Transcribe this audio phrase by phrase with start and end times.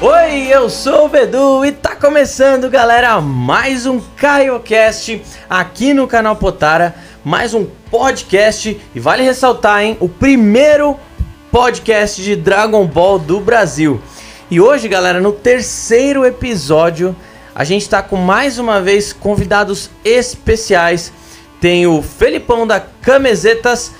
[0.00, 5.20] Oi, eu sou o Bedu e tá começando, galera, mais um CaioCast
[5.50, 6.94] aqui no canal Potara,
[7.24, 10.96] mais um podcast e vale ressaltar, hein, o primeiro
[11.50, 14.00] podcast de Dragon Ball do Brasil.
[14.48, 17.16] E hoje, galera, no terceiro episódio,
[17.52, 21.12] a gente tá com mais uma vez convidados especiais.
[21.60, 23.90] Tem o Felipão da Camisetas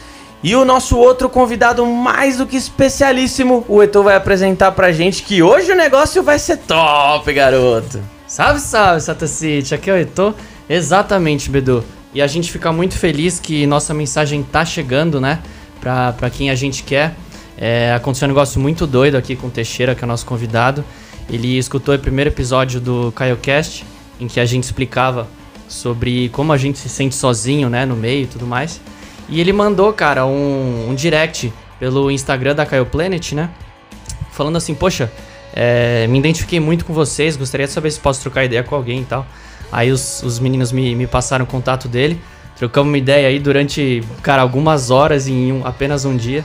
[0.43, 5.23] e o nosso outro convidado mais do que especialíssimo, o Etor vai apresentar pra gente
[5.23, 8.01] que hoje o negócio vai ser top, garoto.
[8.27, 9.75] Salve, salve, Sata City.
[9.75, 10.35] Aqui é o Etor.
[10.69, 11.83] Exatamente, Bedu.
[12.15, 15.41] E a gente fica muito feliz que nossa mensagem tá chegando, né?
[15.81, 17.15] Pra, pra quem a gente quer.
[17.57, 20.85] É, aconteceu um negócio muito doido aqui com o Teixeira, que é o nosso convidado.
[21.29, 23.85] Ele escutou o primeiro episódio do CaioCast,
[24.21, 25.27] em que a gente explicava
[25.67, 28.81] sobre como a gente se sente sozinho, né, no meio e tudo mais.
[29.29, 33.51] E ele mandou, cara, um, um direct pelo Instagram da Caio Planet, né?
[34.33, 35.13] Falando assim, poxa,
[35.53, 39.01] é, me identifiquei muito com vocês, gostaria de saber se posso trocar ideia com alguém
[39.01, 39.27] e tal.
[39.71, 42.21] Aí os, os meninos me, me passaram o contato dele,
[42.57, 46.45] trocamos uma ideia aí durante, cara, algumas horas em um, apenas um dia.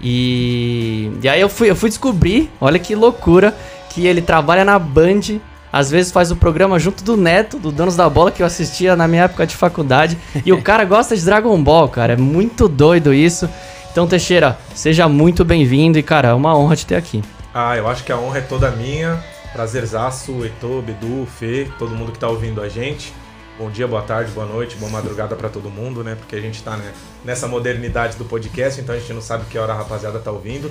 [0.00, 3.56] E, e aí eu fui, eu fui descobrir, olha que loucura,
[3.88, 5.40] que ele trabalha na Band
[5.72, 8.96] às vezes faz o programa junto do Neto, do Donos da Bola, que eu assistia
[8.96, 10.18] na minha época de faculdade.
[10.44, 12.14] E o cara gosta de Dragon Ball, cara.
[12.14, 13.48] É muito doido isso.
[13.90, 17.22] Então, Teixeira, seja muito bem-vindo e, cara, é uma honra te ter aqui.
[17.52, 19.22] Ah, eu acho que a honra é toda minha.
[19.52, 23.12] Prazerzaço, Eto, Bedu, Fê, todo mundo que tá ouvindo a gente.
[23.58, 26.14] Bom dia, boa tarde, boa noite, boa madrugada para todo mundo, né?
[26.14, 26.92] Porque a gente tá né,
[27.24, 30.70] nessa modernidade do podcast, então a gente não sabe que hora a rapaziada tá ouvindo.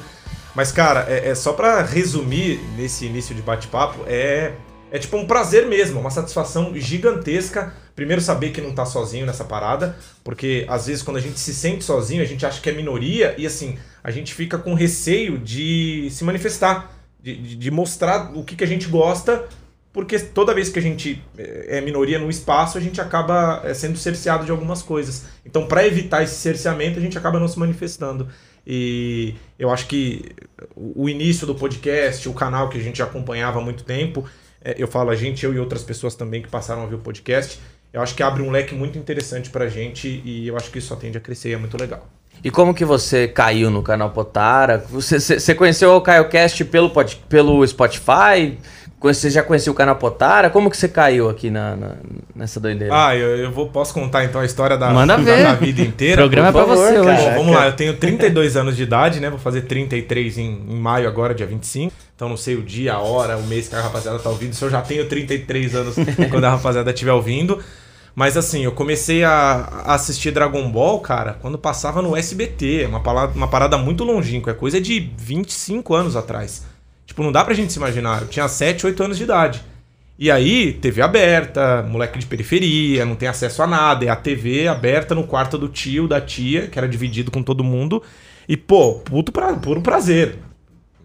[0.56, 4.54] Mas, cara, é, é só para resumir nesse início de bate-papo, é
[4.92, 7.74] é tipo um prazer mesmo, uma satisfação gigantesca.
[7.96, 11.54] Primeiro, saber que não tá sozinho nessa parada, porque às vezes quando a gente se
[11.54, 15.38] sente sozinho, a gente acha que é minoria e assim, a gente fica com receio
[15.38, 19.46] de se manifestar, de, de mostrar o que, que a gente gosta,
[19.92, 23.74] porque toda vez que a gente é, é minoria no espaço, a gente acaba é,
[23.74, 25.26] sendo cerceado de algumas coisas.
[25.44, 28.28] Então, para evitar esse cerceamento, a gente acaba não se manifestando.
[28.66, 30.24] E eu acho que
[30.76, 34.24] o início do podcast, o canal que a gente acompanhava há muito tempo,
[34.64, 37.00] é, eu falo a gente, eu e outras pessoas também que passaram a ver o
[37.00, 37.60] podcast,
[37.94, 40.88] eu acho que abre um leque muito interessante pra gente e eu acho que isso
[40.88, 42.08] só tende a crescer é muito legal.
[42.44, 44.78] E como que você caiu no canal Potara?
[44.90, 46.92] Você, você conheceu o CaioCast pelo,
[47.28, 48.58] pelo Spotify?
[49.00, 50.50] Você já conhecia o canal Potara?
[50.50, 51.96] Como que você caiu aqui na, na
[52.36, 52.92] nessa doideira?
[52.94, 55.44] Ah, eu, eu vou, posso contar então a história da, Manda da, ver.
[55.44, 56.26] da vida inteira?
[56.26, 57.30] o programa é pra você Bom, hoje.
[57.36, 59.30] vamos lá, eu tenho 32 anos de idade, né?
[59.30, 61.94] Vou fazer 33 em, em maio agora, dia 25.
[62.16, 64.54] Então não sei o dia, a hora, o mês que a rapaziada tá ouvindo.
[64.54, 65.96] Se eu já tenho 33 anos
[66.32, 67.60] quando a rapaziada estiver ouvindo.
[68.16, 72.82] Mas assim, eu comecei a assistir Dragon Ball, cara, quando passava no SBT.
[72.86, 74.54] É uma parada, uma parada muito longínqua.
[74.54, 76.66] É coisa de 25 anos atrás.
[77.18, 78.22] Tipo, não dá pra gente se imaginar.
[78.22, 79.64] Eu tinha 7, 8 anos de idade.
[80.20, 84.06] E aí, TV aberta, moleque de periferia, não tem acesso a nada.
[84.06, 87.64] É a TV aberta no quarto do tio, da tia, que era dividido com todo
[87.64, 88.04] mundo.
[88.48, 90.38] E, pô, puto pra, puro prazer.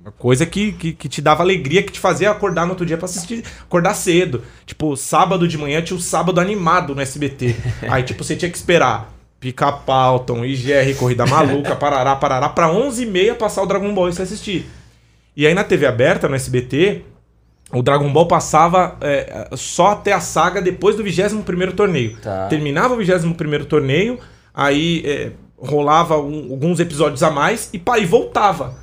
[0.02, 2.98] Uma coisa que, que, que, te dava alegria, que te fazia acordar no outro dia
[2.98, 4.42] pra assistir, acordar cedo.
[4.66, 7.56] Tipo, sábado de manhã tinha o sábado animado no SBT.
[7.88, 13.34] Aí, tipo, você tinha que esperar Pica-Pau, Tom IGR, Corrida Maluca, Parará, Parará, pra 11h30
[13.36, 14.70] passar o Dragon Ball e você assistir.
[15.36, 17.02] E aí na TV aberta, no SBT,
[17.72, 22.16] o Dragon Ball passava é, só até a saga depois do 21º torneio.
[22.18, 22.46] Tá.
[22.48, 24.18] Terminava o 21º torneio,
[24.52, 28.76] aí é, rolava um, alguns episódios a mais e, pá, e voltava.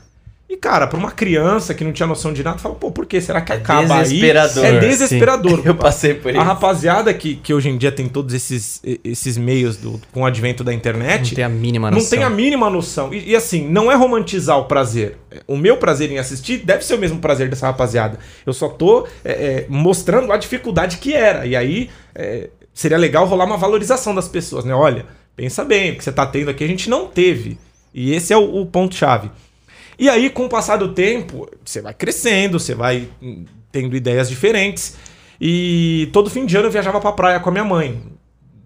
[0.49, 3.21] E, cara, pra uma criança que não tinha noção de nada, fala, pô, por que?
[3.21, 4.01] Será que É acaba aí?
[4.03, 4.65] desesperador.
[4.65, 5.61] É desesperador.
[5.63, 6.41] Eu passei por A isso.
[6.41, 10.63] rapaziada que, que hoje em dia tem todos esses, esses meios do, com o advento
[10.63, 11.29] da internet.
[11.29, 12.09] Não tem a mínima Não noção.
[12.09, 13.13] tem a mínima noção.
[13.13, 15.17] E, e, assim, não é romantizar o prazer.
[15.45, 18.17] O meu prazer em assistir deve ser o mesmo prazer dessa rapaziada.
[18.43, 21.45] Eu só tô é, é, mostrando a dificuldade que era.
[21.45, 24.73] E aí é, seria legal rolar uma valorização das pessoas, né?
[24.73, 25.05] Olha,
[25.35, 27.59] pensa bem, o que você tá tendo aqui a gente não teve.
[27.94, 29.29] E esse é o, o ponto-chave.
[30.00, 33.10] E aí, com o passar do tempo, você vai crescendo, você vai
[33.69, 34.98] tendo ideias diferentes.
[35.42, 38.01] E todo fim de ano eu viajava pra praia com a minha mãe.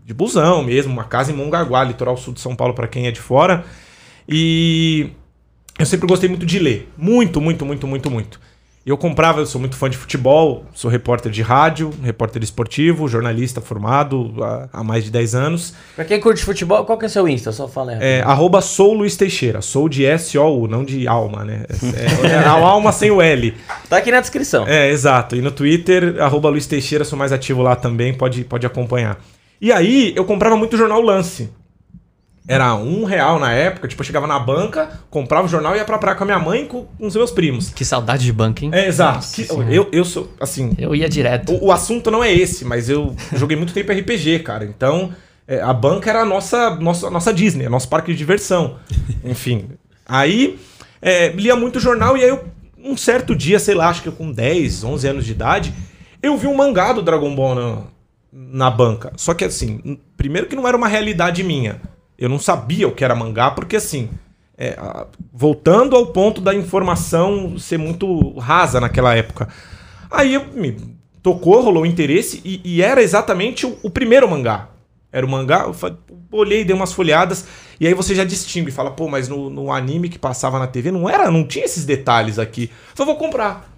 [0.06, 3.12] De busão mesmo, uma casa em Mongaguá, litoral sul de São Paulo, para quem é
[3.12, 3.66] de fora.
[4.30, 5.10] E
[5.80, 6.88] eu sempre gostei muito de ler.
[6.96, 8.40] Muito, muito, muito, muito, muito.
[8.86, 13.62] Eu comprava, eu sou muito fã de futebol, sou repórter de rádio, repórter esportivo, jornalista
[13.62, 15.74] formado há, há mais de 10 anos.
[15.96, 17.54] Pra quem curte futebol, qual que é o seu Insta?
[17.54, 17.98] Só fala aí.
[18.02, 19.62] É, arroba sou Luiz Teixeira.
[19.62, 21.64] Sou de S-O-U, não de alma, né?
[21.96, 23.54] É, é, a alma sem o L.
[23.88, 24.68] Tá aqui na descrição.
[24.68, 25.38] É, exato.
[25.38, 29.18] E no Twitter, arroba Luiz Teixeira, sou mais ativo lá também, pode, pode acompanhar.
[29.62, 31.50] E aí, eu comprava muito o jornal Lance.
[32.46, 35.86] Era um real na época, tipo, eu chegava na banca, comprava o jornal e ia
[35.86, 37.70] pra praia com a minha mãe e com, com os meus primos.
[37.70, 38.72] Que saudade de banco, hein?
[38.74, 39.26] É, exato.
[39.32, 41.54] Que- eu, eu sou, assim, Eu ia direto.
[41.54, 44.66] o, o assunto não é esse, mas eu joguei muito tempo RPG, cara.
[44.66, 45.14] Então,
[45.48, 48.76] é, a banca era a nossa, nossa, nossa Disney, nosso parque de diversão.
[49.24, 49.70] Enfim.
[50.06, 50.60] Aí,
[51.02, 52.44] é, lia muito jornal e aí, eu,
[52.78, 55.74] um certo dia, sei lá, acho que eu com 10, 11 anos de idade,
[56.22, 57.78] eu vi um mangá do Dragon Ball na,
[58.34, 59.14] na banca.
[59.16, 61.80] Só que, assim, primeiro que não era uma realidade minha.
[62.24, 64.10] Eu não sabia o que era mangá, porque, assim,
[64.58, 64.78] é,
[65.34, 69.50] voltando ao ponto da informação ser muito rasa naquela época.
[70.10, 70.78] Aí me
[71.22, 74.70] tocou, rolou interesse e, e era exatamente o, o primeiro mangá.
[75.12, 75.98] Era o mangá, eu fa-
[76.32, 77.46] olhei, dei umas folhadas
[77.78, 80.92] e aí você já distingue, fala, pô, mas no, no anime que passava na TV
[80.92, 82.72] não era, não tinha esses detalhes aqui.
[82.96, 83.70] Falei, vou comprar.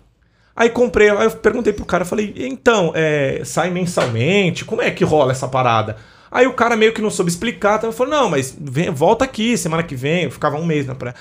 [0.55, 4.63] Aí comprei, aí eu perguntei pro cara, falei, então, é, sai mensalmente?
[4.63, 5.97] Como é que rola essa parada?
[6.35, 9.57] Aí o cara meio que não soube explicar, então falou, não, mas vem, volta aqui
[9.57, 11.15] semana que vem, eu ficava um mês na praia.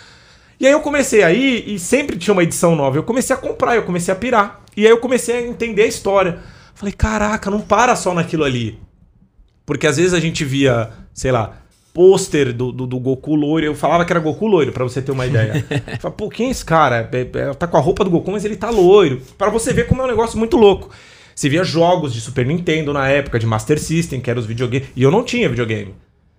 [0.59, 3.77] E aí eu comecei aí, e sempre tinha uma edição nova, eu comecei a comprar,
[3.77, 4.61] eu comecei a pirar.
[4.77, 6.41] E aí eu comecei a entender a história.
[6.75, 8.77] Falei, caraca, não para só naquilo ali.
[9.65, 11.59] Porque às vezes a gente via, sei lá,
[11.93, 13.67] pôster do, do, do Goku loiro.
[13.67, 15.65] Eu falava que era Goku loiro, pra você ter uma ideia.
[15.71, 17.09] Eu falava, pô, quem é esse cara?
[17.13, 19.23] É- é- tá com a roupa do Goku, mas ele tá loiro.
[19.39, 20.91] Pra você ver como é um negócio muito louco.
[21.35, 24.89] Você via jogos de Super Nintendo na época, de Master System, que eram os videogames.
[24.95, 25.95] E eu não tinha videogame.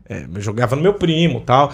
[0.07, 1.73] É, eu jogava no meu primo tal.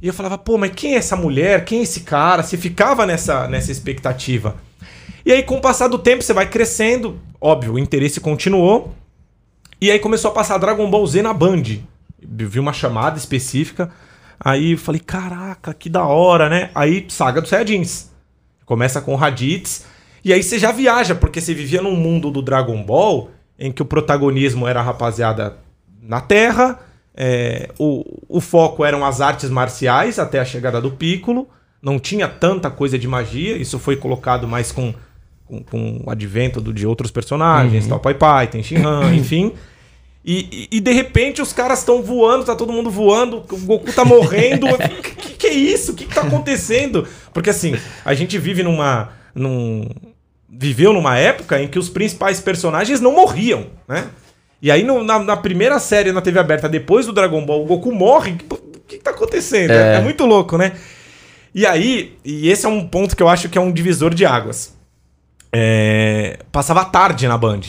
[0.00, 1.64] E eu falava, pô, mas quem é essa mulher?
[1.64, 2.42] Quem é esse cara?
[2.42, 4.56] Você ficava nessa, nessa expectativa.
[5.24, 7.18] E aí, com o passar do tempo, você vai crescendo.
[7.40, 8.94] Óbvio, o interesse continuou.
[9.80, 11.62] E aí começou a passar Dragon Ball Z na Band.
[12.38, 13.90] Eu vi uma chamada específica.
[14.38, 16.70] Aí eu falei, caraca, que da hora, né?
[16.74, 18.10] Aí, Saga dos Saiyajins.
[18.64, 19.84] Começa com Raditz.
[20.26, 23.80] E aí você já viaja, porque você vivia num mundo do Dragon Ball em que
[23.80, 25.56] o protagonismo era a rapaziada
[26.02, 26.80] na Terra.
[27.16, 31.48] é, o, o foco eram as artes marciais até a chegada do Piccolo.
[31.80, 33.56] Não tinha tanta coisa de magia.
[33.56, 34.92] Isso foi colocado mais com,
[35.44, 37.86] com, com o advento do- de outros personagens.
[37.86, 39.52] Tal Pai Pai, tem Shinhan, enfim.
[40.24, 43.92] E, e- e, de repente os caras estão voando, tá todo mundo voando, o Goku
[43.92, 44.66] tá morrendo.
[44.74, 45.92] O que, que, que é isso?
[45.92, 47.06] O que, que tá acontecendo?
[47.32, 49.10] Porque assim, a gente vive numa.
[49.34, 49.86] Num,
[50.58, 54.06] viveu numa época em que os principais personagens não morriam, né?
[54.60, 57.66] E aí no- na, na primeira série na TV aberta, depois do Dragon Ball, o
[57.66, 58.36] Goku morre.
[58.50, 59.70] O que, que tá acontecendo?
[59.72, 59.96] É.
[59.96, 60.72] é muito louco, né?
[61.54, 64.24] E aí, e esse é um ponto que eu acho que é um divisor de
[64.24, 64.74] águas.
[65.52, 67.60] É, passava tarde na Band.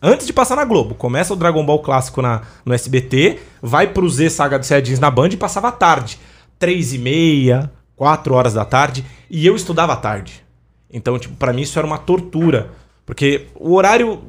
[0.00, 0.94] Antes de passar na Globo.
[0.94, 5.10] Começa o Dragon Ball clássico na, no SBT, vai pro Z Saga dos Saiyajins na
[5.10, 6.18] Band e passava tarde.
[6.58, 9.04] Três e meia, quatro horas da tarde.
[9.28, 10.44] E eu estudava tarde.
[10.92, 12.70] Então, tipo, pra mim isso era uma tortura.
[13.04, 14.20] Porque o horário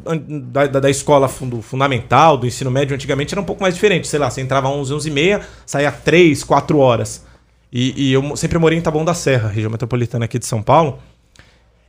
[0.52, 4.08] da, da, da escola fundo- fundamental, do ensino médio, antigamente era um pouco mais diferente.
[4.08, 7.26] Sei lá, você entrava às 11, 11 e meia, saía 3, 4 horas.
[7.72, 10.98] E, e eu sempre morei em Taboão da Serra, região metropolitana aqui de São Paulo.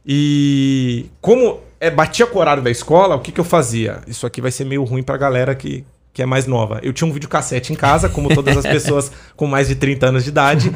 [0.07, 4.01] E como é, batia com o horário da escola, o que, que eu fazia?
[4.07, 6.81] Isso aqui vai ser meio ruim pra galera que, que é mais nova.
[6.83, 10.25] Eu tinha um videocassete em casa, como todas as pessoas com mais de 30 anos
[10.25, 10.73] de idade.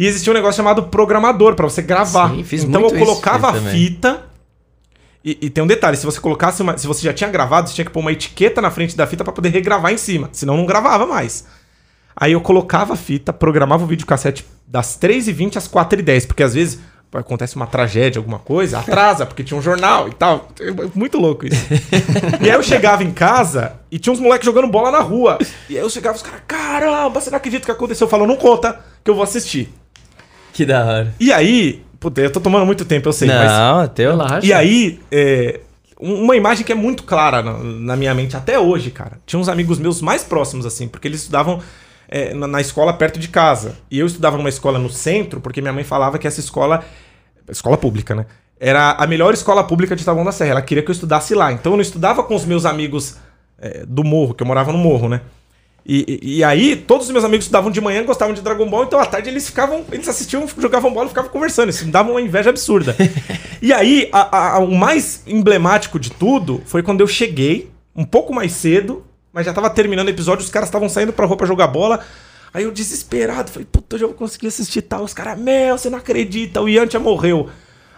[0.00, 2.30] E existia um negócio chamado programador pra você gravar.
[2.30, 4.22] Sim, fiz então muito eu colocava a fita.
[5.22, 7.74] E, e tem um detalhe, se você colocasse uma, se você já tinha gravado, você
[7.74, 10.56] tinha que pôr uma etiqueta na frente da fita pra poder regravar em cima, senão
[10.56, 11.44] não gravava mais.
[12.16, 16.80] Aí eu colocava a fita, programava o videocassete das 3h20 às 4h10, porque às vezes
[17.12, 20.48] acontece uma tragédia, alguma coisa, atrasa, porque tinha um jornal e tal.
[20.94, 21.62] Muito louco isso.
[22.40, 25.36] e aí eu chegava em casa e tinha uns moleques jogando bola na rua.
[25.68, 28.06] E aí eu chegava os caras, caramba, você não acredita o que aconteceu?
[28.06, 29.74] Eu falo, não conta, que eu vou assistir.
[30.60, 31.14] Que da hora.
[31.18, 34.10] E aí, puta, eu tô tomando muito tempo, eu sei, mas Não, teu.
[34.10, 34.46] Relaxa.
[34.46, 35.60] e aí, é,
[35.98, 39.12] um- uma imagem que é muito clara na, na minha mente até hoje, cara.
[39.24, 41.60] Tinha uns amigos meus mais próximos, assim, porque eles estudavam
[42.10, 43.76] é, na, na escola perto de casa.
[43.90, 46.84] E eu estudava numa escola no centro, porque minha mãe falava que essa escola.
[47.48, 48.26] Escola pública, né?
[48.60, 50.50] Era a melhor escola pública de Taboão da Serra.
[50.50, 51.50] Ela queria que eu estudasse lá.
[51.52, 53.16] Então eu não estudava com os meus amigos
[53.58, 55.22] é, do morro, que eu morava no morro, né?
[55.84, 58.84] E, e- e aí, todos os meus amigos estudavam de manhã, gostavam de Dragon Ball,
[58.84, 61.70] então à tarde eles ficavam, eles assistiam, jogavam bola e ficavam conversando.
[61.70, 62.94] Isso me dava uma inveja absurda.
[63.62, 68.32] e aí, a- a- o mais emblemático de tudo foi quando eu cheguei, um pouco
[68.32, 71.46] mais cedo, mas já tava terminando o episódio, os caras estavam saindo pra rua pra
[71.46, 72.00] jogar bola.
[72.52, 75.04] Aí eu desesperado, falei, puta, eu vou conseguir assistir tal.
[75.04, 77.48] Os caras, meu, você não acredita, o Yantia morreu.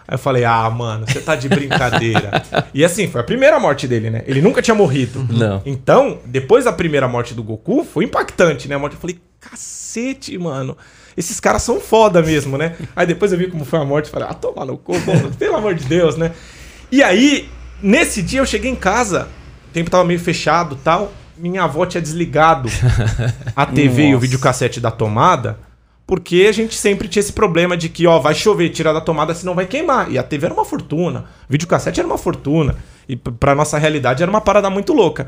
[0.07, 2.43] Aí eu falei, ah, mano, você tá de brincadeira.
[2.73, 4.23] e assim, foi a primeira morte dele, né?
[4.27, 5.25] Ele nunca tinha morrido.
[5.29, 5.61] Não.
[5.65, 8.75] Então, depois da primeira morte do Goku, foi impactante, né?
[8.75, 10.77] A morte, eu falei, cacete, mano.
[11.15, 12.75] Esses caras são foda mesmo, né?
[12.95, 15.31] Aí depois eu vi como foi a morte e falei, ah, toma no cu, mano,
[15.37, 16.31] pelo amor de Deus, né?
[16.91, 17.49] E aí,
[17.81, 19.27] nesse dia eu cheguei em casa,
[19.69, 21.11] o tempo tava meio fechado e tal.
[21.37, 22.69] minha avó tinha desligado
[23.55, 24.21] a TV e o Nossa.
[24.21, 25.57] videocassete da tomada,
[26.05, 29.33] porque a gente sempre tinha esse problema de que, ó, vai chover, tirar da tomada,
[29.33, 30.11] senão vai queimar.
[30.11, 32.75] E a TV era uma fortuna, videocassete era uma fortuna.
[33.07, 35.27] E p- pra nossa realidade era uma parada muito louca.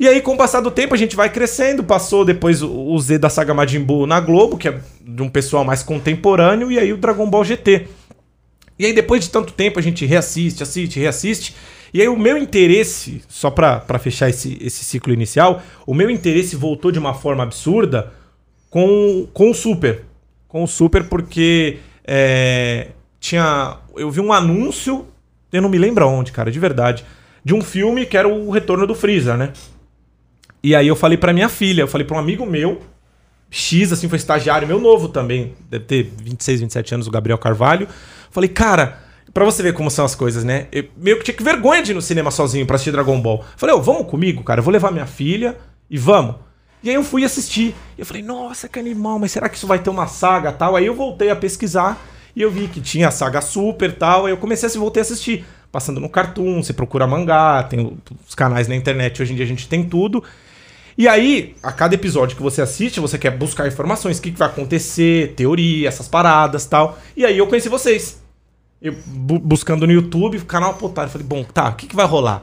[0.00, 1.84] E aí, com o passar do tempo, a gente vai crescendo.
[1.84, 5.64] Passou depois o Z da saga Majin Buu na Globo, que é de um pessoal
[5.64, 7.86] mais contemporâneo, e aí o Dragon Ball GT.
[8.78, 11.54] E aí, depois de tanto tempo, a gente reassiste, assiste, reassiste.
[11.94, 16.56] E aí, o meu interesse, só pra fechar esse, esse ciclo inicial, o meu interesse
[16.56, 18.12] voltou de uma forma absurda
[18.72, 20.06] com, com o Super.
[20.48, 22.88] Com o Super, porque é,
[23.20, 23.76] tinha.
[23.94, 25.06] Eu vi um anúncio,
[25.52, 27.04] eu não me lembro onde, cara, de verdade,
[27.44, 29.52] de um filme que era o Retorno do Freeza, né?
[30.62, 32.80] E aí eu falei pra minha filha, eu falei pra um amigo meu,
[33.50, 37.86] X, assim, foi estagiário meu novo também, deve ter 26, 27 anos, o Gabriel Carvalho.
[38.30, 39.02] Falei, cara,
[39.34, 40.68] pra você ver como são as coisas, né?
[40.72, 43.44] Eu meio que tinha que vergonha de ir no cinema sozinho pra assistir Dragon Ball.
[43.54, 45.58] Falei, ô, vamos comigo, cara, eu vou levar minha filha
[45.90, 46.36] e vamos.
[46.82, 47.74] E aí eu fui assistir.
[47.96, 50.74] Eu falei, nossa, que animal, mas será que isso vai ter uma saga tal?
[50.74, 52.00] Aí eu voltei a pesquisar
[52.34, 54.26] e eu vi que tinha a saga Super tal.
[54.26, 55.44] Aí eu comecei a voltei a assistir.
[55.70, 57.96] Passando no Cartoon, você procura mangá, tem
[58.28, 60.22] os canais na internet, hoje em dia a gente tem tudo.
[60.98, 64.38] E aí, a cada episódio que você assiste, você quer buscar informações, o que, que
[64.38, 66.98] vai acontecer, teoria, essas paradas tal.
[67.16, 68.20] E aí eu conheci vocês.
[68.82, 71.10] Eu bu- buscando no YouTube, canal Potário.
[71.10, 72.42] Falei, bom, tá, o que, que vai rolar?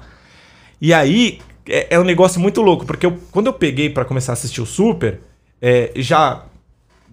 [0.82, 1.40] E aí,
[1.70, 4.62] é, é um negócio muito louco, porque eu- quando eu peguei pra começar a assistir
[4.62, 5.20] o Super,
[5.62, 6.44] é, já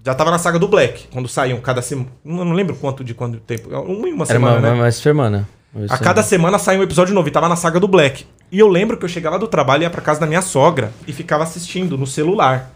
[0.05, 2.09] já tava na saga do Black, quando saíam cada semana.
[2.25, 3.69] Não lembro quanto de quanto tempo.
[3.71, 4.73] Uma em uma Era semana, uma, né?
[4.75, 5.49] uma semana.
[5.91, 8.25] A cada semana saía um episódio novo e tava na saga do Black.
[8.53, 11.13] E eu lembro que eu chegava do trabalho, ia pra casa da minha sogra e
[11.13, 12.71] ficava assistindo no celular.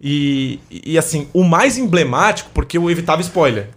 [0.00, 3.70] E, e assim, o mais emblemático, porque eu evitava spoiler.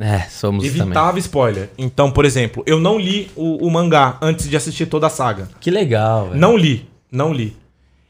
[0.00, 0.80] É, somos também.
[0.80, 1.68] evitava spoiler.
[1.76, 5.48] Então, por exemplo, eu não li o, o mangá antes de assistir toda a saga.
[5.60, 6.40] Que legal, velho.
[6.40, 7.56] Não li, não li.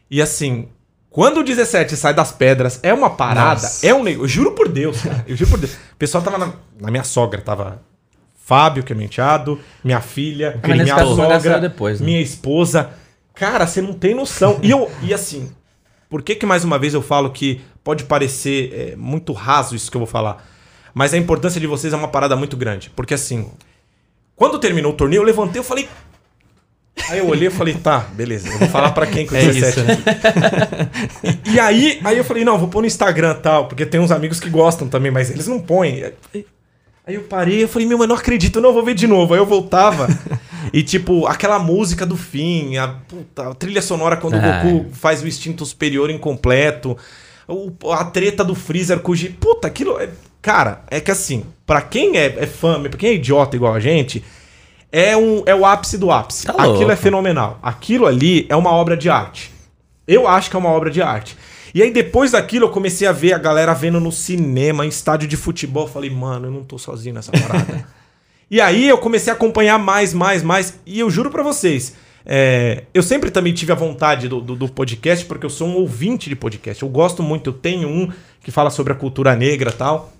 [0.08, 0.68] E assim,
[1.10, 3.84] quando o 17 sai das pedras, é uma parada, Nossa.
[3.86, 4.24] é um negócio.
[4.24, 5.24] Eu juro por Deus, cara.
[5.26, 5.72] Eu juro por Deus.
[5.72, 7.82] O pessoal tava na, na minha sogra, tava
[8.50, 12.06] Fábio, que é meu enteado, minha filha, nesse minha caso sogra, depois, né?
[12.06, 12.90] minha esposa.
[13.34, 14.60] Cara, você não tem noção.
[14.62, 15.50] E, eu, e assim,
[16.08, 19.90] por que que mais uma vez eu falo que pode parecer é, muito raso isso
[19.90, 20.44] que eu vou falar?
[20.94, 22.90] Mas a importância de vocês é uma parada muito grande.
[22.96, 23.50] Porque assim,
[24.36, 25.88] quando terminou o torneio, eu levantei e falei.
[27.08, 29.68] Aí eu olhei e falei, tá, beleza, eu vou falar pra quem com É 17
[29.70, 29.96] isso, né?
[31.46, 34.00] e, e aí, aí eu falei, não, vou pôr no Instagram e tal, porque tem
[34.00, 36.04] uns amigos que gostam também, mas eles não põem.
[36.34, 39.32] Aí eu parei, eu falei, meu, eu não acredito, não, vou ver de novo.
[39.32, 40.08] Aí eu voltava
[40.72, 44.38] e, tipo, aquela música do fim, a, puta, a trilha sonora quando É.
[44.38, 46.96] o Goku faz o instinto superior incompleto,
[47.48, 49.30] o- a treta do Freezer com o G...
[49.30, 49.98] Puta, aquilo...
[49.98, 50.08] É...
[50.42, 53.80] Cara, é que assim, pra quem é, é fã, pra quem é idiota igual a
[53.80, 54.24] gente,
[54.90, 56.46] é, um, é o ápice do ápice.
[56.46, 56.90] Tá Aquilo louco.
[56.92, 57.58] é fenomenal.
[57.62, 59.52] Aquilo ali é uma obra de arte.
[60.06, 61.36] Eu acho que é uma obra de arte.
[61.72, 65.28] E aí, depois daquilo, eu comecei a ver a galera vendo no cinema, em estádio
[65.28, 65.84] de futebol.
[65.84, 67.86] Eu falei, mano, eu não tô sozinho nessa parada.
[68.50, 70.80] e aí eu comecei a acompanhar mais, mais, mais.
[70.84, 71.94] E eu juro pra vocês,
[72.26, 75.76] é, eu sempre também tive a vontade do, do, do podcast, porque eu sou um
[75.76, 76.82] ouvinte de podcast.
[76.82, 78.10] Eu gosto muito, eu tenho um
[78.42, 80.12] que fala sobre a cultura negra e tal.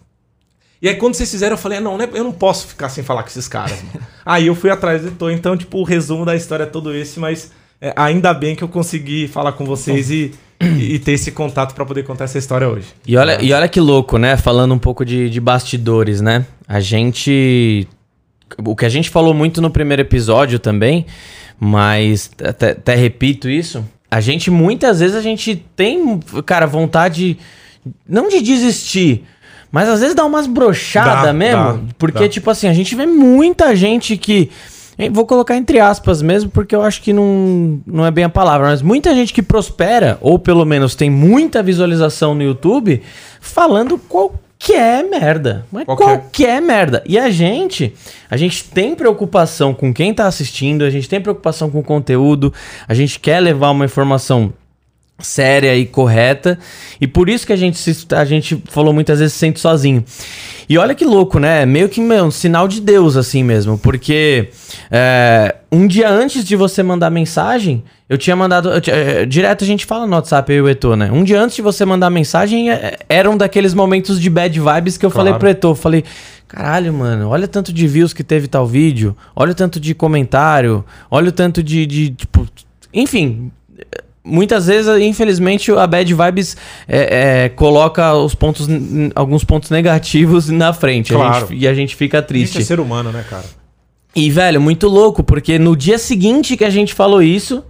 [0.83, 3.05] E aí, quando vocês fizeram, eu falei, ah, não, né, eu não posso ficar sem
[3.05, 3.83] falar com esses caras.
[3.83, 4.07] mano.
[4.25, 5.29] aí eu fui atrás do Tô.
[5.29, 8.69] Então, tipo, o resumo da história é todo esse, mas é, ainda bem que eu
[8.69, 12.69] consegui falar com vocês e, e, e ter esse contato pra poder contar essa história
[12.69, 12.89] hoje.
[13.07, 14.37] E olha, e olha que louco, né?
[14.37, 16.47] Falando um pouco de, de bastidores, né?
[16.67, 17.87] A gente.
[18.65, 21.07] O que a gente falou muito no primeiro episódio também,
[21.59, 23.85] mas até, até repito isso.
[24.11, 27.39] A gente, muitas vezes, a gente tem, cara, vontade.
[28.07, 29.25] Não de desistir,
[29.71, 31.73] mas às vezes dá umas brochadas Dá, mesmo.
[31.75, 32.29] dá, porque, dá.
[32.29, 34.51] tipo assim, a gente vê muita gente que.
[35.13, 38.67] Vou colocar entre aspas mesmo, porque eu acho que não, não é bem a palavra,
[38.69, 43.01] mas muita gente que prospera, ou pelo menos tem muita visualização no YouTube,
[43.41, 45.65] falando qualquer merda.
[45.73, 46.05] Mas Qualquer.
[46.05, 47.03] qualquer, merda.
[47.07, 47.95] E a gente,
[48.31, 52.53] a gente tem preocupação com quem tá assistindo, a gente tem preocupação com o conteúdo,
[52.87, 54.53] a gente quer levar uma informação
[55.27, 56.59] séria e correta.
[57.01, 60.05] E por isso que a gente, se- a gente falou muitas vezes se sente sozinho.
[60.69, 61.67] E olha que louco, né?
[61.67, 63.77] Meio que meu, um sinal de Deus, assim mesmo.
[63.77, 64.51] Porque
[64.91, 68.71] é, um dia antes de você mandar mensagem, eu tinha mandado.
[68.71, 71.11] eu é, direto a gente fala no WhatsApp, eu e o Etô, né?
[71.13, 74.97] Um dia antes de você mandar mensagem, é, era um daqueles momentos de bad vibes
[74.97, 75.41] que eu falei Claro.
[75.41, 75.75] pro Etô.
[75.75, 76.05] Falei.
[76.47, 79.95] Caralho, mano, olha o tanto de views que teve tal vídeo, olha o tanto de
[79.95, 82.45] comentário, olha o tanto de, de tipo,
[82.93, 83.53] enfim,
[84.25, 86.57] muitas vezes, infelizmente, a Bad Vibes
[86.89, 88.67] é, é, coloca os pontos,
[89.15, 91.13] alguns pontos negativos na frente.
[91.15, 91.47] A Claro.
[91.49, 92.59] gente- e a gente fica Isso triste.
[92.59, 93.45] é ser humano, né, cara?
[94.15, 97.65] E, velho, muito louco, porque no dia seguinte que a gente falou isso,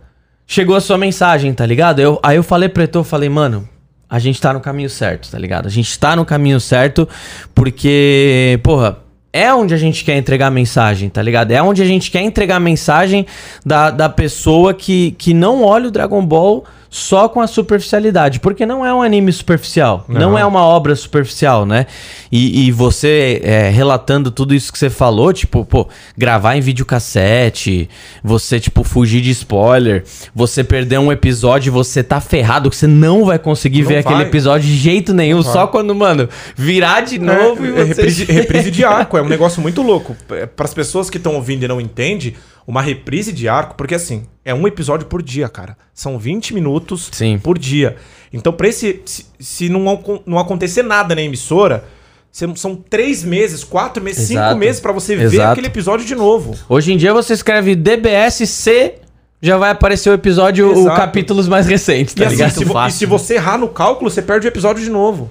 [0.47, 2.01] chegou a sua mensagem, tá ligado?
[2.01, 3.69] Eu, aí eu falei pro Heitor, falei, mano,
[4.09, 5.67] a gente tá no caminho certo, tá ligado?
[5.67, 7.07] A gente tá no caminho certo
[7.55, 8.99] porque, porra,
[9.33, 11.53] é onde a gente quer entregar a mensagem, tá ligado?
[11.53, 13.27] É onde a gente quer entregar a mensagem
[13.65, 18.67] da, da pessoa que, que não olha o Dragon Ball só com a superficialidade, porque
[18.67, 20.39] não é um anime superficial, não, Não.
[20.39, 21.87] é uma obra superficial, né?
[22.33, 25.87] E, e você é, relatando tudo isso que você falou, tipo, pô,
[26.19, 27.89] gravar em videocassete,
[28.25, 30.05] você, tipo, fugir de spoiler,
[30.35, 33.99] você perder um episódio e você tá ferrado, que você não vai conseguir Não ver
[33.99, 34.27] aquele vai.
[34.27, 38.03] episódio de jeito nenhum, só quando, mano, virar de novo É, e é você...
[38.03, 40.17] reprise, reprise de arco, é um negócio muito louco.
[40.27, 42.35] Para as pessoas que estão ouvindo e não entendem,
[42.71, 45.77] uma reprise de arco, porque assim, é um episódio por dia, cara.
[45.93, 47.39] São 20 minutos Sim.
[47.43, 47.97] por dia.
[48.33, 49.03] Então, pra esse.
[49.05, 49.83] Se, se não,
[50.25, 51.83] não acontecer nada na emissora,
[52.31, 54.49] são- três meses, quatro meses, Exato.
[54.51, 55.51] cinco meses pra você ver Exato.
[55.53, 56.55] aquele episódio de novo.
[56.69, 58.95] Hoje em dia você escreve DBSC,
[59.43, 60.97] já vai aparecer o episódio, o Exato.
[60.97, 62.53] capítulos mais recentes, tá e, assim, ligado?
[62.53, 63.11] se, vo- e Fácil, se né?
[63.11, 65.29] você errar no cálculo, você perde o episódio de novo.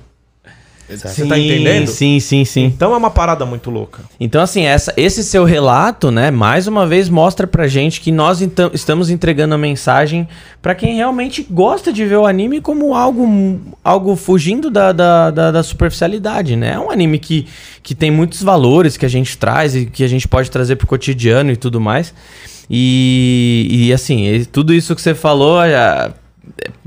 [0.90, 1.88] Você tá entendendo?
[1.88, 2.66] Sim, sim, sim.
[2.66, 4.02] Então é uma parada muito louca.
[4.20, 8.42] Então, assim, essa, esse seu relato, né, mais uma vez mostra pra gente que nós
[8.42, 10.28] então, estamos entregando a mensagem
[10.62, 15.52] pra quem realmente gosta de ver o anime como algo, algo fugindo da, da, da,
[15.52, 16.74] da superficialidade, né?
[16.74, 17.48] É um anime que,
[17.84, 20.88] que tem muitos valores que a gente traz e que a gente pode trazer pro
[20.88, 22.14] cotidiano e tudo mais.
[22.70, 25.60] E, e assim, tudo isso que você falou.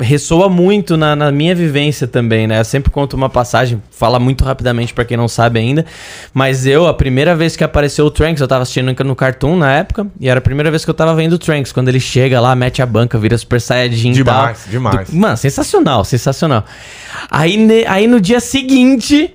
[0.00, 2.60] Ressoa muito na, na minha vivência também, né?
[2.60, 5.84] Eu sempre conto uma passagem, fala muito rapidamente pra quem não sabe ainda,
[6.32, 9.72] mas eu, a primeira vez que apareceu o Trunks, eu tava assistindo no Cartoon na
[9.72, 12.40] época, e era a primeira vez que eu tava vendo o Trunks, quando ele chega
[12.40, 14.24] lá, mete a banca, vira Super Saiyajin tal.
[14.24, 15.08] Demais, demais.
[15.10, 16.64] Do- Mano, sensacional, sensacional.
[17.30, 19.34] Aí, ne- aí no dia seguinte,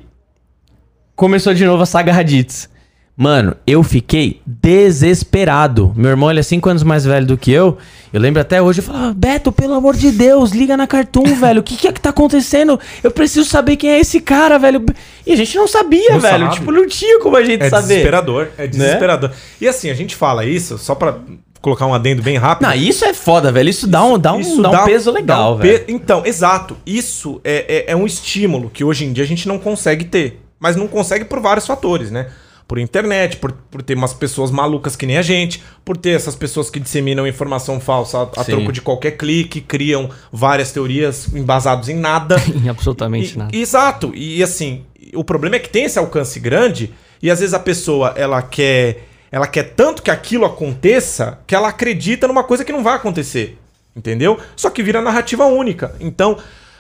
[1.16, 2.70] começou de novo a saga Raditz.
[3.20, 5.92] Mano, eu fiquei desesperado.
[5.96, 7.78] Meu irmão, ele é 5 anos mais velho do que eu.
[8.14, 11.62] Eu lembro até hoje, eu falava, Beto, pelo amor de Deus, liga na Cartoon, velho.
[11.62, 12.80] O que, que é que tá acontecendo?
[13.04, 14.86] Eu preciso saber quem é esse cara, velho.
[15.26, 16.46] E a gente não sabia, Não velho.
[16.46, 16.56] sabe.
[16.60, 17.88] Tipo, não tinha como a gente É saber.
[17.88, 18.50] desesperador.
[18.58, 19.32] É desesperador.
[19.60, 21.18] E assim, a gente fala isso, só pra
[21.60, 22.68] colocar um adendo bem rápido.
[22.68, 23.68] Não, isso é foda, velho.
[23.70, 25.80] Isso dá um, dá um, Isso dá um peso legal, um velho.
[25.86, 26.78] pe- Então, exato.
[26.86, 30.40] Isso é, é, é um estímulo que hoje em dia a gente não consegue ter.
[30.60, 32.28] Mas não consegue por vários fatores, né?
[32.68, 36.36] Por internet, por, por ter umas pessoas malucas que nem a gente, por ter essas
[36.36, 41.88] pessoas que disseminam informação falsa a, a troco de qualquer clique, criam várias teorias embasadas
[41.88, 42.36] em nada.
[42.54, 43.56] Em absolutamente E- nada.
[43.56, 44.12] Exato.
[44.14, 48.14] E assim, o problema é que tem esse alcance grande e às vezes a pessoa
[48.18, 52.84] ela quer ela quer tanto que aquilo aconteça que ela acredita numa coisa que não
[52.84, 53.58] vai acontecer.
[53.96, 54.38] Entendeu?
[54.56, 55.96] Só que vira narrativa única.
[56.00, 56.38] Então,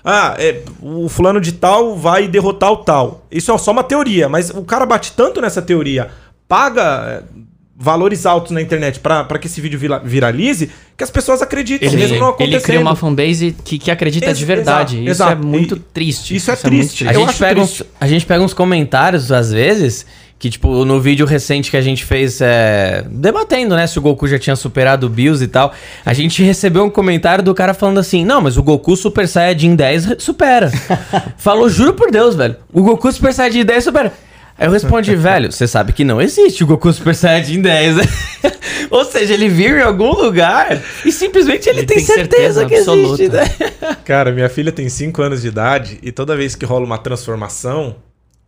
[0.09, 3.25] ah, é, o fulano de tal vai derrotar o tal.
[3.29, 6.09] Isso é só uma teoria, mas o cara bate tanto nessa teoria,
[6.47, 7.47] paga é,
[7.79, 11.87] valores altos na internet pra pra que esse vídeo vira- viralize, que as pessoas acreditam,
[11.87, 12.63] Ele, mesmo não ele acontecendo.
[12.63, 14.95] cria uma fanbase que, que acredita Ex- de verdade.
[14.95, 15.31] exato, isso exato.
[15.31, 16.35] é muito E- triste.
[16.35, 17.07] isso é muito triste.
[17.07, 17.85] A Eu gente, pega uns, triste.
[17.99, 20.05] a gente pega uns comentários, às vezes,
[20.39, 24.27] que, tipo, no vídeo recente que a gente fez, é, debatendo, né, se o Goku
[24.27, 25.73] já tinha superado o Bills e tal,
[26.05, 29.75] a gente recebeu um comentário do cara falando assim, não, mas o Goku Super Saiyajin
[29.75, 30.71] 10 re- supera.
[31.37, 34.13] Falou, juro por Deus, velho, o Goku Super Saiyajin 10 supera.
[34.59, 38.03] Aí eu respondi, velho, você sabe que não existe o Goku Super Saiyajin 10, né?
[38.91, 42.65] Ou seja, ele viu em algum lugar e simplesmente ele, Ele tem, tem certeza, certeza
[42.65, 43.87] que existe, absoluta.
[43.87, 43.95] né?
[44.05, 47.95] Cara, minha filha tem 5 anos de idade e toda vez que rola uma transformação,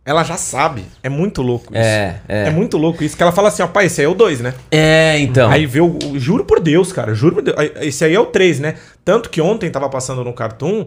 [0.04, 0.84] ela já sabe.
[1.02, 1.82] É muito louco isso.
[1.82, 2.46] É, é.
[2.48, 3.16] É muito louco isso.
[3.16, 4.54] Que ela fala assim, ó, pai, esse aí é o 2, né?
[4.70, 5.50] É, então.
[5.50, 7.14] Aí vê o, Juro por Deus, cara.
[7.14, 7.56] Juro por Deus.
[7.80, 8.74] Esse aí é o 3, né?
[9.04, 10.86] Tanto que ontem tava passando no Cartoon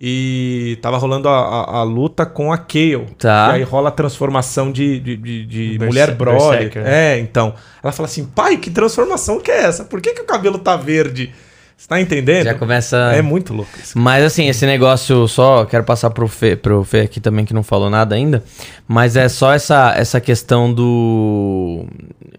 [0.00, 3.06] e tava rolando a, a- a luta com a Kale.
[3.18, 3.50] Tá.
[3.52, 6.10] E aí rola a transformação de, de, de- de Berse- mulher.
[6.14, 6.82] Berserker.
[6.86, 7.54] É, então.
[7.82, 9.84] Ela fala assim, pai, que transformação que é essa?
[9.84, 11.32] Por que, que o cabelo tá verde?
[11.82, 12.44] Você tá entendendo?
[12.44, 12.96] Já começa.
[13.12, 13.98] É muito louco isso.
[13.98, 15.64] Mas assim, esse negócio só.
[15.64, 18.44] Quero passar pro Fê, pro Fê aqui também que não falou nada ainda.
[18.86, 21.84] Mas é só essa, essa questão do.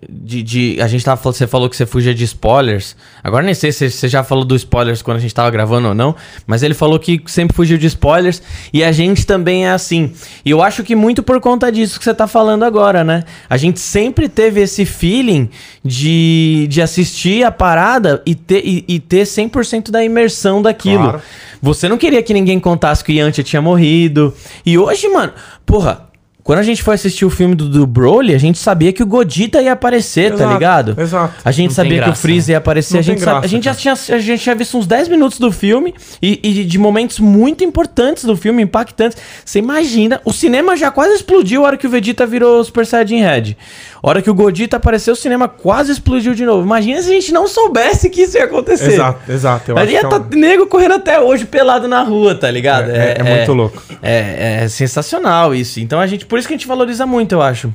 [0.09, 2.95] De, de- a gente tava falando, você falou que você fugia de spoilers.
[3.21, 5.93] Agora nem sei se você já falou do spoilers quando a gente tava gravando ou
[5.93, 6.15] não.
[6.47, 8.41] Mas ele falou que sempre fugiu de spoilers.
[8.71, 10.13] E a gente também é assim.
[10.45, 13.23] E eu acho que muito por conta disso que você tá falando agora, né?
[13.49, 15.49] A gente sempre teve esse feeling
[15.83, 21.03] de, de assistir a parada e ter, e, e ter 100% da imersão daquilo.
[21.03, 21.21] Claro.
[21.61, 24.33] Você não queria que ninguém contasse que o Yantia tinha morrido.
[24.65, 25.33] E hoje, mano,
[25.65, 26.09] porra,
[26.43, 29.05] quando a gente foi assistir o filme do, do Broly, a gente sabia que o
[29.05, 30.95] Godita ia aparecer, tá Exato, ligado?
[30.99, 31.33] Exato.
[31.45, 32.93] A gente Não sabia tem que o graça, Freeza ia aparecer.
[32.95, 35.07] Não a gente, sabe- graça, a, gente já tinha, a gente tinha visto uns 10
[35.07, 39.17] minutos do filme e, e de momentos muito importantes do filme, impactantes.
[39.45, 43.21] Você imagina, o cinema já quase explodiu a hora que o Vegeta virou Super Saiyajin
[43.21, 43.57] Red.
[44.03, 46.61] A hora que o Godita apareceu, o cinema quase explodiu de novo.
[46.61, 48.91] Imagina se a gente não soubesse que isso ia acontecer.
[48.91, 49.71] Exato, exato.
[49.71, 52.03] Eu a acho gente que ia é tá um- nego correndo até hoje pelado na
[52.03, 52.91] rua, tá ligado?
[52.91, 53.81] É, é muito louco.
[54.01, 55.79] É, é sensacional isso.
[55.79, 57.73] Então a gente, por isso que a gente valoriza muito, eu acho.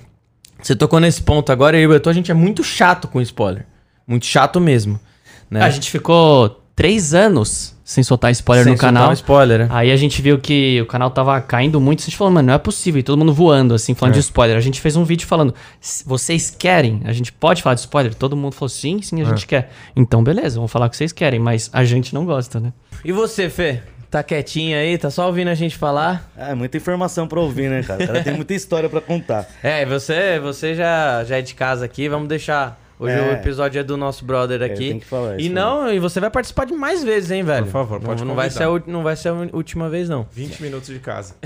[0.62, 3.22] Você tocou nesse ponto agora, eu e o Beto, a gente é muito chato com
[3.22, 3.64] spoiler.
[4.06, 5.00] Muito chato mesmo.
[5.50, 5.62] Né?
[5.62, 9.10] A gente ficou três anos sem soltar spoiler Sem no soltar canal.
[9.10, 9.60] um spoiler.
[9.60, 9.68] né?
[9.70, 12.00] Aí a gente viu que o canal tava caindo muito.
[12.02, 13.00] A gente falou, mano, não é possível.
[13.00, 14.18] E todo mundo voando, assim, falando É.
[14.18, 14.58] de spoiler.
[14.58, 17.00] A gente fez um vídeo falando, "S- vocês querem?
[17.06, 18.14] A gente pode falar de spoiler?
[18.14, 19.70] Todo mundo falou, sim, sim, a gente quer.
[19.96, 21.40] Então, beleza, vamos falar o que vocês querem.
[21.40, 22.74] Mas a gente não gosta, né?
[23.02, 23.80] E você, Fê?
[24.10, 24.98] Tá quietinho aí?
[24.98, 26.30] Tá só ouvindo a gente falar?
[26.36, 28.04] É, muita informação pra ouvir, né, cara?
[28.04, 29.46] O cara tem muita história pra contar.
[29.62, 32.06] É, você, você já, já é de casa aqui.
[32.08, 32.78] Vamos deixar.
[32.98, 33.20] Hoje É.
[33.20, 34.88] o episódio é do nosso brother aqui.
[34.90, 37.64] tem que falar e isso, não, e você vai participar de mais vezes, hein, velho?
[37.66, 40.26] Por favor, pode não, não vai ser a, não vai ser a última vez, não.
[40.32, 41.34] 20 minutos de casa.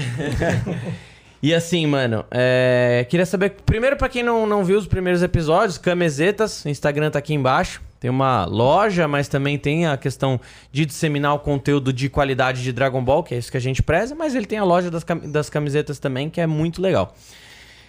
[1.45, 5.77] E assim, mano, é, queria saber, primeiro pra quem não, não viu os primeiros episódios,
[5.77, 7.83] Camesetas, o Instagram tá aqui embaixo.
[7.99, 12.73] Tem uma loja, mas também tem a questão de disseminar o conteúdo de qualidade de
[12.73, 15.05] Dragon Ball, que é isso que a gente preza, mas ele tem a loja das,
[15.27, 17.13] das camisetas também, que é muito legal.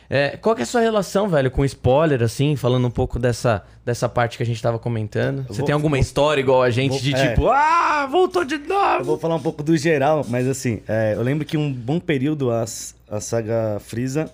[0.10, 3.64] É, qual que é a sua relação, velho, com spoiler, assim, falando um pouco dessa,
[3.86, 5.46] dessa parte que a gente tava comentando?
[5.48, 7.30] Você vou- tem alguma história igual a gente vou- de é.
[7.30, 9.04] tipo, ah, voltou de Eu novo?
[9.06, 12.52] vou falar um pouco do geral, mas assim, é, eu lembro que um bom período
[12.52, 12.64] a,
[13.10, 14.30] a saga Freeza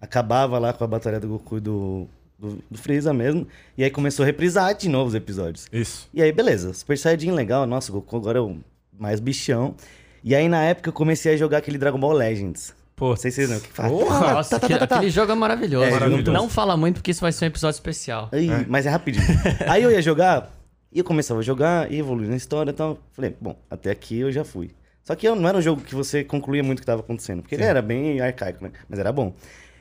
[0.00, 2.06] acabava lá com a batalha do Goku e do,
[2.38, 5.66] do, do Freeza mesmo, e aí começou a reprisar de novo os episódios.
[5.72, 6.08] Isso.
[6.12, 8.56] E aí, beleza, Super Saiyajin legal, nossa, o Goku agora é o
[8.98, 9.74] mais bichão.
[10.22, 12.74] E aí, na época, eu comecei a jogar aquele Dragon Ball Legends.
[12.96, 13.88] Pô, Não sei se vocês lembram o que fala.
[13.90, 14.32] Porra!
[14.32, 14.96] Nossa, tá, tá, aquele, tá, tá.
[14.96, 15.84] aquele jogo é maravilhoso.
[15.86, 16.32] É, maravilhoso.
[16.32, 18.30] Não fala muito porque isso vai ser um episódio especial.
[18.32, 19.24] Aí, Mas é rapidinho.
[19.68, 20.50] aí eu ia jogar,
[20.90, 22.98] e eu começava a jogar, e evoluir na história e tal.
[23.12, 24.70] Falei, bom, até aqui eu já fui.
[25.04, 27.42] Só que eu- não era um jogo que você concluía muito o que estava acontecendo,
[27.42, 28.70] porque ele era bem arcaico, né?
[28.88, 29.34] Mas era bom.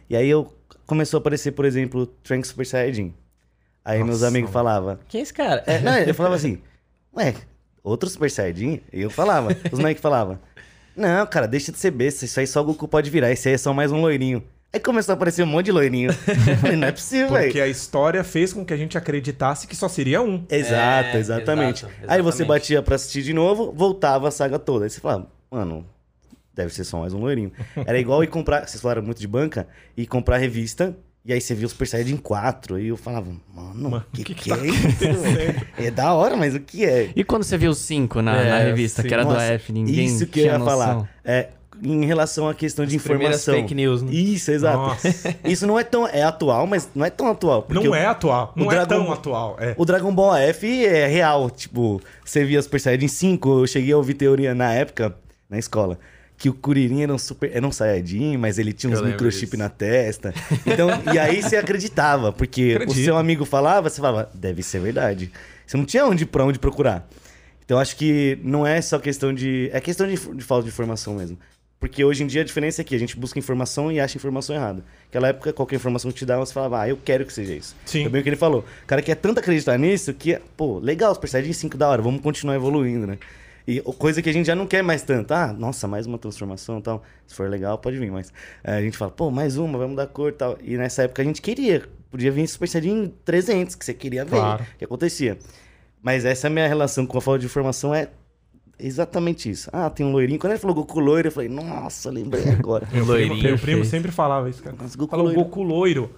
[0.09, 0.53] E aí eu
[0.85, 3.13] começou a aparecer, por exemplo, Trunks Super Saiyajin.
[3.83, 4.53] Aí meus Nossa, amigos mano.
[4.53, 5.63] falavam, Quem é esse cara?
[5.65, 6.59] é, não, eu falava assim,
[7.15, 7.33] ué,
[7.83, 8.81] outro Super Saiyajin?
[8.91, 10.37] E eu falava, os moleques falavam,
[10.95, 13.55] não, cara, deixa de ser besta, isso aí só o Goku pode virar, esse aí
[13.55, 14.43] é só mais um loirinho.
[14.73, 16.09] Aí começou a aparecer um monte de loirinho.
[16.27, 17.45] Eu falei, não é possível, velho.
[17.45, 20.43] Porque a história fez com que a gente acreditasse que só seria um.
[20.49, 21.85] Exato, É, exatamente.
[21.85, 22.47] exato, Aí você exatamente.
[22.47, 24.83] batia pra assistir de novo, voltava a saga toda.
[24.85, 25.85] Aí você falava, mano,
[26.53, 27.53] deve ser só mais um loirinho.
[27.85, 30.93] Era igual ir comprar, vocês falaram muito de banca, e comprar revista,
[31.25, 34.35] e aí você via o Super Saiyajin 4, e eu falava, mano, o que, que
[34.35, 34.97] que, tá é isso?
[35.21, 35.61] velho?
[35.79, 37.09] é da hora, mas o que é?
[37.15, 39.07] E quando você viu o 5 na, É, na revista, sim.
[39.07, 40.77] que era do Nossa, F, ninguém Isso que eu tinha ia noção.
[40.79, 41.09] falar.
[41.23, 41.47] É,
[41.83, 43.55] em relação à questão de Primeiras informação.
[43.63, 44.09] fake news, né?
[44.13, 44.77] Isso, exato.
[44.77, 45.35] Nossa.
[45.43, 46.07] Isso não é tão.
[46.07, 47.65] É atual, mas não é tão atual.
[47.67, 48.53] Não o- é atual.
[48.55, 49.57] Não o é Dragon tão atual.
[49.59, 49.75] É.
[49.77, 51.49] O Dragon Ball F é real.
[51.49, 55.17] Tipo, você via Super Saiyajin 5, eu cheguei a ouvir teoria na época,
[55.49, 55.99] na escola,
[56.37, 59.69] que o Kuririn era um, super, era um Saiyajin, mas ele tinha uns microchip na
[59.69, 60.33] testa.
[60.65, 63.05] Então, e aí você acreditava, porque o Acredito.
[63.05, 65.31] seu amigo falava, você falava, deve ser verdade.
[65.65, 67.07] Você não tinha onde, pra onde procurar.
[67.63, 69.69] Então, acho que não é só questão de...
[69.73, 71.37] É questão de, de falta de informação mesmo.
[71.79, 74.55] Porque hoje em dia a diferença é que a gente busca informação e acha informação
[74.55, 74.83] errada.
[75.05, 77.75] Naquela época, qualquer informação que te dava, você falava, ah, eu quero que seja isso.
[77.85, 78.03] Sim.
[78.03, 78.65] Foi bem o que ele falou.
[78.83, 82.21] O cara quer tanto acreditar nisso que, pô, legal, Super Saiyajin 5 da hora, vamos
[82.21, 83.17] continuar evoluindo, né?
[83.67, 85.31] E o- coisa que a gente já não quer mais tanto.
[85.33, 87.03] Ah, nossa, mais uma transformação e tal.
[87.25, 88.31] Se for legal, pode vir, mas
[88.63, 90.57] é, a gente fala, pô, mais uma, vai mudar a cor e tal.
[90.61, 91.83] E nessa época a gente queria.
[92.11, 94.63] Podia vir Super Saiyajin 300, que você queria ver Claro.
[94.63, 95.37] o que acontecia.
[96.01, 98.09] Mas essa minha relação com a falta de informação é
[98.77, 99.69] exatamente isso.
[99.73, 100.39] Ah, tem um loirinho.
[100.39, 102.87] Quando ele falou Goku loiro, eu falei, nossa, lembrei agora.
[102.91, 104.75] Meu Loirinho primo, meu primo sempre falava isso, cara.
[104.79, 105.43] Nossa, Goku Fala o loiro.
[105.43, 106.11] Goku loiro.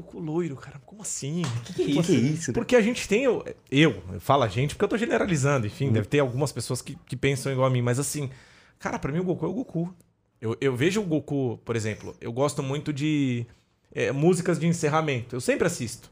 [0.00, 0.80] Goku loiro, cara.
[0.86, 1.42] Como assim?
[1.64, 2.50] que, que, que é isso?
[2.50, 2.54] né?
[2.54, 3.26] Porque a gente tem.
[3.28, 6.80] o- Eu, eu falo a gente porque eu tô generalizando, enfim, deve ter algumas pessoas
[6.80, 8.30] que, que pensam igual a mim, mas assim,
[8.78, 9.94] cara, pra mim o Goku é o Goku.
[10.40, 13.44] Eu, eu vejo o Goku, por exemplo, eu gosto muito de
[13.92, 15.34] é, músicas de encerramento.
[15.34, 16.10] Eu sempre assisto.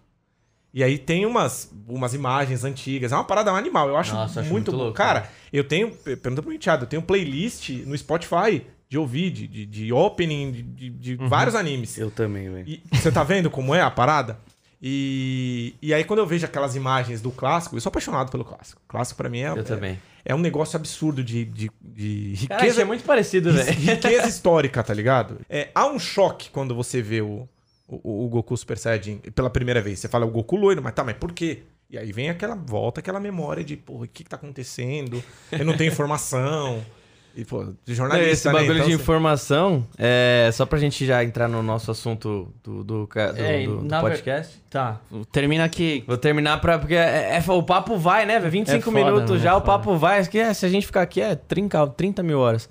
[0.75, 3.11] E aí tem umas, umas imagens antigas.
[3.13, 3.89] É uma parada animal.
[3.89, 5.91] Eu acho, Nossa, acho muito, muito louco, Cara, eu tenho.
[5.93, 10.63] Pergunta pro Thiago, eu tenho playlist no Spotify de ouvir, de, de, de opening, de,
[10.63, 11.99] de- de vários animes.
[11.99, 12.81] Eu também, velho.
[12.93, 14.39] Você tá vendo como é a parada?
[14.81, 18.81] E, e aí, quando eu vejo aquelas imagens do clássico, eu sou apaixonado pelo clássico.
[18.85, 19.99] O clássico, pra mim, é, Eu é, também.
[20.25, 23.73] é um negócio absurdo de, de, de riqueza, é muito parecido, velho.
[23.73, 25.41] riqueza histórica, tá ligado?
[25.49, 27.49] É, há um choque quando você vê o,
[27.89, 29.99] o, o Goku Super Saiyajin pela primeira vez.
[29.99, 31.63] Você fala o Goku loiro, mas tá, mas por quê?
[31.89, 35.23] E aí vem aquela volta, aquela memória de, porra, o que, que tá acontecendo?
[35.51, 36.85] Eu não tenho informação.
[37.37, 38.53] E, pô, de jornalista, Esse né?
[38.55, 43.07] bagulho Então, de informação, é, só pra gente já entrar no nosso assunto do, do,
[43.07, 44.57] do- É, do- do na ver- podcast.
[44.71, 44.99] Tá,
[45.31, 46.03] termina aqui.
[46.07, 46.79] Vou terminar pra.
[46.79, 48.39] Porque é, é- o papo vai, né?
[48.39, 48.51] velho?
[48.51, 49.43] 25 É foda, minutos né?
[49.45, 49.67] já, É o foda.
[49.67, 50.27] papo vai.
[50.27, 52.69] Que, é, se a gente ficar aqui é 30, 30 mil horas.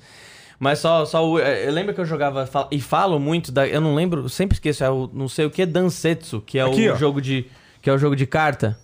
[0.60, 3.68] Mas só, só o- é, eu lembro que eu jogava e falo muito da.
[3.68, 6.64] Eu não lembro, eu sempre esqueço, é o não sei o que, Dansetsu, que é
[6.64, 6.96] Aqui, o ó.
[6.96, 7.46] jogo de.
[7.84, 8.76] Que é o jogo de carta.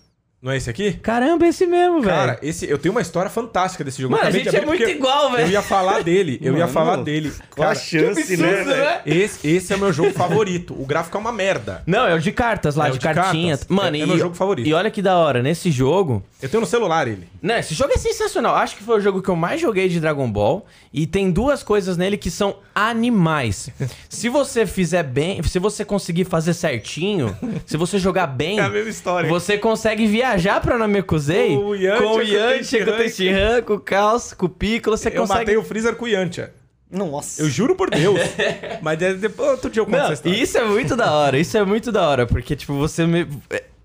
[0.42, 0.94] Não é esse aqui?
[0.94, 2.38] Caramba, esse mesmo, Cara, velho.
[2.42, 4.12] esse, eu tenho uma história fantástica desse jogo.
[4.16, 5.46] Mano, a gente é muito igual, velho.
[5.46, 7.32] Eu ia falar dele, eu ia Mano, falar dele.
[7.54, 8.84] Qual a Cara, chance, né, absurdo, velho?
[8.84, 9.00] né?
[9.06, 10.74] esse, esse é o meu jogo favorito.
[10.76, 11.84] O gráfico é uma merda.
[11.86, 13.56] Não, é o de cartas lá, É o de, de cartinha.
[13.56, 13.68] cartas.
[13.68, 14.66] Mano, É- é e, meu jogo favorito.
[14.66, 16.20] E olha que da hora, nesse jogo.
[16.42, 17.28] Eu tenho no celular ele.
[17.40, 18.56] Não, esse jogo é sensacional.
[18.56, 20.66] Acho que foi o jogo que eu mais joguei de Dragon Ball.
[20.92, 23.70] E tem duas coisas nele que são animais.
[24.10, 28.68] se você fizer bem, se você conseguir fazer certinho, se você jogar bem, É a
[28.68, 29.28] mesma história.
[29.30, 32.96] você consegue viajar pra Namekusei Com o Yantia, com o com o Yantia, com o
[32.96, 33.04] Tenshinhan.
[33.34, 34.96] Tenshinhan, com o Caos, com o Piccolo.
[34.96, 35.38] Você eu consegue...
[35.40, 36.52] matei o Freezer com o Yantia.
[36.90, 37.40] Nossa.
[37.40, 38.20] Eu juro por Deus.
[38.82, 40.36] Mas é- depois, outro dia eu conto Não, essa história.
[40.42, 43.26] isso é muito da hora, isso é muito da hora, porque, tipo, você me...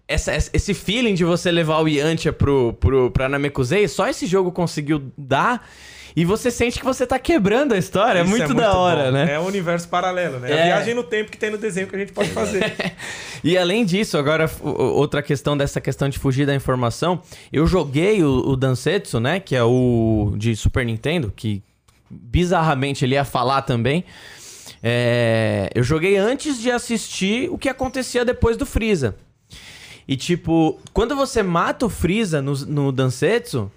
[0.07, 4.53] Essa, esse feeling de você levar o Yantia pro, pro, pra Namekusei, só esse jogo
[4.53, 5.67] conseguiu dar,
[6.15, 9.11] e você sente que você tá quebrando a história, é Isso muito, da hora, bom.
[9.11, 9.33] né?
[9.33, 10.49] É um universo paralelo, né?
[10.49, 10.61] É.
[10.61, 12.73] A viagem no tempo que tem no desenho que a gente pode fazer.
[13.43, 17.21] E além disso, agora, outra questão dessa questão de fugir da informação,
[17.53, 21.61] eu joguei o, o Dansetsu, né, que é o de Super Nintendo, que
[22.09, 24.03] bizarramente ele ia falar também,
[24.81, 29.15] É, eu joguei antes de assistir o que acontecia depois do Freeza.
[30.07, 33.69] E tipo, quando você mata o Freeza no, no Dansetsu,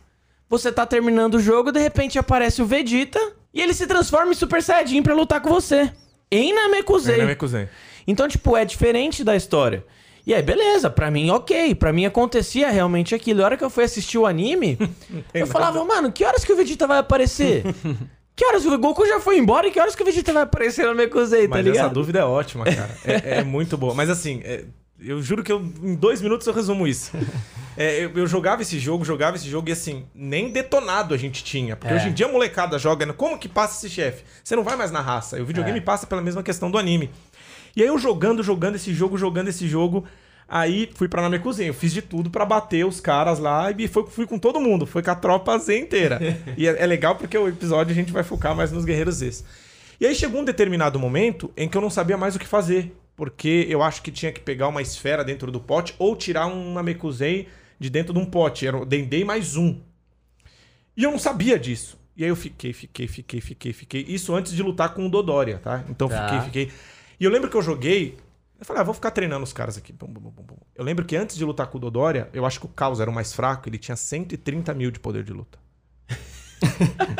[0.49, 3.21] você tá terminando o jogo, de repente aparece o Vegeta
[3.53, 5.93] e ele se transforma em Super Saiyajin pra lutar com você.
[6.31, 7.17] Em Namekusei.
[7.17, 7.69] É, Namekusei.
[8.07, 9.85] Então, tipo, é diferente da história.
[10.27, 11.75] E aí, beleza, pra mim, ok.
[11.75, 13.43] Pra mim acontecia realmente aquilo.
[13.43, 14.79] A hora que eu fui assistir o anime,
[15.35, 17.65] eu falava, mano, que horas que o Vegeta vai aparecer?
[18.37, 20.87] que horas o Goku já foi embora e que horas que o Vegeta vai aparecer
[20.87, 21.85] no Mekusei, tá Mas ligado?
[21.87, 22.97] essa dúvida é ótima, cara.
[23.05, 23.95] É, é muito boa.
[23.95, 24.65] Mas assim, é,
[25.03, 27.13] eu juro que eu, em dois minutos eu resumo isso.
[27.77, 31.43] É, eu, eu jogava esse jogo, jogava esse jogo e assim, nem detonado a gente
[31.43, 31.77] tinha.
[31.77, 31.97] Porque É.
[31.97, 33.07] hoje em dia a molecada joga.
[33.07, 33.13] né?
[33.17, 34.23] Como que passa esse chefe?
[34.45, 35.39] Você não vai mais na raça.
[35.39, 35.81] E o videogame É.
[35.81, 37.09] passa pela mesma questão do anime.
[37.75, 40.05] E aí eu jogando, jogando esse jogo, jogando esse jogo.
[40.47, 44.05] Aí fui pra Namekusei, eu fiz de tudo pra bater os caras lá e foi,
[44.09, 46.19] fui com todo mundo, foi com a tropa Z inteira.
[46.59, 49.43] e é, é legal porque o episódio a gente vai focar mais nos guerreiros Zs.
[49.99, 52.93] E aí chegou um determinado momento em que eu não sabia mais o que fazer,
[53.21, 56.73] porque eu acho que tinha que pegar uma esfera dentro do pote ou tirar um
[56.73, 59.79] Namekusei de dentro de um pote, era o Dendei mais um.
[60.97, 61.99] E eu não sabia disso.
[62.17, 64.07] E aí eu fiquei, fiquei, fiquei, fiquei, fiquei.
[64.09, 65.85] Isso antes de lutar com o Dodoria, tá?
[65.91, 66.29] Então Tá.
[66.29, 66.79] fiquei, fiquei.
[67.21, 68.17] E eu lembro que eu joguei.
[68.59, 69.95] Eu falei, ah, vou ficar treinando os caras aqui.
[70.75, 73.11] Eu lembro que antes de lutar com o Dodoria, eu acho que o Caos era
[73.11, 75.59] o mais fraco, ele tinha 130 mil de poder de luta.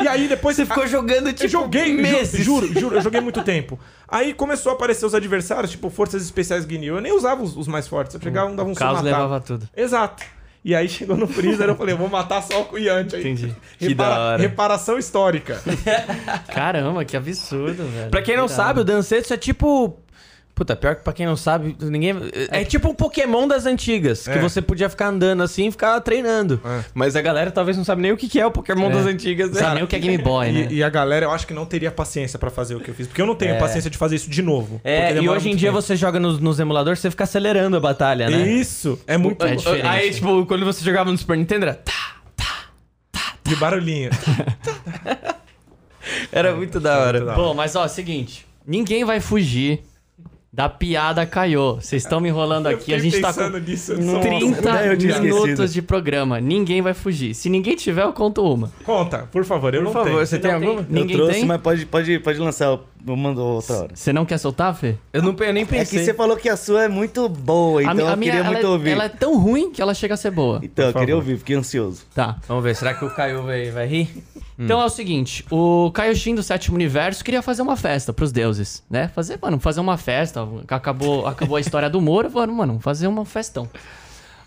[0.03, 0.55] E aí depois.
[0.55, 2.43] Você ficou jogando, Eu tipo, joguei, meses.
[2.43, 3.79] juro, juro, juro, eu joguei muito tempo.
[4.07, 6.95] Aí começou a aparecer os adversários, tipo Forças Especiais Guinil.
[6.95, 8.13] Eu nem usava os, os mais fortes.
[8.15, 9.23] Eu chegava, um dava um O caos soco, matava.
[9.23, 9.67] levava tudo.
[9.75, 10.23] Exato.
[10.63, 13.23] E aí chegou no Freezer, eu falei, eu vou matar só o Yantia aí.
[13.27, 13.55] Entendi.
[13.79, 14.37] Que da hora.
[14.41, 15.59] Reparação histórica.
[16.53, 18.11] Caramba, que absurdo, velho.
[18.11, 19.97] Pra quem não sabe, o Dansetsu é tipo.
[20.61, 22.13] Puta, pior que pra quem não sabe, ninguém.
[22.51, 24.37] É tipo um Pokémon das antigas, que É.
[24.39, 26.61] você podia ficar andando assim e ficar treinando.
[26.63, 26.83] É.
[26.93, 28.93] Mas a galera talvez não sabe nem o que é o Pokémon É.
[28.93, 29.59] das antigas, né?
[29.59, 30.67] sabe nem o que é Game Boy, né?
[30.69, 32.93] E, e a galera, eu acho que não teria paciência pra fazer o que eu
[32.93, 33.07] fiz.
[33.07, 34.79] Porque eu não tenho paciência de fazer isso de novo.
[34.83, 35.81] É, e hoje em dia tempo.
[35.81, 38.47] você joga nos, nos emuladores, você fica acelerando a batalha, né?
[38.47, 39.87] Isso, é muito é diferente.
[39.87, 42.13] Aí, tipo, quando você jogava no Super Nintendo, era, tá,
[43.43, 44.11] de barulhinho.
[46.31, 47.19] era muito da hora.
[47.19, 48.45] muito da Bom, mas ó, seguinte.
[48.63, 49.81] Ninguém vai fugir
[50.53, 51.75] da piada Caiô.
[51.75, 52.93] Vocês estão me enrolando Eu aqui.
[52.93, 56.41] A gente tá com pensando nisso, eu sou- 30 Nossa, eu tinha minutos de programa.
[56.41, 57.33] Ninguém vai fugir.
[57.33, 58.69] Se ninguém tiver, eu conto uma.
[58.83, 60.19] Conta, por favor, eu Por não favor, tenho.
[60.19, 60.67] você tem não tem?
[60.69, 60.87] alguma?
[60.89, 61.45] Ninguém eu trouxe, tem?
[61.45, 62.77] mas pode, pode, pode lançar.
[63.05, 63.89] Eu eu mando outra hora.
[63.95, 64.95] Você não quer soltar, Fê?
[65.13, 65.99] Eu, não, eu nem É pensei.
[65.99, 68.65] que você falou que a sua é muito boa, então mi- eu queria ela, muito
[68.65, 68.89] é- ouvir.
[68.91, 70.59] ela é tão ruim que ela chega a ser boa.
[70.63, 72.03] Então, eu queria ouvir, fiquei ansioso.
[72.13, 72.37] Tá.
[72.47, 74.23] Vamos ver, será que o Caio vai, vai rir?
[74.59, 78.83] Então é o seguinte, o Kaioshin do Sétimo Universo queria fazer uma festa pros deuses,
[78.87, 79.07] né?
[79.07, 80.47] Fazer, mano, fazer uma festa.
[80.67, 83.67] Acabou, acabou a história do Moro, mano, mano, fazer uma festão.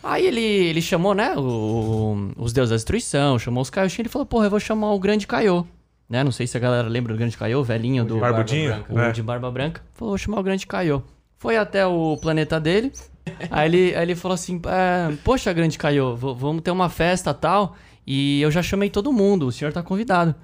[0.02, 4.24] Aí ele, ele chamou, né, o- os deuses da destruição, chamou os Kaioshin, ele falou,
[4.26, 5.64] porra, eu vou chamar o Grande Kaiô.
[6.08, 6.22] Né?
[6.22, 8.18] Não sei se a galera lembra do Grande Kaiô, o velhinho do...
[8.18, 8.70] Barbudinho?
[8.70, 9.12] Barba O É.
[9.12, 9.82] de barba branca.
[9.94, 11.02] Falou, vou chamar o grande Kaiô.
[11.38, 12.92] Foi até o planeta dele.
[13.50, 17.32] aí, ele, aí ele falou assim: é, Poxa, grande Kaiô, v- vamos ter uma festa
[17.32, 17.76] tal.
[18.06, 20.34] E eu já chamei todo mundo, o senhor tá convidado.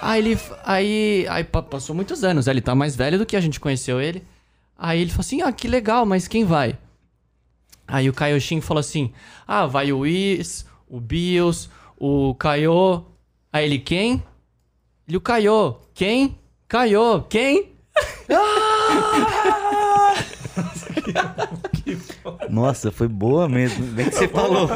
[0.00, 0.38] Aí ele.
[0.64, 4.00] Aí, aí pa- passou muitos anos, ele tá mais velho do que a gente conheceu
[4.00, 4.24] ele.
[4.78, 6.78] Aí ele falou assim: Ah, que legal, mas quem vai?
[7.86, 9.12] Aí o Kaioshin falou assim:
[9.46, 13.02] Ah, vai o Whis, o Bills, o Kaiô.
[13.52, 14.22] Aí ele, quem?
[15.12, 15.76] O Kaiô.
[15.92, 16.38] Quem?
[16.66, 17.22] Kaiô.
[17.28, 17.72] Quem?
[22.48, 23.84] Nossa, foi boa mesmo.
[23.88, 24.68] Bem que você falou.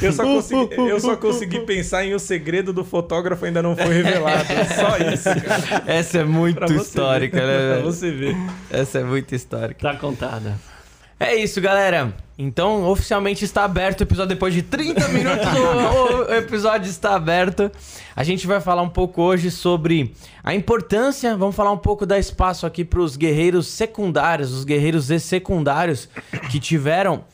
[0.00, 4.02] Eu só, consegui, eu só consegui pensar em o segredo do fotógrafo ainda não foi
[4.02, 4.44] revelado.
[4.76, 5.82] Só isso, cara.
[5.86, 7.46] Essa é muito histórica, ver.
[7.46, 7.74] né?
[7.74, 8.36] Pra você ver.
[8.70, 9.80] Essa é muito histórica.
[9.80, 10.56] Tá contada.
[11.18, 12.14] É isso, galera.
[12.40, 15.44] Então, oficialmente está aberto o episódio depois de 30 minutos.
[15.48, 17.68] o, o episódio está aberto.
[18.14, 21.36] A gente vai falar um pouco hoje sobre a importância.
[21.36, 26.08] Vamos falar um pouco dar espaço aqui para os guerreiros secundários, os guerreiros e secundários
[26.50, 27.24] que tiveram.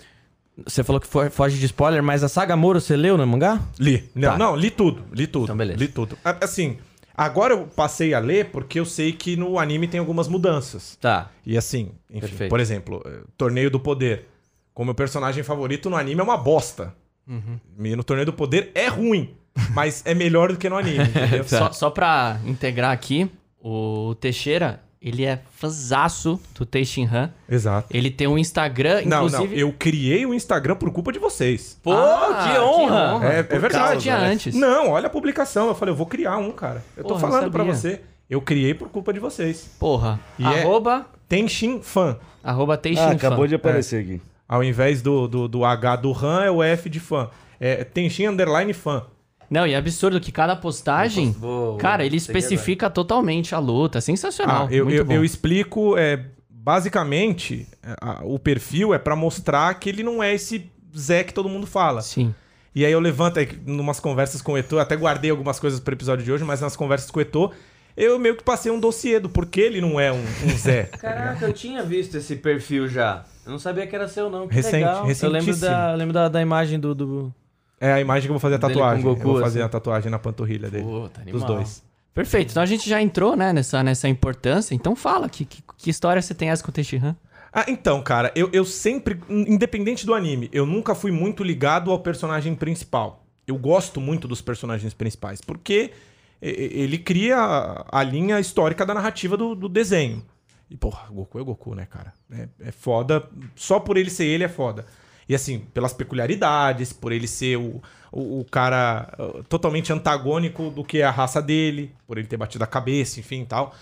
[0.64, 3.60] Você falou que fo- foge de spoiler, mas a saga Moro você leu no mangá?
[3.78, 4.08] Li.
[4.14, 4.38] Não, Tá.
[4.38, 5.02] não, li tudo.
[5.12, 5.44] Li tudo.
[5.44, 5.78] Então, beleza.
[5.80, 6.16] Li tudo.
[6.24, 6.78] Assim,
[7.14, 10.96] agora eu passei a ler porque eu sei que no anime tem algumas mudanças.
[11.00, 11.28] Tá.
[11.44, 12.50] E assim, enfim, Perfeito.
[12.50, 14.28] por exemplo, eh, Torneio do Poder.
[14.74, 16.92] Como meu personagem favorito no anime é uma bosta.
[17.26, 17.58] Uhum.
[17.78, 19.34] E no Torneio do Poder é ruim,
[19.72, 21.44] mas é melhor do que no anime, entendeu?
[21.48, 23.30] Só, só pra integrar aqui,
[23.62, 27.32] o Teixeira, ele é fãzaço do Teixinhan.
[27.48, 27.88] Exato.
[27.90, 29.54] Ele tem um Instagram, Não, inclusive...
[29.54, 31.78] não, eu criei o Instagram por culpa de vocês.
[31.82, 33.20] Pô, Ah, que honra!
[33.26, 33.84] É, é Por verdade.
[33.84, 34.26] causa tinha né?
[34.26, 34.54] antes.
[34.54, 35.68] Não, olha a publicação.
[35.68, 36.84] Eu falei, eu vou criar um, cara.
[36.96, 37.74] Eu tô Porra, falando não pra sabia.
[37.74, 38.00] você.
[38.28, 39.70] Eu criei por culpa de vocês.
[39.78, 40.18] Porra.
[40.38, 42.18] E é- arroba, Tenshin Fan.
[42.42, 43.08] arroba Teixinhan.
[43.08, 44.20] Ah, acabou de aparecer aqui.
[44.54, 47.28] Ao invés do, do, do H do RAM, é o F de fã.
[47.58, 49.04] É Tenshin Underline Fan.
[49.50, 54.00] Não, e é absurdo que cada postagem, Vou- vou cara, ele especifica totalmente a luta.
[54.00, 54.66] Sensacional.
[54.70, 55.12] Ah, eu, muito eu, bom.
[55.12, 60.34] eu explico, é, basicamente, é, a- o perfil é pra mostrar que ele não é
[60.34, 62.00] esse Zé que todo mundo fala.
[62.02, 62.34] Sim.
[62.74, 65.94] E aí eu levanto aí, numas conversas com o Etor, até guardei algumas coisas pro
[65.94, 67.52] episódio de hoje, mas nas conversas com o Etor,
[67.96, 70.84] eu meio que passei um dossiê do porquê ele não é um, um Zé.
[71.00, 73.24] Caraca, eu tinha visto esse perfil já.
[73.44, 74.48] Eu não sabia que era seu, não.
[74.48, 75.06] Que Recente, legal.
[75.08, 76.94] Eu lembro, da, eu lembro da, da imagem do.
[76.94, 77.34] do...
[77.80, 79.02] É a imagem que eu vou fazer a Dele tatuagem.
[79.02, 79.66] com Goku, eu vou fazer assim.
[79.66, 80.84] a tatuagem na panturrilha dele.
[80.84, 81.46] Puta, dos animal.
[81.46, 81.82] dois.
[82.14, 82.52] Perfeito.
[82.52, 84.74] Então a gente já entrou, né, nessa, nessa importância.
[84.74, 87.16] Então fala, que, que, que história você tem essa com o Teixinhan?
[87.52, 91.98] Ah, então, cara, eu, eu sempre, independente do anime, eu nunca fui muito ligado ao
[91.98, 93.24] personagem principal.
[93.46, 95.92] Eu gosto muito dos personagens principais, porque
[96.40, 100.22] ele cria a, a linha histórica da narrativa do, do desenho.
[100.70, 102.12] E, porra, Goku é Goku, né, cara?
[102.30, 103.28] É, é foda.
[103.54, 104.86] Só por ele ser ele é foda.
[105.28, 110.84] E assim, pelas peculiaridades, por ele ser o, o, o cara uh, totalmente antagônico do
[110.84, 113.74] que é a raça dele, por ele ter batido a cabeça, enfim tal.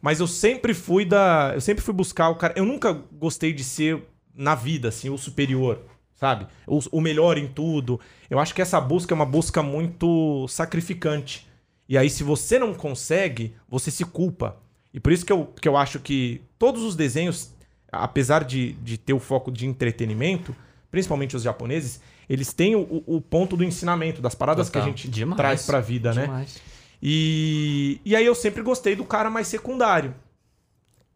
[0.00, 1.52] Mas eu sempre fui da.
[1.54, 2.54] Eu sempre fui buscar o cara.
[2.56, 4.02] Eu nunca gostei de ser,
[4.34, 5.82] na vida, assim, o superior,
[6.14, 6.46] sabe?
[6.66, 8.00] O, o melhor em tudo.
[8.28, 11.46] Eu acho que essa busca é uma busca muito sacrificante.
[11.88, 14.56] E aí, se você não consegue, você se culpa.
[14.92, 17.52] E por isso que eu, que eu acho que todos os desenhos,
[17.92, 20.54] apesar de, de ter o foco de entretenimento,
[20.90, 24.82] principalmente os japoneses, eles têm o, o- ponto do ensinamento, das paradas Total.
[24.82, 25.36] que a gente Demais.
[25.36, 26.22] traz pra vida, né?
[26.22, 26.60] Demais.
[27.02, 30.14] E, e aí eu sempre gostei do cara mais secundário.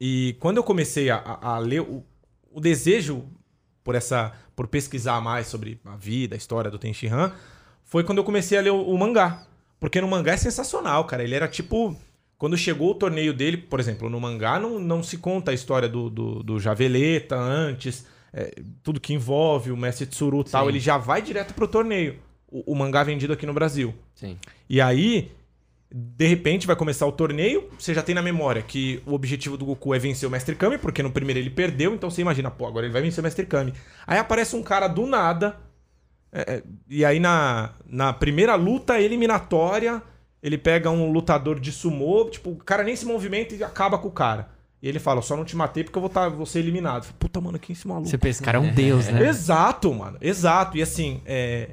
[0.00, 2.02] E quando eu comecei a, a- a ler o,
[2.52, 3.24] o desejo
[3.82, 7.32] por essa por pesquisar mais sobre a vida, a história do Tenshinhan,
[7.84, 9.46] foi quando eu comecei a ler o, o mangá.
[9.80, 11.22] Porque no mangá é sensacional, cara.
[11.24, 11.96] Ele era tipo.
[12.44, 15.88] Quando chegou o torneio dele, por exemplo, no mangá não, não se conta a história
[15.88, 20.68] do, do, do Javeleta antes, é, tudo que envolve o Mestre Tsuru e tal.
[20.68, 22.18] Ele já vai direto pro torneio.
[22.46, 23.94] O, o mangá vendido aqui no Brasil.
[24.14, 24.36] Sim.
[24.68, 25.32] E aí,
[25.90, 27.70] de repente, vai começar o torneio.
[27.78, 30.76] Você já tem na memória que o objetivo do Goku é vencer o Mestre Kami,
[30.76, 31.94] porque no primeiro ele perdeu.
[31.94, 33.72] Então você imagina, pô, agora ele vai vencer o Mestre Kami.
[34.06, 35.56] Aí aparece um cara do nada.
[36.30, 40.02] é, é, e aí na, na primeira luta eliminatória,
[40.44, 42.28] ele pega um lutador de sumô.
[42.30, 44.50] Tipo, o cara nem se movimenta e acaba com o cara.
[44.82, 47.04] E ele fala, só não te matei porque eu vou, tá, vou ser eliminado.
[47.04, 48.06] Falei, Puta, mano, quem é esse maluco?
[48.06, 49.24] Você pensa, esse cara é um deus, né?
[49.26, 50.18] Exato, mano.
[50.20, 50.76] Exato.
[50.76, 51.70] E assim, é,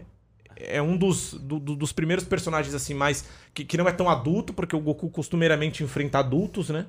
[0.56, 3.26] é um dos, do- do- dos primeiros personagens, assim, mais.
[3.54, 6.86] Que, que não é tão adulto, porque o Goku costumeiramente enfrenta adultos, né?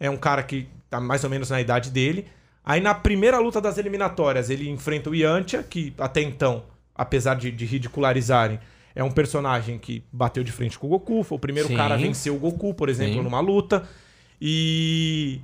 [0.00, 2.26] É um cara que tá mais ou menos na idade dele.
[2.64, 6.64] Aí na primeira luta das eliminatórias, ele enfrenta o Yantia, que até então,
[6.96, 8.58] apesar de, de ridicularizarem,
[8.94, 11.22] é um personagem que bateu de frente com o Goku.
[11.22, 11.76] Foi o primeiro Sim.
[11.76, 13.22] cara a vencer o Goku, por exemplo, Sim.
[13.22, 13.88] numa luta.
[14.40, 15.40] E.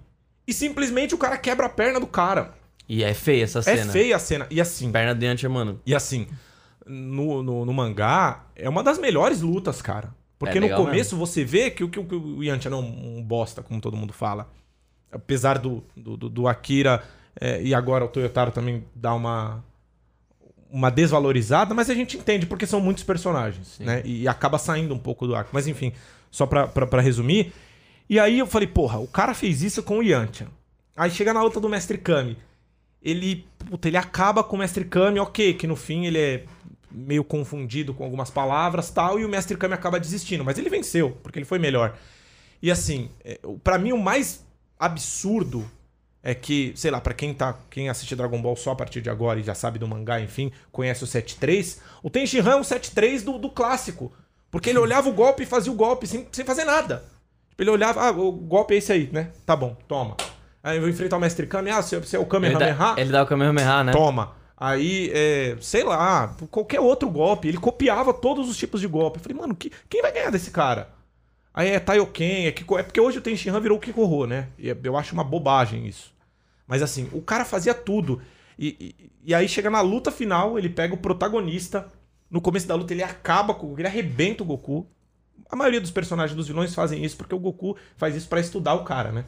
[0.46, 2.54] E simplesmente o cara quebra a perna do cara.
[2.88, 3.92] E é feia essa É cena.
[3.92, 4.46] feia a cena.
[4.50, 5.80] E assim, Perna de antes, mano.
[5.86, 6.26] e assim,
[6.84, 10.12] no, no, no mangá, é uma das melhores lutas, cara.
[10.38, 12.82] Porque É no começo você vê que, o- que, o- que o Yantia não é
[12.82, 14.50] um bosta, como todo mundo fala.
[15.12, 17.02] Apesar do, do, do- do Akira
[17.40, 19.62] é, e agora o Toyotaro também dá uma,
[20.72, 24.02] uma desvalorizada, mas a gente entende porque são muitos personagens, né?
[24.04, 25.50] E acaba saindo um pouco do arco.
[25.52, 25.92] Mas enfim,
[26.30, 27.52] só pra, pra, pra resumir.
[28.08, 30.48] E aí eu falei, porra, o cara fez isso com o Yantia.
[30.96, 32.36] Aí chega na luta do Mestre Kami.
[33.02, 36.44] Ele, puta, ele acaba com o Mestre Kami, ok, que no fim ele é
[36.90, 40.44] meio confundido com algumas palavras tal, e o Mestre Kami acaba desistindo.
[40.44, 41.96] Mas ele venceu, porque ele foi melhor.
[42.62, 44.44] E assim, é, pra mim o mais
[44.78, 45.68] absurdo
[46.22, 49.08] é que, sei lá, pra quem tá, quem assiste Dragon Ball só a partir de
[49.08, 53.24] agora e já sabe do mangá, enfim, conhece o 7-3, o Tenshinhan é um 7-3
[53.24, 54.12] do, do clássico.
[54.50, 57.04] Porque ele olhava o golpe e fazia o golpe sem, sem fazer nada.
[57.50, 59.30] Tipo, ele olhava, ah, o golpe é esse aí, né?
[59.46, 60.16] Tá bom, toma.
[60.62, 62.74] Aí eu vou enfrentar o Mestre Kami, ah, você é o Ele Kamehameha?
[62.74, 63.92] dá, ele dá o Kamehameha, né?
[63.92, 64.32] Toma.
[64.56, 67.48] Aí, é, sei lá, qualquer outro golpe.
[67.48, 69.18] Ele copiava todos os tipos de golpe.
[69.18, 70.90] Eu falei, mano, que, quem vai ganhar desse cara?
[71.52, 72.78] Aí é Taioken, é Kiko...
[72.78, 74.48] É porque hoje o Tenshinhan virou o Kikoho, né?
[74.58, 76.14] E é- eu acho uma bobagem isso.
[76.66, 78.22] Mas assim, o cara fazia tudo.
[78.58, 81.88] E, e, e aí chega na luta final, ele pega o protagonista.
[82.30, 83.76] No começo da luta ele acaba com...
[83.76, 84.86] Ele arrebenta o Goku.
[85.50, 88.74] A maioria dos personagens dos vilões fazem isso porque o Goku faz isso pra estudar
[88.74, 89.24] o cara, né?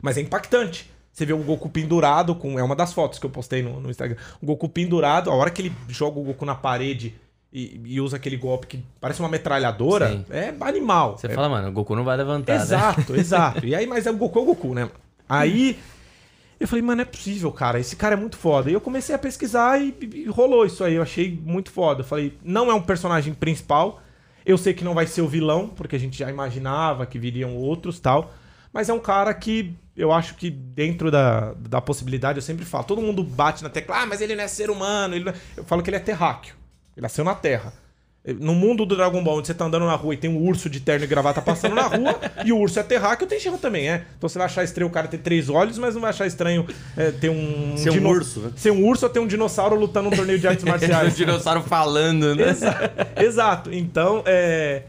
[0.00, 0.90] Mas é impactante.
[1.12, 2.58] Você vê o Goku pendurado com.
[2.58, 4.16] É uma das fotos que eu postei no, no Instagram.
[4.40, 7.14] O Goku pendurado, a hora que ele joga o Goku na parede
[7.52, 10.24] e, e usa aquele golpe que parece uma metralhadora, Sim.
[10.30, 11.16] é animal.
[11.18, 12.62] Você É- fala, mano, o Goku não vai levantar, né?
[12.62, 13.66] Exato, exato.
[13.66, 14.90] E aí, mas é o Goku é o Goku, né?
[15.28, 15.78] Aí
[16.60, 17.78] eu falei, mano, não é possível, cara.
[17.78, 18.70] Esse cara é muito foda.
[18.70, 20.94] E eu comecei a pesquisar e, e rolou isso aí.
[20.94, 22.00] Eu achei muito foda.
[22.00, 24.02] Eu falei, não é um personagem principal.
[24.44, 27.54] Eu sei que não vai ser o vilão, porque a gente já imaginava que viriam
[27.56, 28.32] outros tal.
[28.72, 32.84] Mas é um cara que eu acho que dentro da, da possibilidade, eu sempre falo,
[32.84, 35.18] todo mundo bate na tecla, ah, mas ele não é ser humano.
[35.18, 36.54] não é-" Eu falo que ele é terráqueo.
[36.98, 37.72] Ele nasceu na Terra.
[38.40, 40.68] No mundo do Dragon Ball, onde você tá andando na rua e tem um urso
[40.68, 43.88] de terno e gravata passando na rua, e o urso é terráqueo, tem Shenron também,
[43.88, 44.04] é.
[44.18, 46.66] Então você vai achar estranho o cara ter três olhos, mas não vai achar estranho
[46.96, 47.74] é, ter um.
[47.76, 48.52] Ser um urso, né?
[48.56, 51.16] Ser um urso ou ter um dinossauro lutando num torneio de artes marciais.
[51.16, 52.50] dinossauro falando, né?
[52.50, 53.72] Exa- Exato.
[53.72, 54.82] Então, é,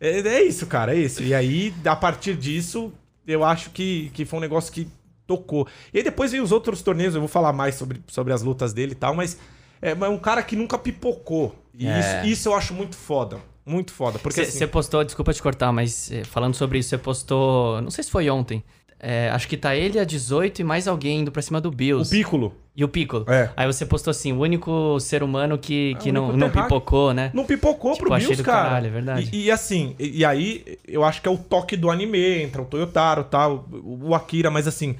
[0.00, 0.18] é.
[0.18, 1.22] É isso, cara, é isso.
[1.22, 2.92] E aí, a partir disso,
[3.26, 4.86] eu acho que, que foi um negócio que
[5.26, 5.66] tocou.
[5.94, 8.72] E aí depois veio os outros torneios, eu vou falar mais sobre, sobre as lutas
[8.74, 9.38] dele e tal, mas
[9.82, 11.54] é mas é um cara que nunca pipocou.
[11.78, 11.98] E É.
[11.98, 13.38] isso, isso eu acho muito foda.
[13.66, 14.18] Muito foda.
[14.18, 17.80] Porque Você assim, postou, desculpa te cortar, mas eh, falando sobre isso, você postou.
[17.82, 18.62] Não sei se foi ontem.
[19.04, 21.72] é, acho que tá ele a 18 e mais alguém indo pra cima do o
[21.72, 22.08] Bills.
[22.10, 23.24] Piccolo E o Piccolo.
[23.28, 23.50] É.
[23.56, 27.30] Aí você postou assim, o único ser humano que, que o não, não pipocou, né?
[27.34, 28.68] não pipocou Tipo, pro Bills, do cara.
[28.68, 29.28] caralho, é verdade.
[29.32, 32.62] E, e assim, e, e aí eu acho que é o toque do anime, entra
[32.62, 34.94] o Toyotaro tal, o, o Akira, mas assim,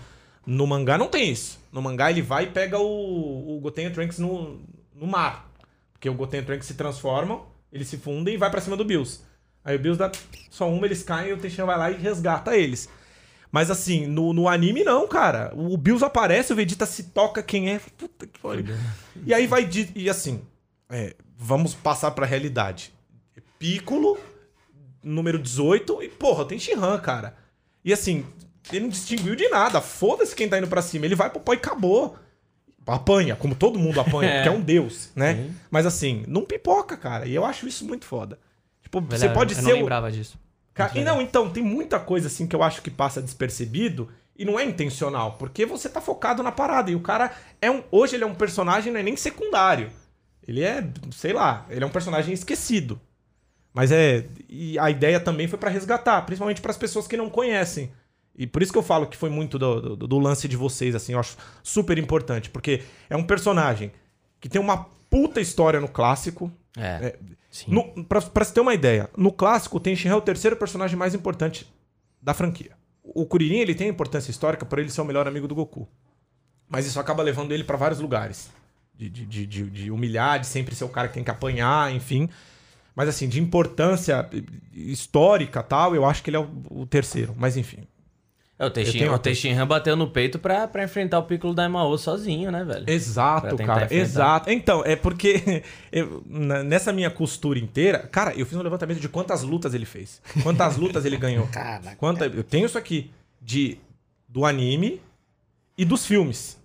[0.44, 1.60] no mangá não tem isso.
[1.72, 4.58] No mangá ele vai e pega o, o Goten o Trunks no,
[5.03, 5.50] no mar.
[5.92, 8.76] Porque o Goten e o Trunks se transformam, eles se fundem e vai pra cima
[8.76, 9.20] do Bills.
[9.64, 10.11] Aí o Bills dá
[10.50, 12.88] só uma, eles caem e o Tenshinhan vai lá e resgata eles.
[13.50, 15.53] Mas assim, no, no anime não, cara.
[15.55, 17.80] O Bills aparece, o Vegeta se toca quem é.
[17.98, 18.64] Puta que pariu.
[19.26, 19.90] E aí vai de.
[19.94, 20.40] E assim,
[20.88, 22.92] é, vamos passar pra realidade.
[23.59, 24.18] Piccolo,
[25.03, 27.36] número 18, e porra, tem Shihan, cara.
[27.84, 28.24] E assim,
[28.70, 29.80] ele não distinguiu de nada.
[29.80, 31.05] Foda-se quem tá indo pra cima.
[31.05, 32.16] Ele vai pro pó e acabou.
[32.86, 34.34] Apanha, como todo mundo apanha, É.
[34.42, 35.50] porque é um deus, né?
[35.70, 37.26] Mas assim, não pipoca, cara.
[37.26, 38.38] E eu acho isso muito foda.
[38.82, 39.62] Tipo, você pode eu ser.
[39.62, 40.38] não o- lembrava disso.
[40.74, 44.44] Cara, e não, então, tem muita coisa assim que eu acho que passa despercebido e
[44.44, 47.30] não é intencional, porque você tá focado na parada e o cara
[47.60, 49.90] é um, hoje ele é um personagem não é nem secundário.
[50.48, 52.98] Ele é, sei lá, ele é um personagem esquecido.
[53.74, 57.92] Mas é, e a ideia também foi pra resgatar, principalmente pras pessoas que não conhecem.
[58.36, 60.94] E por isso que eu falo que foi muito do, do- do lance de vocês,
[60.94, 63.92] assim, eu acho super importante, porque é um personagem
[64.40, 66.86] que tem uma puta história no clássico, É.
[66.86, 67.18] é,
[67.68, 70.96] no, pra, pra você ter uma ideia, no clássico, o Tenshinhan é o terceiro personagem
[70.96, 71.70] mais importante
[72.22, 72.70] da franquia.
[73.04, 75.86] O Kuririn, ele tem importância histórica por ele ser o melhor amigo do Goku.
[76.68, 78.50] Mas isso acaba levando ele pra vários lugares.
[78.94, 81.92] De, de, de, de- de humilhar, de sempre ser o cara que tem que apanhar,
[81.94, 82.28] enfim.
[82.94, 84.28] Mas assim, de importância
[84.72, 87.34] histórica tal, eu acho que ele é o, o terceiro.
[87.36, 87.86] Mas enfim.
[88.59, 91.55] É, o Eu tenho Teixeira, o Teixeira bateu no peito pra, pra enfrentar o Piccolo
[91.55, 92.84] da Emao sozinho, né, velho?
[92.88, 93.84] Exato, cara.
[93.84, 93.92] enfrentar.
[93.92, 94.50] Exato.
[94.50, 99.42] Então, é porque eu- nessa minha costura inteira, cara, eu fiz um levantamento de quantas
[99.42, 100.20] lutas ele fez.
[100.42, 101.46] Quantas lutas ele ganhou.
[101.53, 101.96] Caraca.
[101.96, 103.78] Quanta, eu tenho isso aqui de
[104.28, 105.00] do anime
[105.76, 106.61] e dos filmes.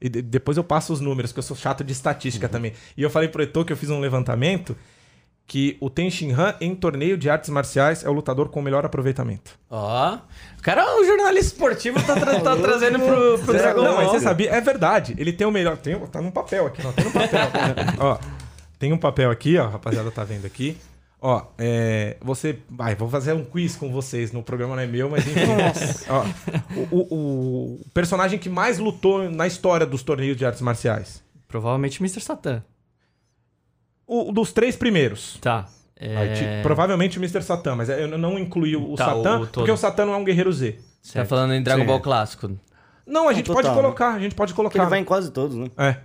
[0.00, 2.72] E de- depois eu passo os números, porque eu sou chato de estatística também.
[2.96, 4.76] E eu falei pro Eto que eu fiz um levantamento
[5.46, 8.62] que o Ten Shin Han, em torneio de artes marciais, é o lutador com o
[8.62, 9.52] melhor aproveitamento.
[9.70, 10.14] Ó.
[10.58, 14.06] O cara é um jornalista esportivo, tá, tra- tá trazendo pro, pro Dragon Não, mas
[14.06, 14.14] Ball.
[14.14, 14.50] você sabia?
[14.50, 15.14] É verdade.
[15.16, 15.76] Ele tem o melhor.
[15.76, 16.90] Tem, tá num papel aqui, ó.
[16.90, 17.40] Tem no papel.
[18.00, 18.18] ó,
[18.78, 19.68] tem um papel aqui, ó.
[19.68, 20.76] Rapaziada, tá vendo aqui.
[21.20, 22.58] Ó, é, você.
[22.68, 24.32] Vai, vou fazer um quiz com vocês.
[24.32, 25.40] No programa não é meu, mas enfim.
[26.08, 26.24] ó,
[26.90, 31.22] o, o- o personagem que mais lutou na história dos torneios de artes marciais.
[31.48, 32.20] Provavelmente Mr.
[32.20, 32.62] Satan.
[34.06, 35.38] O, dos três primeiros.
[35.40, 35.66] Tá.
[35.98, 36.34] Aí, É...
[36.34, 37.42] ti- provavelmente o Mr.
[37.42, 39.50] Satan, mas eu não incluí o Tá, o- Satan, o todo.
[39.52, 40.78] porque o Satan não é um guerreiro Z.
[41.02, 41.86] Você tá falando em Dragon Sim.
[41.86, 42.50] Ball clássico.
[43.06, 43.82] Não, a gente total, pode né?
[43.82, 44.78] colocar, a gente pode Porque colocar.
[44.80, 45.66] ele vai em quase todos, né?
[45.78, 45.96] É.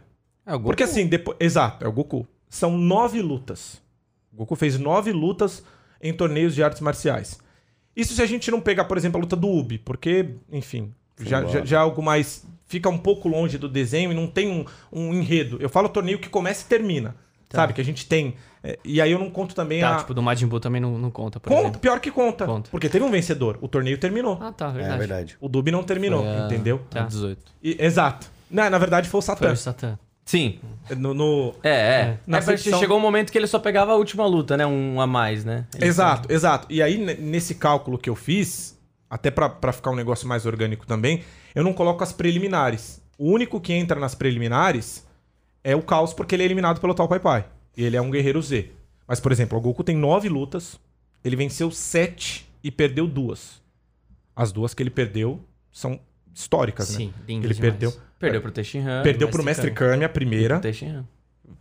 [0.46, 0.64] É o Goku.
[0.70, 1.36] Porque assim, depois.
[1.40, 2.28] Exato, é o Goku.
[2.50, 3.82] são nove lutas.
[4.32, 5.64] O Goku fez nove lutas
[6.02, 7.40] em torneios de artes marciais.
[7.96, 11.44] Isso se a gente não pegar, por exemplo, a luta do Ubi, porque, enfim, já,
[11.46, 12.46] já, já é algo mais.
[12.66, 15.58] Fica um pouco longe do desenho e não tem um, um enredo.
[15.60, 17.16] Eu falo torneio que começa e termina.
[17.56, 17.74] Sabe?
[17.74, 18.36] Que a gente tem.
[18.64, 19.98] é, e aí eu não conto também Tá, a.
[20.00, 21.80] tipo, do Majin Buu também não, não conta, por Conta, exemplo.
[21.82, 22.46] pior que conta.
[22.46, 22.70] Conta.
[22.72, 23.58] Porque teve um vencedor.
[23.62, 24.38] O torneio terminou.
[24.42, 24.98] Ah, tá, É verdade.
[25.00, 25.38] verdade.
[25.42, 26.82] O Dub não terminou, Foi a- entendeu?
[26.90, 27.04] Tá.
[27.04, 27.52] a 18.
[27.64, 28.28] E- exato.
[28.50, 29.52] Na, na verdade foi o Foi Satã.
[29.52, 30.00] o Satã.
[30.24, 30.60] Sim.
[30.96, 32.18] No, no- É, é.
[32.28, 34.66] Na É, porque secção- chegou um momento que ele só pegava a última luta, né?
[34.66, 35.66] Um a mais, né?
[35.76, 36.68] Ele Exato, exato.
[36.70, 38.78] E aí, ne- nesse cálculo que eu fiz,
[39.10, 41.24] até pra, pra ficar um negócio mais orgânico também,
[41.56, 43.02] eu não coloco as preliminares.
[43.18, 45.06] O único que entra nas preliminares
[45.64, 47.46] é o Caos, porque ele é eliminado pelo tal Pai Pai.
[47.76, 48.72] E ele é um guerreiro Z.
[49.08, 50.80] Mas, por exemplo, o Goku tem nove lutas,
[51.24, 53.62] ele venceu sete e perdeu duas.
[54.36, 55.40] As duas que ele perdeu
[55.72, 56.00] são
[56.34, 56.98] históricas, né?
[56.98, 57.72] Sim, lindas Ele demais.
[57.74, 57.94] perdeu.
[58.18, 59.04] Perdeu pro Tenshinhan.
[59.04, 59.92] Perdeu Mestre pro Mestre Kami.
[59.92, 60.60] Kami a primeira.
[60.60, 61.06] Tenshinhan.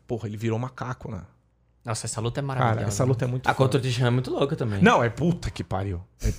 [0.07, 1.23] Porra, ele virou macaco, né?
[1.85, 2.77] Nossa, essa luta é maravilhosa.
[2.77, 3.79] Cara, essa luta é muito A contra foda.
[3.79, 4.81] o Tenshinhan é muito louca também.
[4.83, 6.01] Não, é puta que pariu.
[6.23, 6.33] É,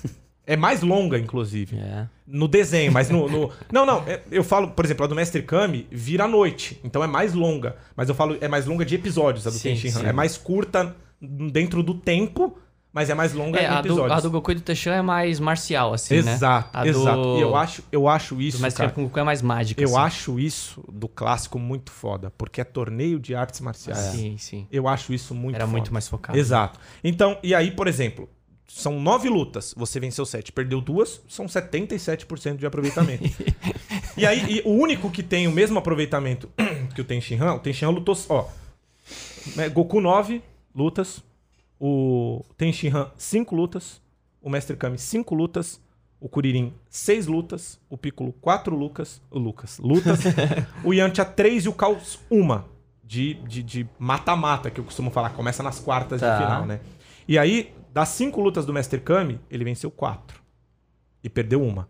[0.46, 1.76] é mais longa, inclusive.
[1.76, 2.06] É.
[2.26, 3.28] No desenho, mas no.
[3.28, 4.02] no- Não, não.
[4.06, 6.80] é- eu falo, por exemplo, a do Mestre Kami vira à noite.
[6.82, 7.76] Então é mais longa.
[7.96, 10.06] Mas eu falo, é mais longa de episódios, a do Sim, sim.
[10.06, 12.56] É mais curta dentro do tempo,
[12.92, 14.18] mas é mais longa É, em a do, episódios.
[14.18, 16.32] a do Goku e do Tenshan é mais marcial, assim, né?
[16.34, 17.22] exato, exato.
[17.22, 18.60] do- E eu acho, eu acho isso.
[18.60, 19.96] Mestre cara, Goku é mais mágico, eu assim.
[19.98, 22.32] acho isso do clássico muito foda.
[22.36, 23.98] Porque é torneio de artes marciais.
[23.98, 24.66] Sim, sim.
[24.72, 25.72] Eu acho isso muito Era foda.
[25.72, 26.36] muito mais focado.
[26.38, 26.80] Exato.
[27.04, 28.28] Então, e aí, por exemplo,
[28.74, 33.24] são nove lutas, você venceu sete, perdeu duas, são 77% de aproveitamento.
[34.16, 36.48] e aí, e o único que tem o mesmo aproveitamento
[36.94, 38.46] que o Tenshinhan, o Tenshinhan lutou, ó,
[39.56, 40.42] né, Goku 9
[40.74, 41.22] lutas,
[41.78, 44.00] o Tenshinhan 5 lutas,
[44.40, 45.80] o Mestre Kami 5 lutas,
[46.18, 50.20] o Kuririn 6 lutas, o Piccolo 4 lucas, o Lucas, lutas,
[50.84, 52.60] o Yantia 3 e o Caos 1
[53.04, 56.36] de de- de mata-mata, que eu costumo falar, começa nas quartas Tá.
[56.38, 56.80] de final, né?
[57.28, 60.40] E aí, das 5 lutas do Mestre Kami, ele venceu 4
[61.22, 61.88] e perdeu uma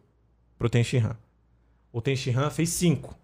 [0.59, 1.17] pro Tenshinhan.
[1.93, 3.15] O Tenshinhan fez 5,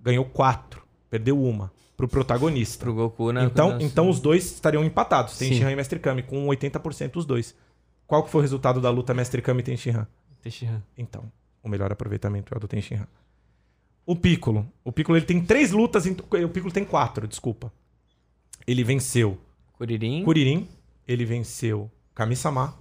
[0.00, 2.84] ganhou 4, perdeu uma pro protagonista.
[2.84, 3.44] Pro Goku, né?
[3.44, 5.36] Então, Quando- então os dois estariam empatados.
[5.38, 7.54] Tenshinhan e Mestre Kami, com 80% os dois.
[8.06, 10.06] Qual que foi o resultado da luta Mestre Kami e Tenshinhan?
[10.40, 10.82] Tenshinhan.
[10.96, 11.30] Então,
[11.62, 13.06] o melhor aproveitamento é o do Tenshinhan.
[14.06, 14.66] O Piccolo.
[14.82, 16.12] O Piccolo ele tem três lutas, em...
[16.12, 17.72] o Piccolo tem quatro, desculpa.
[18.66, 19.38] Ele venceu
[19.74, 20.24] Kuririn.
[20.24, 20.68] Kuririn,
[21.06, 22.74] ele venceu Kami-sama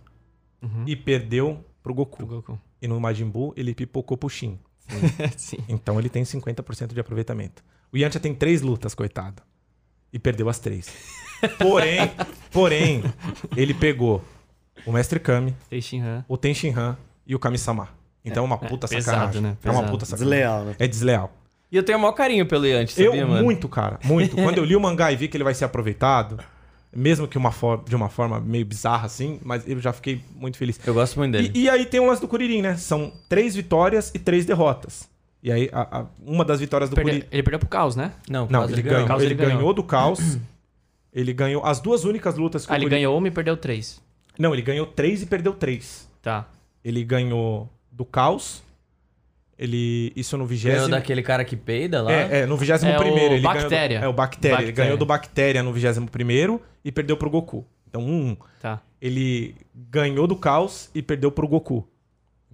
[0.61, 0.83] Uhum.
[0.85, 2.17] e perdeu pro Goku.
[2.17, 2.59] Pro Goku.
[2.81, 4.59] E no Majin Buu ele pipocou pro Shin.
[5.37, 5.57] sim.
[5.69, 7.63] Então ele tem 50% de aproveitamento.
[7.93, 9.41] O Yantia tem três lutas, coitado.
[10.11, 10.89] E perdeu as três.
[11.57, 12.11] Porém,
[12.51, 13.01] porém,
[13.55, 14.21] ele pegou
[14.85, 16.25] o Mestre Kami, Tenshinhan.
[16.27, 17.87] o Tenshinhan e o Kami-sama.
[18.25, 19.41] Então é uma puta pesado, sacanagem.
[19.41, 19.57] né?
[19.63, 19.91] É uma Pesado.
[19.91, 20.37] puta sacanagem.
[20.39, 20.75] Desleal, né?
[20.77, 21.31] É desleal.
[21.71, 23.43] E eu tenho o maior carinho pelo Yanti, Eu, sabia, mano?
[23.43, 24.35] muito, cara, muito.
[24.35, 26.37] Quando eu li o mangá e vi que ele vai ser aproveitado,
[26.95, 30.57] mesmo que uma for- de uma forma meio bizarra assim, mas eu já fiquei muito
[30.57, 30.79] feliz.
[30.85, 31.51] Eu gosto muito dele.
[31.53, 32.75] E, e aí tem o lance do Kuririn, né?
[32.77, 35.07] São três vitórias e três derrotas.
[35.41, 37.23] E aí, a- a- uma das vitórias do Kuririn.
[37.31, 38.11] Ele perdeu pro Caos, né?
[38.29, 39.07] Não, Não, ele do ganhou.
[39.07, 39.57] Caos Ele ele ganhou.
[39.57, 40.37] ganhou do caos.
[41.13, 43.55] ele ganhou as duas únicas lutas que Ah, o ele Kuririn- ganhou uma e perdeu
[43.57, 44.01] três.
[44.37, 46.07] Não, ele ganhou três e perdeu três.
[46.21, 46.47] Tá.
[46.83, 48.61] Ele ganhou do caos.
[49.59, 50.13] Ele.
[50.15, 50.87] Isso no Ganhou vigésimo.
[50.89, 52.11] daquele cara que peida lá.
[52.13, 53.33] É, é, no 21 É o primeiro.
[53.33, 53.99] Ele Bactéria.
[53.99, 54.63] Ganhou do, é, o Bactéria.
[54.63, 57.65] Ele ganhou do Bactéria no 21 primeiro e perdeu pro Goku.
[57.89, 58.37] Então, um, um.
[58.61, 58.79] Tá.
[59.01, 61.85] Ele ganhou do Caos e perdeu pro Goku.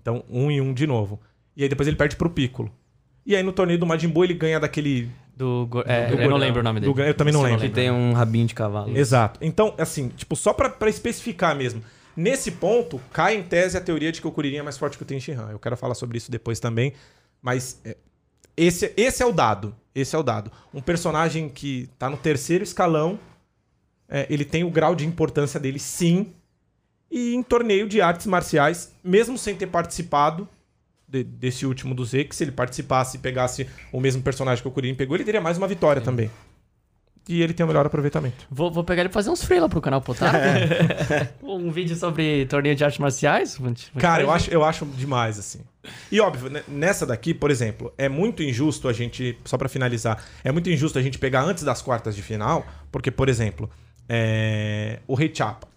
[0.01, 1.19] Então, um e um de novo.
[1.55, 2.71] E aí depois ele perde pro Piccolo.
[3.25, 5.09] E aí no torneio do Majin Buu ele ganha daquele...
[5.35, 6.37] Do, go- é, do eu não Gordão.
[6.37, 6.93] lembro o nome Do dele.
[6.95, 7.67] gan- eu também não Esse lembro.
[7.67, 8.95] Que tem um rabinho de cavalo.
[8.97, 9.39] Exato.
[9.43, 11.83] Então, assim, tipo, só pra, pra especificar mesmo.
[12.15, 15.03] Nesse ponto, cai em tese a teoria de que o Kuririn é mais forte que
[15.03, 15.49] o Tenshinhan.
[15.51, 16.93] Eu quero falar sobre isso depois também.
[17.41, 17.97] Mas é,
[18.55, 19.75] esse, esse é o dado.
[19.93, 20.51] Esse é o dado.
[20.73, 23.19] Um personagem que tá no terceiro escalão,
[24.07, 26.33] é, ele tem o grau de importância dele, sim.
[27.11, 30.47] E em torneio de artes marciais, mesmo sem ter participado
[31.07, 34.67] de- desse último do Z, que se ele participasse e pegasse o mesmo personagem que
[34.67, 36.31] o Kuririn pegou, ele teria mais uma vitória também.
[37.27, 38.45] E ele tem o melhor aproveitamento.
[38.49, 40.39] Vou, vou pegar ele e fazer uns freela pro canal Potara.
[41.41, 43.59] um vídeo sobre torneio de artes marciais.
[43.73, 45.61] Te Cara, eu acho, eu acho demais, assim.
[46.11, 50.23] E óbvio, né, nessa daqui, por exemplo, é muito injusto a gente, só pra finalizar,
[50.43, 53.69] é muito injusto a gente pegar antes das quartas de final, porque, por exemplo,
[54.07, 55.67] é, o Rei Chapa.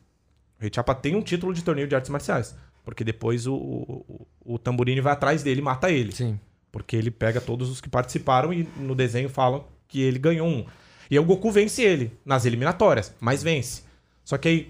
[0.58, 4.26] O Rei Chapa tem um título de torneio de artes marciais, porque depois o, o,
[4.44, 6.12] o Tamburini vai atrás dele e mata ele.
[6.12, 6.38] Sim.
[6.70, 10.66] Porque ele pega todos os que participaram e no desenho falam que ele ganhou um.
[11.10, 13.82] E aí o Goku vence ele nas eliminatórias, mas vence.
[14.24, 14.68] Só que aí,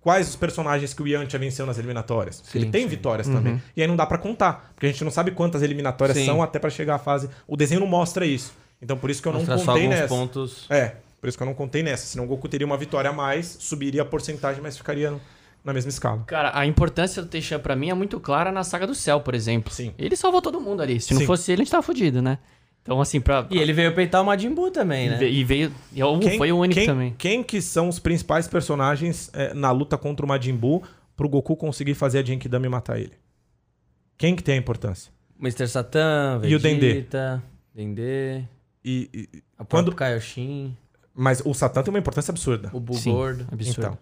[0.00, 2.42] quais os personagens que o Yantia venceu nas eliminatórias?
[2.44, 2.88] Sim, ele tem sim.
[2.88, 3.60] vitórias também.
[3.76, 6.26] E aí não dá pra contar, porque a gente não sabe quantas eliminatórias Sim.
[6.26, 7.28] são até pra chegar à fase.
[7.46, 8.52] O desenho não mostra isso.
[8.80, 10.08] Então por isso que eu Mostrar não contei alguns nessa.
[10.08, 10.66] pontos.
[10.70, 12.06] É, Por isso que eu não contei nessa.
[12.06, 15.12] Senão o Goku teria uma vitória a mais, subiria a porcentagem, mas ficaria
[15.64, 16.22] na mesma escala.
[16.26, 19.34] Cara, a importância do Teixeira pra mim é muito clara na saga do céu, por
[19.34, 19.72] exemplo.
[19.72, 19.92] Sim.
[19.98, 21.00] Ele salvou todo mundo ali.
[21.00, 21.26] Se não Sim.
[21.26, 22.38] fosse ele, a gente tava fudido, né?
[22.86, 23.46] Então, assim, pra.
[23.50, 25.22] E ele veio peitar o Majin Buu também, né?
[25.28, 25.72] E veio.
[25.92, 27.14] e eu- foi o único quem, também.
[27.18, 30.82] Quem que são os principais personagens é, na luta contra o Majin Buu
[31.16, 33.12] pro Goku conseguir fazer a Genkidama e matar ele?
[34.16, 35.12] Quem que tem a importância?
[35.40, 35.66] Mr.
[35.68, 36.88] Satan, E o Dendê?
[36.94, 37.42] Vegeta,
[37.74, 38.38] Dendê,
[38.84, 39.28] E, e-
[39.58, 40.74] a quando, quando Kaioshin,
[41.12, 42.70] mas o Satan tem uma importância absurda.
[42.72, 43.46] o Buu Sim, gordo.
[43.52, 43.78] absurdo.
[43.80, 43.98] Então,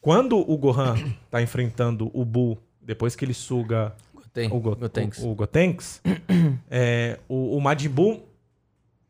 [0.00, 0.94] quando o Gohan
[1.30, 3.94] tá enfrentando o Buu, depois que ele suga
[4.34, 5.18] Goten, o, Go- Gotenks.
[5.18, 6.00] o, o Gotenks,
[6.70, 8.22] é, o, o Majin Buu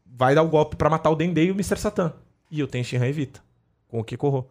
[0.07, 1.77] vai dar o golpe pra matar o Dendê e o Mr.
[1.79, 2.13] Satan.
[2.51, 3.41] E o Tenshinhan evita,
[3.89, 4.47] com o Kikoho.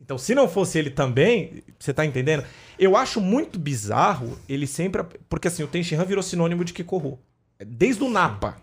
[0.00, 2.44] Então, se não fosse ele também, você tá entendendo?
[2.78, 5.02] Eu acho muito bizarro ele sempre...
[5.28, 7.18] Porque assim, o Tenshinhan virou sinônimo de Kikoho.
[7.64, 8.58] Desde o Napa,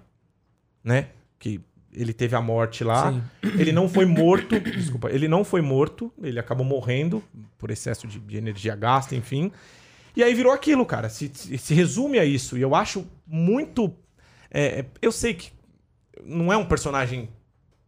[0.83, 1.07] né?
[1.39, 1.59] Que
[1.91, 3.11] ele teve a morte lá.
[3.11, 3.23] Sim.
[3.57, 7.23] Ele não foi morto, desculpa, ele não foi morto, ele acabou morrendo
[7.57, 9.51] por excesso de, de energia gasta, enfim.
[10.15, 11.09] E aí virou aquilo, cara.
[11.09, 12.57] Se, se- resume a isso.
[12.57, 13.93] E eu acho muito.
[14.51, 15.51] é, é, eu sei que
[16.23, 17.29] não é um personagem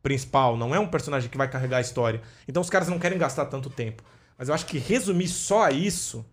[0.02, 2.22] principal, não é um personagem que vai carregar a história.
[2.48, 4.04] Então os caras não querem gastar tanto tempo.
[4.38, 6.26] Mas eu acho que resumir só a isso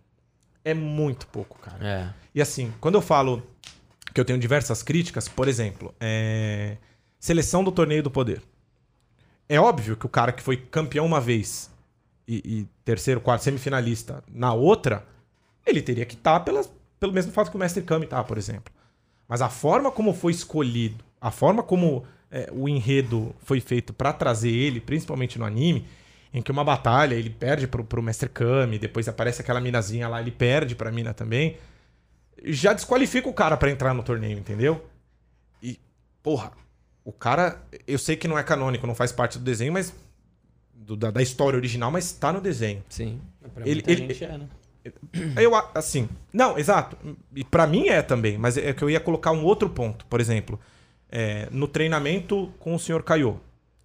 [0.65, 1.87] é muito pouco, cara.
[1.87, 2.13] É.
[2.35, 3.41] E assim, quando eu falo
[4.13, 6.77] que eu tenho diversas críticas, por exemplo, é,
[7.19, 8.41] seleção do torneio do poder.
[9.49, 11.69] É óbvio que o cara que foi campeão uma vez
[12.27, 15.05] e, e terceiro, quarto, semifinalista na outra,
[15.65, 18.73] ele teria que estar pelas, pelo mesmo fato que o Mestre Kami tá, por exemplo.
[19.27, 24.11] Mas a forma como foi escolhido, a forma como é, o enredo foi feito pra
[24.13, 25.85] trazer ele, principalmente no anime,
[26.33, 30.19] em que uma batalha ele perde pro, pro Mestre Kami, depois aparece aquela minazinha lá,
[30.19, 31.57] ele perde pra mina também,
[32.45, 34.83] já desqualifica o cara pra entrar no torneio, entendeu?
[35.61, 35.79] E,
[36.21, 36.51] porra,
[37.05, 39.93] o cara, eu sei que não é canônico, não faz parte do desenho, mas
[40.73, 42.83] do- da, da história original, mas tá no desenho.
[42.89, 43.21] Sim.
[43.53, 44.47] Pra Ele- muita ele- gente é, né?
[45.41, 46.97] Eu, assim, não, exato.
[47.35, 50.05] E pra mim é também, mas é que eu ia colocar um outro ponto.
[50.07, 50.59] Por exemplo,
[51.09, 53.03] é, no treinamento com o Sr.
[53.03, 53.37] Kaiô.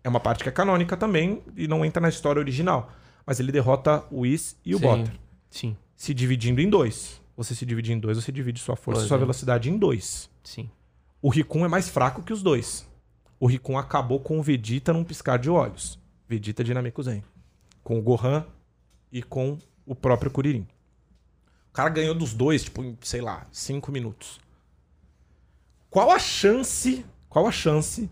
[0.03, 2.90] É uma parte que é canônica também e não entra na história original.
[3.26, 4.84] Mas ele derrota o Whis e o Sim.
[4.84, 5.12] Botter.
[5.51, 7.20] Sim, Se dividindo em dois.
[7.36, 9.20] Você se divide em dois, você divide sua força e sua é.
[9.20, 10.28] velocidade em dois.
[10.42, 10.68] sim.
[11.20, 12.88] O Rikun é mais fraco que os dois.
[13.40, 15.99] O Rikun acabou com o Vegeta num piscar de olhos.
[16.28, 17.24] Vegeta Dinamico Zen.
[17.82, 18.44] Com o Gohan
[19.11, 20.66] e com o próprio Kuririn.
[21.79, 24.41] O cara ganhou dos dois, tipo, em, sei lá, cinco minutos.
[25.89, 28.11] Qual a chance, qual a chance,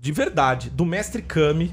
[0.00, 1.70] de verdade, do Mestre Kami,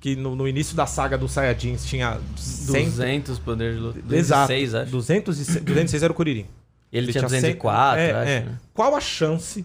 [0.00, 3.98] que no, no início da saga dos Saiyajins tinha 100, 200 poder de luta.
[4.16, 4.48] Exato.
[4.52, 4.90] 206, acho.
[4.90, 6.46] 206, 206 era o Kuririn.
[6.92, 8.30] Ele, tinha cem- 204, é, acho.
[8.30, 8.40] é.
[8.40, 8.58] né?
[8.74, 9.64] Qual a chance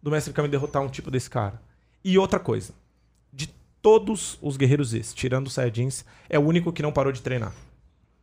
[0.00, 1.60] do Mestre Kami derrotar um tipo desse cara?
[2.04, 2.72] E outra coisa.
[3.32, 3.48] De
[3.82, 7.52] todos os guerreiros Z, tirando os Saiyajins, é o único que não parou de treinar.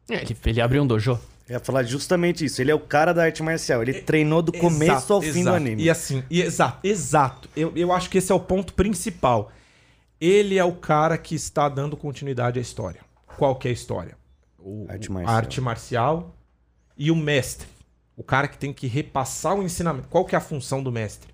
[0.10, 1.20] É, ele, ele abriu um dojo.
[1.50, 2.62] Eu ia falar justamente isso.
[2.62, 3.82] Ele é o cara da arte marcial.
[3.82, 5.82] Ele treinou do começo Exato, ao fim do anime.
[5.82, 7.50] E assim, e exato, exato.
[7.56, 9.52] Eu, eu acho que esse é o ponto principal.
[10.22, 13.02] Ele é o cara que está dando continuidade à história.
[13.36, 14.16] Qual que é a história?
[14.60, 15.34] O, Arte marcial.
[15.34, 16.36] A arte marcial
[16.96, 17.68] e o mestre.
[18.16, 20.08] O cara que tem que repassar o ensinamento.
[20.08, 21.34] Qual que é a função do mestre?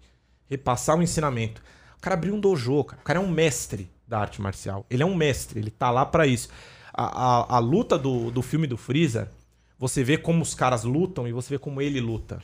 [0.49, 1.61] Repassar o ensinamento.
[1.97, 3.01] O cara abriu um dojo, cara.
[3.01, 4.85] O cara é um mestre da arte marcial.
[4.89, 6.47] Ele é um mestre, ele tá lá pra isso.
[6.93, 9.27] A, a, a luta do, do filme do Freezer,
[9.77, 12.41] você vê como os caras lutam e você vê como ele luta.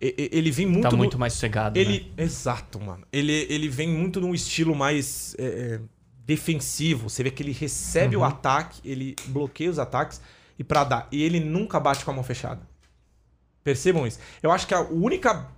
[0.00, 1.80] E- ele vem muito Tá no- muito mais sossegado, né?
[1.80, 3.06] ele, exato, mano.
[3.12, 5.80] Ele, ele vem muito num estilo mais é, é,
[6.26, 7.08] defensivo.
[7.08, 10.20] Você vê que ele recebe o ataque, ele bloqueia os ataques
[10.58, 11.08] e para dar.
[11.10, 12.60] E ele nunca bate com a mão fechada.
[13.64, 14.18] Percebam isso.
[14.42, 15.48] Eu acho que a única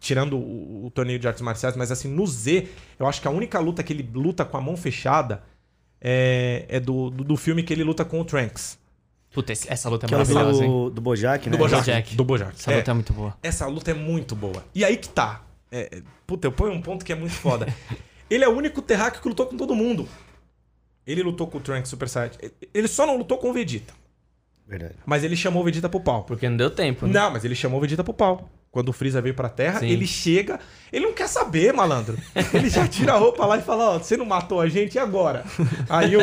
[0.00, 2.68] tirando o, o torneio de artes marciais, mas assim no Z,
[2.98, 5.42] eu acho que a única luta que ele luta com a mão fechada
[6.00, 8.78] é, é do, do, do filme que ele luta com o Trunks.
[9.32, 10.70] Puta, essa luta é Que é maravilhosa, hein?
[10.70, 11.52] do, do Bojack, né?
[11.56, 11.84] Do Bojack.
[11.84, 12.16] Bojack.
[12.16, 12.54] Do Bojack.
[12.58, 12.76] Essa É.
[12.76, 13.36] luta é muito boa.
[13.42, 14.64] Essa luta é muito boa.
[14.74, 15.42] E aí que tá.
[15.70, 17.66] É, é, puta, eu ponho um ponto que é muito foda.
[18.30, 20.08] ele é o único terráqueo que lutou com todo mundo.
[21.06, 22.38] Ele lutou com o Trunks Super Saiyajin.
[22.72, 23.94] Ele só não lutou com o Vegeta.
[24.66, 24.94] Verdade.
[25.06, 26.24] Mas ele chamou o Vegeta pro pau.
[26.24, 27.12] Porque não deu tempo, né?
[27.14, 28.48] Não, mas ele chamou o Vegeta pro pau.
[28.70, 29.88] Quando o Freeza veio pra Terra, Sim.
[29.88, 30.60] ele chega.
[30.92, 32.18] Ele não quer saber, malandro.
[32.52, 34.98] Ele já tira a roupa lá e fala: Ó, você não matou a gente e
[34.98, 35.44] agora?
[35.88, 36.20] Aí o,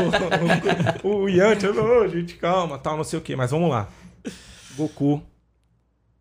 [1.04, 3.36] o, o Yantia, ô, gente, calma, tal, não sei o que.
[3.36, 3.90] Mas vamos lá:
[4.78, 5.22] Goku,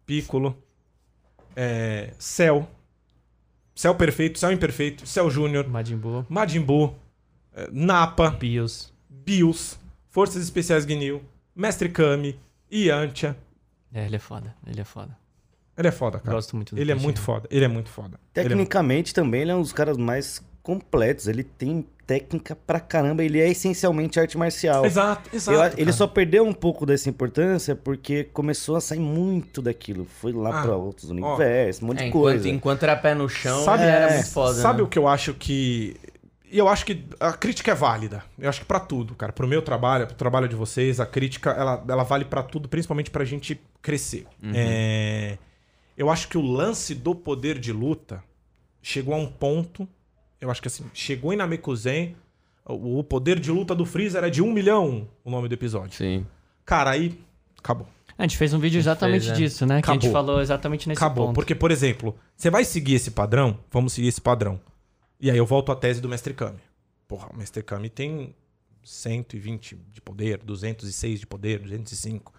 [0.06, 0.56] Piccolo,
[1.54, 2.66] é, Cell,
[3.74, 6.94] Cell Perfeito, Cell Imperfeito, Cell Júnior, Majin Buu, Majin Buu,
[7.54, 8.92] é, Nappa, Bills.
[9.08, 9.78] Bills,
[10.10, 11.22] Forças Especiais Gnil,
[11.54, 12.38] Mestre Kami,
[12.70, 13.36] Yantia.
[13.92, 15.16] É, ele é foda, ele é foda.
[15.76, 16.34] Ele é foda, cara.
[16.36, 17.48] Gosto muito do Ele é muito foda.
[17.50, 18.18] Ele é muito foda.
[18.34, 21.26] Ele é- Tecnicamente também ele é um dos caras mais completos.
[21.28, 23.24] Ele tem técnica pra caramba.
[23.24, 24.84] Ele é essencialmente arte marcial.
[24.86, 25.76] Exato, exato.
[25.76, 30.04] Eu ele só perdeu um pouco dessa importância porque começou a sair muito daquilo.
[30.04, 32.48] Foi lá Ah, pra outros universos, um monte É, de enquanto, coisa.
[32.48, 34.54] enquanto era pé no chão, Sabe- era é, muito foda.
[34.60, 34.84] Sabe né?
[34.84, 35.96] o que eu acho que.
[36.52, 38.22] E eu acho que a crítica é válida.
[38.38, 39.32] Eu acho que pra tudo, cara.
[39.32, 43.10] Pro meu trabalho, pro trabalho de vocês, a crítica ela, ela vale pra tudo, principalmente
[43.10, 44.24] pra gente crescer.
[44.54, 45.36] É,
[45.96, 48.22] Eu acho que o lance do poder de luta
[48.82, 49.88] chegou a um ponto.
[50.40, 52.16] Eu acho que assim, chegou em Namekuzen.
[52.66, 55.96] O o poder de luta do Freezer era de um milhão o nome do episódio.
[55.96, 56.26] Sim.
[56.64, 57.18] Cara, aí
[57.58, 57.86] acabou.
[58.16, 59.42] A gente fez um vídeo exatamente fez, é.
[59.42, 59.82] disso, né?
[59.82, 60.26] Que a gente Acabou.
[60.26, 61.26] falou exatamente nesse Acabou.
[61.26, 61.34] ponto.
[61.34, 63.58] Porque, por exemplo, você vai seguir esse padrão?
[63.70, 64.60] Vamos seguir esse padrão.
[65.20, 66.60] E aí eu volto à tese do Mestre Kami.
[67.08, 68.34] Porra, o Mestre Kami tem
[68.84, 72.32] 120 de poder, 206 de poder, 205.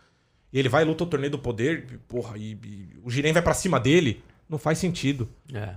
[0.52, 3.34] E ele vai e luta o torneio do poder, e, porra, e, e o Jiren
[3.34, 4.24] vai pra cima dele.
[4.48, 5.28] Não faz sentido.
[5.54, 5.76] É.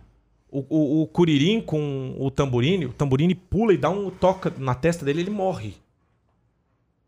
[0.51, 4.75] O, o, o Kuririn com o Tamburini, o Tamburini pula e dá um toca na
[4.75, 5.75] testa dele ele morre.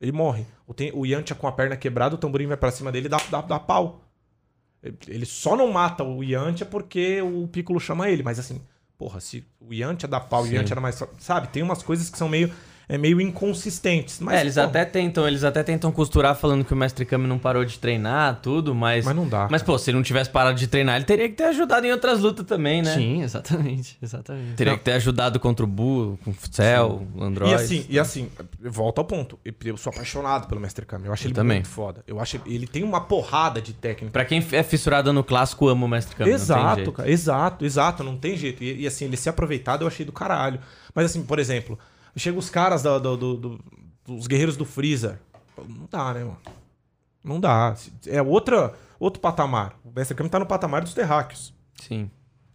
[0.01, 0.47] Ele morre.
[0.67, 3.09] O, tem, o Yantia com a perna quebrada, o Tamburini vai pra cima dele e
[3.09, 4.03] dá, dá, dá pau.
[5.07, 8.23] Ele- só não mata o Yantia porque o Piccolo chama ele.
[8.23, 8.61] Mas assim,
[8.97, 10.57] porra, se o Yantia dá pau e o Sim.
[10.57, 11.03] Yantia era mais...
[11.19, 12.51] Sabe, tem umas coisas que são meio,
[12.91, 14.19] é, meio inconsistentes.
[14.19, 17.29] Mas, é, eles pô, até tentam, eles até tentam costurar falando que o Mestre Kami
[17.29, 19.05] não parou de treinar, tudo, mas.
[19.05, 21.37] Mas não dá, Mas, pô, se ele não tivesse parado de treinar, ele teria que
[21.37, 22.93] ter ajudado em outras lutas também, né?
[22.93, 23.97] Sim, exatamente.
[24.03, 24.55] Exatamente.
[24.55, 27.53] Teria que ter ajudado contra o Buu, com o Cell, o Android.
[27.53, 28.29] E assim, e assim,
[28.61, 29.39] volta ao ponto.
[29.65, 31.07] Eu- sou apaixonado pelo Mestre Kami.
[31.07, 31.59] Eu acho ele também.
[31.59, 32.03] muito foda.
[32.09, 34.13] Eu acho ele tem uma porrada de técnica.
[34.13, 36.31] Pra quem é fissurado no clássico, ama o Mestre Kami.
[36.31, 36.93] não tem Exato, jeito.
[36.93, 37.11] cara.
[37.11, 38.03] Exato, exato.
[38.03, 38.65] Não tem jeito.
[38.65, 40.59] E, e, assim, ele ser aproveitado eu achei do caralho.
[40.95, 41.79] Mas assim, por exemplo,
[42.17, 43.61] chega os caras do- do- do-
[44.07, 45.19] dos guerreiros do Freezer.
[45.69, 46.39] Não dá, né, mano?
[47.23, 47.75] Não dá.
[48.07, 49.75] É outra, outro patamar.
[49.85, 51.53] O Mestre Kami tá no patamar dos terráqueos.
[51.81, 52.11] Sim.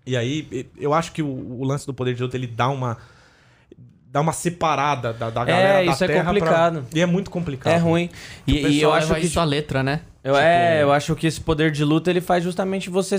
[0.06, 2.98] E aí, eu acho que o, o lance do poder de luta, ele dá uma.
[4.08, 6.86] Dá uma separada da, da galera da isso é Terra pra- complicado.
[6.96, 7.74] E é muito complicado.
[7.74, 8.10] É ruim.
[8.48, 9.22] E, e eu acho que.
[9.26, 10.02] isso à letra, né?
[10.24, 13.18] Eu, é, eu acho que esse poder de luta ele faz justamente você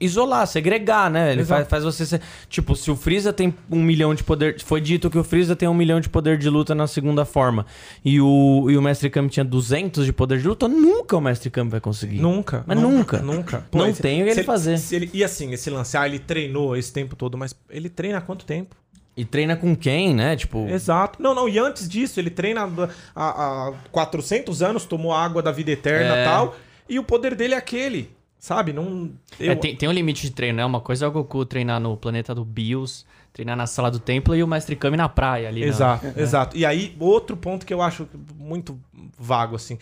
[0.00, 1.32] isolar, segregar, né?
[1.32, 1.60] Ele Exato.
[1.68, 2.20] faz, faz você ser.
[2.48, 4.60] Tipo, se o Freeza tem um milhão de poder.
[4.62, 7.66] Foi dito que o Freeza tem um milhão de poder de luta na segunda forma.
[8.04, 11.50] E o, e o Mestre Kami tinha 200 de poder de luta, nunca o Mestre
[11.50, 12.20] Kami vai conseguir.
[12.20, 12.64] Nunca.
[12.66, 13.18] Mas nunca.
[13.18, 13.66] Nunca.
[13.72, 14.78] Não esse- tem o que ele fazer.
[14.92, 18.20] ele- e assim, esse lance, ah, ele treinou esse tempo todo, mas ele treina há
[18.20, 18.76] quanto tempo?
[19.16, 20.36] E treina com quem, né?
[20.36, 20.68] Tipo.
[20.68, 21.22] Exato.
[21.22, 22.68] Não, não, e antes disso, ele treina
[23.14, 26.24] há, há 400 anos, tomou água da vida eterna e É.
[26.24, 26.54] tal,
[26.86, 28.72] e o poder dele é aquele, sabe?
[28.72, 29.10] Não...
[29.38, 30.64] É, Eu, tem, tem um limite de treino, né?
[30.64, 34.34] Uma coisa é o Goku treinar no planeta do Bills, treinar na sala do templo
[34.34, 35.60] e o Mestre Kami na praia ali.
[35.60, 35.66] né?
[35.66, 36.56] Exato, exato.
[36.56, 38.78] E aí, outro ponto que eu acho muito
[39.18, 39.78] vago, assim.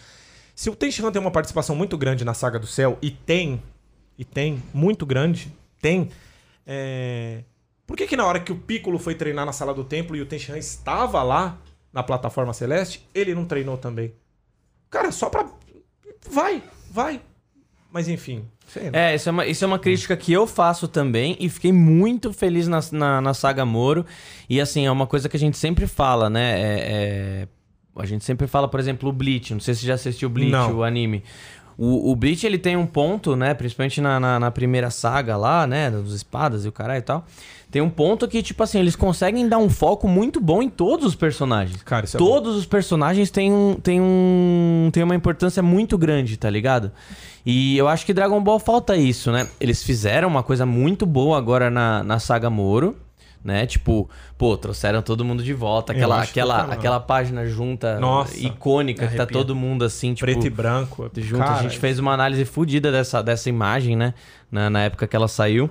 [0.55, 3.63] Se o Tenshinhan tem uma participação muito grande na saga do céu, e tem,
[4.19, 6.11] e tem, muito grande, tem.
[6.67, 7.43] é,
[7.87, 10.21] Por que que na hora que o Piccolo foi treinar na sala do templo e
[10.21, 11.59] o Tenshinhan estava lá,
[11.93, 14.13] na plataforma celeste, ele não treinou também?
[14.91, 15.47] Cara, só pra...
[16.31, 17.21] Vai, vai.
[17.95, 18.43] Mas enfim.
[18.93, 22.33] É, isso é, uma, isso é uma crítica que eu faço também e fiquei muito
[22.33, 24.05] feliz na, na, na saga Moro.
[24.51, 26.61] E assim, é uma coisa que a gente sempre fala, né?
[26.61, 27.49] É, é-
[27.97, 29.53] a gente sempre fala, por exemplo, o Bleach.
[29.55, 30.79] Não sei se você já assistiu o Bleach, Não.
[30.79, 31.23] o anime.
[31.79, 33.55] O, o Bleach, ele tem um ponto, né?
[33.55, 35.89] Principalmente na, na, na primeira saga lá, né?
[35.89, 37.25] Dos espadas e o caralho e tal.
[37.71, 41.07] Tem um ponto que, tipo assim, eles conseguem dar um foco muito bom em todos
[41.07, 41.81] os personagens.
[41.83, 46.37] Cara, isso é Todos os personagens têm, um, têm, um, têm uma importância muito grande,
[46.37, 46.91] tá ligado?
[47.47, 49.47] E eu acho que Dragon Ball falta isso, né?
[49.61, 52.97] Eles fizeram uma coisa muito boa agora na, na saga Moro,
[53.45, 53.67] né?
[53.67, 55.93] Tipo, pô, trouxeram todo mundo de volta.
[55.93, 60.25] Aquela, aquela, aquela página junta, Nossa, icônica, que tá todo mundo assim, tipo...
[60.25, 61.11] Preto e branco.
[61.17, 64.15] Junto, Cara, a gente fez uma análise fodida dessa, dessa imagem, né?
[64.51, 65.69] Na, na época que ela saiu.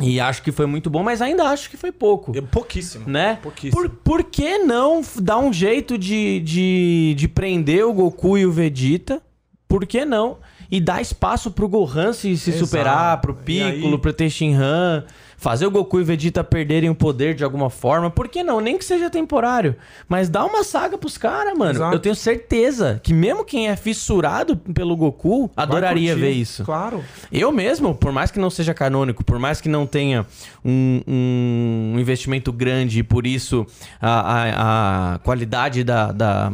[0.00, 2.36] E acho que foi muito bom, mas ainda acho que foi pouco.
[2.36, 3.08] é Pouquíssimo.
[3.08, 3.38] Né?
[3.42, 3.82] Pouquíssimo.
[3.82, 8.52] Por, por que não dar um jeito de, de, de prender o Goku e o
[8.52, 9.22] Vegeta?
[9.66, 10.38] Por que não?
[10.70, 12.66] E dar espaço pro Gohan se, se Exato.
[12.66, 15.04] superar, pro Piccolo, aí- pro Tenshinhan,
[15.38, 18.10] fazer o Goku e Vegeta perderem o poder de alguma forma.
[18.10, 18.60] Por que não?
[18.60, 19.76] Nem que seja temporário.
[20.08, 21.72] Mas dá uma saga pros caras, mano.
[21.72, 21.94] Exato.
[21.94, 26.64] Eu tenho certeza que mesmo quem é fissurado pelo Goku adoraria ver isso.
[26.64, 27.04] Claro.
[27.30, 30.26] Eu mesmo, por mais que não seja canônico, por mais que não tenha
[30.64, 33.66] um, um investimento grande e por isso
[34.00, 36.52] a, a, a qualidade da, da,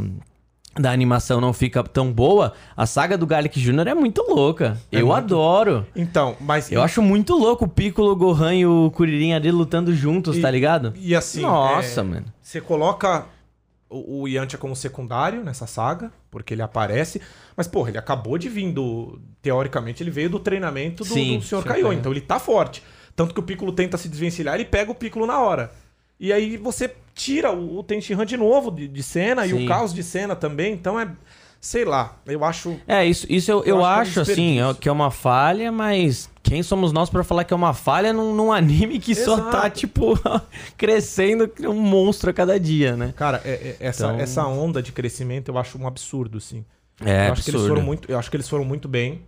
[0.74, 3.88] da animação não fica tão boa, a saga do Garlic Jr.
[3.88, 4.78] é muito louca.
[4.90, 5.86] É eu muito- adoro.
[5.94, 6.70] Então, mas.
[6.72, 10.40] Eu acho muito louco o Piccolo, o Gohan e o Kuririn ali lutando juntos, E-
[10.40, 10.92] tá ligado?
[10.96, 11.42] E assim.
[11.42, 12.26] Nossa, é, mano.
[12.40, 13.26] Você coloca
[13.90, 17.20] o, o Yantia como secundário nessa saga, porque ele aparece.
[17.54, 19.18] Mas, porra, ele acabou de vir do.
[19.42, 21.62] Teoricamente, ele veio do treinamento do, Sim, do Sr.
[21.64, 21.88] Kaiô.
[21.88, 21.92] Kaiô.
[21.92, 22.82] Então ele tá forte.
[23.14, 25.70] Tanto que o Piccolo tenta se desvencilhar, ele pega o Piccolo na hora.
[26.18, 29.64] E aí você tira o, o Tenshinhan de novo de, de cena e Sim.
[29.64, 30.72] o caos de cena também.
[30.74, 31.10] Então é.
[31.64, 32.76] Sei lá, eu acho.
[32.88, 36.28] É, isso, isso eu, eu, Eu acho acho, assim, é- que é uma falha, mas
[36.42, 39.50] quem somos nós pra falar que é uma falha num, num anime que só Exato.
[39.52, 40.18] tá, tipo,
[40.76, 43.14] crescendo um monstro a cada dia, né?
[43.16, 46.64] Cara, é- é- essa, Então- essa onda de crescimento eu acho um absurdo, sim.
[47.00, 47.68] É, eu acho que eles absurdo.
[47.68, 49.22] foram muito, eu acho que eles foram muito bem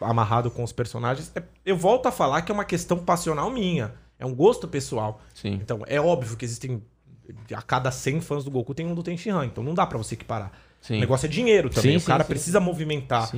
[0.00, 1.32] amarrado com os personagens.
[1.34, 5.20] É- eu volto a falar que é uma questão passional minha, é um gosto pessoal.
[5.34, 5.54] Sim.
[5.54, 6.80] Então, é óbvio que existem
[7.54, 10.14] a cada 100 fãs do Goku tem um do Tenshinhan, então não dá pra você
[10.14, 10.52] equiparar.
[10.80, 10.98] Sim.
[10.98, 12.28] O negócio é dinheiro também, Sim, o cara sim.
[12.28, 13.30] precisa movimentar.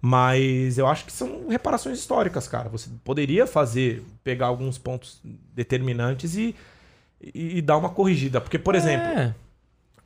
[0.00, 2.68] Mas eu acho que são reparações históricas, cara.
[2.68, 5.18] Você poderia fazer, pegar alguns pontos
[5.54, 6.54] determinantes e,
[7.22, 8.40] e, e dar uma corrigida.
[8.40, 9.34] Porque, por exemplo, É.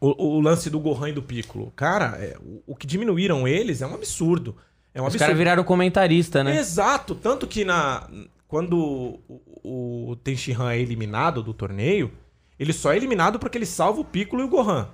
[0.00, 1.72] o, o lance do Gohan e do Piccolo.
[1.74, 4.54] Cara, é, o, o que diminuíram eles é um absurdo.
[4.94, 5.20] É um Os absurdo.
[5.20, 6.56] caras viraram comentarista, né?
[6.58, 7.16] Exato.
[7.16, 8.08] Tanto que na,
[8.46, 12.12] quando o, o Tenshinhan é eliminado do torneio,
[12.58, 14.88] ele só é eliminado porque ele salva o Piccolo e o Gohan,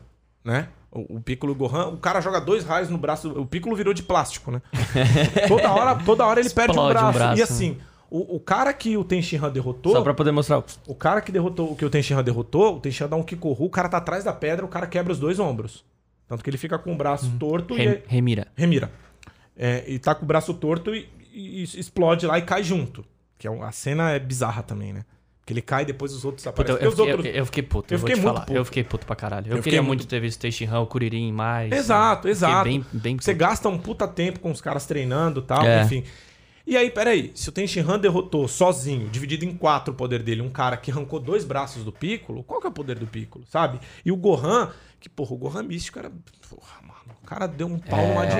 [0.45, 0.69] né?
[0.91, 3.31] O, o Piccolo e o Gohan, o cara joga dois raios no braço.
[3.41, 4.63] O Piccolo virou de plástico, né?
[5.49, 7.19] toda, hora, toda hora ele perde um Explode um braço.
[7.19, 7.79] braço, E assim,
[8.11, 9.93] o, o cara que o Tenshinhan derrotou.
[9.93, 10.59] Só pra poder mostrar.
[10.59, 13.65] o- O cara que derrotou, o que o Tenshinhan derrotou, o Tenshinhan dá um Kikoru,
[13.65, 15.85] o cara tá atrás da pedra, o cara quebra os dois ombros.
[16.29, 18.47] Tanto que ele fica com o braço torto e Rem- é- Remira.
[18.55, 18.91] remira.
[19.57, 23.05] É, e tá com o braço torto e, e- e explode lá e cai junto.
[23.37, 25.05] Que é a cena é bizarra também, né?
[25.47, 26.83] Que ele cai e depois os outros Puta, aparecem.
[26.87, 27.35] eu, Porque eu, fiquei, outros...
[27.35, 27.95] eu, eu fiquei puto.
[27.95, 28.47] Eu fiquei te muito falar.
[28.47, 28.59] puto.
[28.59, 29.53] Eu fiquei puto pra caralho.
[29.53, 31.71] Eu, Eu queria muito ter visto Teixeira, o Kuririn mais.
[31.71, 32.65] Exato, Fiquei exato.
[32.65, 35.83] Bem, bem Você gasta um puta tempo com os caras treinando e tal, É.
[35.83, 36.03] enfim.
[36.67, 40.49] E aí, peraí, se o Tenshinhan derrotou sozinho, dividido em quatro o poder dele, um
[40.49, 43.79] cara que arrancou dois braços do Piccolo, qual que é o poder do Piccolo, sabe?
[44.03, 46.11] E o Gohan, que, porra, o Gohan místico era.
[46.49, 46.81] Porra,
[47.25, 48.37] o cara deu um pau Majin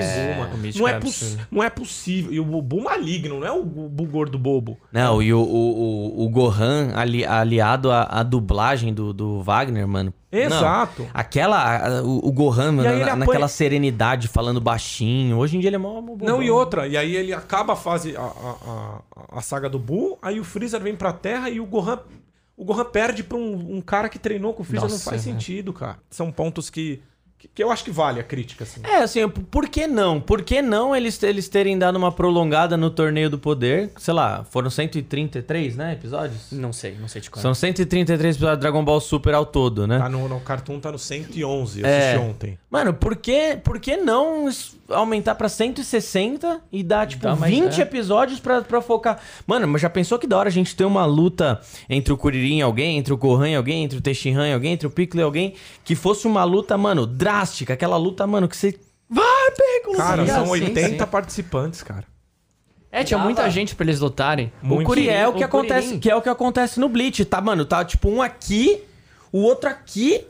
[0.53, 2.31] o místico Não é, é não é possível.
[2.31, 4.77] E o Bubu maligno, não é o Bubu gordo bobo.
[4.91, 9.87] Não, e o, o, o, o Gohan ali, aliado à, à dublagem do, do Wagner,
[9.87, 10.13] mano.
[10.31, 11.01] Exato.
[11.01, 12.01] Não, aquela.
[12.03, 15.37] o, o Gohan, mano, na- apanha- naquela serenidade, falando baixinho.
[15.37, 15.99] Hoje em dia ele é mó.
[15.99, 16.15] mó.
[16.21, 19.01] Não, e outra, e aí ele acaba a fase, a, a,
[19.33, 21.99] a, a saga do Buu, aí o Freezer vem pra Terra e o Gohan.
[22.57, 25.27] O Gohan perde pra um, um cara que treinou com o Freezer, não Nossa, faz
[25.27, 25.31] é.
[25.31, 25.97] sentido, cara.
[26.09, 27.01] São pontos que,
[27.37, 28.81] que, que eu acho que vale a crítica, assim.
[28.83, 30.19] É, assim, por que não?
[30.21, 33.91] Por que não eles, eles terem dado uma prolongada no Torneio do Poder?
[33.97, 36.51] Sei lá, foram 133, né, episódios?
[36.51, 37.41] Não sei, não sei de qual.
[37.41, 39.97] São 133 episódios de Dragon Ball Super ao todo, né?
[39.99, 42.11] Tá no, no Cartoon tá no 111, eu É.
[42.13, 42.59] assisti ontem.
[42.69, 44.49] Mano, por que, por que não
[44.89, 47.81] aumentar pra 160 e dar, tipo, Dá mais- 20 é.
[47.83, 49.19] episódios pra, pra focar?
[49.47, 51.59] Mano, mas já pensou que da hora a gente ter uma luta
[51.89, 54.73] entre o Kuririn e alguém, entre o Gohan e alguém, entre o Tenshinhan e alguém,
[54.73, 58.55] entre o Piccolo e alguém, que fosse uma luta, mano, drástica, aquela luta, mano, que
[58.55, 58.79] você...
[59.09, 61.11] Vai, pega Cara, sim, são sim, 80 sim.
[61.11, 62.05] participantes, cara.
[62.91, 63.27] É, tinha Dava.
[63.27, 64.53] muita gente pra eles lutarem.
[64.61, 64.83] Muito.
[64.83, 67.41] O Curi é o que o acontece, que é o que acontece no Bleach, tá,
[67.41, 67.65] mano?
[67.65, 68.83] Tá tipo um aqui,
[69.31, 70.25] o outro aqui.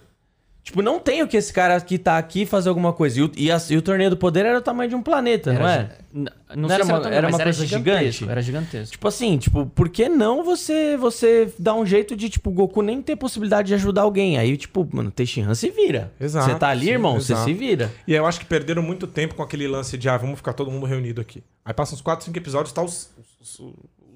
[0.65, 3.19] Tipo, não tem o que esse cara que tá aqui fazer alguma coisa.
[3.19, 5.53] E o, e a- e o torneio do poder era o tamanho de um planeta,
[5.53, 5.89] não é?
[6.11, 8.27] Não, Não sei era se uma- era mas uma coisa gigante?
[8.27, 8.91] Era gigantesco.
[8.93, 12.81] Tipo assim, tipo, por que não você você dar um jeito de, tipo, o Goku
[12.81, 14.39] nem ter possibilidade de ajudar alguém?
[14.39, 16.11] Aí, tipo, mano, Tenshinhan se vira.
[16.19, 17.47] Exato, Você tá ali, sim, irmão, você exato.
[17.47, 17.91] se vira.
[18.07, 20.53] E aí eu acho que perderam muito tempo com aquele lance de, ah, vamos ficar
[20.53, 21.43] todo mundo reunido aqui.
[21.63, 23.61] Aí passam uns 4, 5 episódios, tá os, os,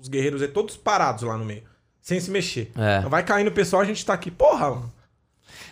[0.02, 1.62] os guerreiros aí todos parados lá no meio,
[2.02, 2.72] sem se mexer.
[2.76, 3.02] É.
[3.08, 4.32] Vai caindo o pessoal, a gente tá aqui.
[4.32, 4.92] Porra, mano.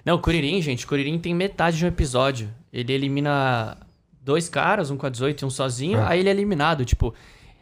[0.08, 2.50] Não, o Kuririn, gente, o Kuririn tem metade de um episódio.
[2.72, 3.76] Ele elimina
[4.24, 6.04] dois caras, um com a 18 e um sozinho, É.
[6.08, 7.14] aí ele é eliminado, tipo...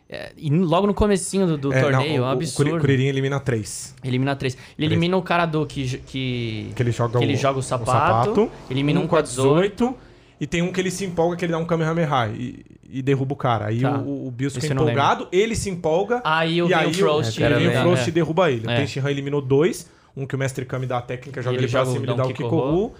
[0.08, 2.76] é, e logo no comecinho do, do É, não, torneio, é um o- absurdo.
[2.78, 3.96] O Kuririn elimina 3.
[4.04, 4.56] Elimina três.
[4.78, 5.98] Ele elimina o cara do que...
[6.06, 9.96] Que, Que ele joga, que ele o, joga o sapato, elimina um com a 18.
[10.40, 13.34] E tem um que ele se empolga, que ele dá um Kamehameha e, e derruba
[13.34, 13.68] o cara.
[13.68, 13.98] Aí Tá.
[13.98, 16.22] o, o Bills fica empolgado, ele se empolga.
[16.24, 17.82] Aí o e aí o Frost o, É, e vem o é.
[17.82, 18.68] Frost e derruba ele.
[18.68, 18.76] O É.
[18.78, 19.90] Tenshinhan eliminou dois.
[20.16, 22.06] Um que o Mestre Kami dá a técnica, joga ele ele, pra joga o cima,
[22.06, 22.94] ele dá o Kikoru.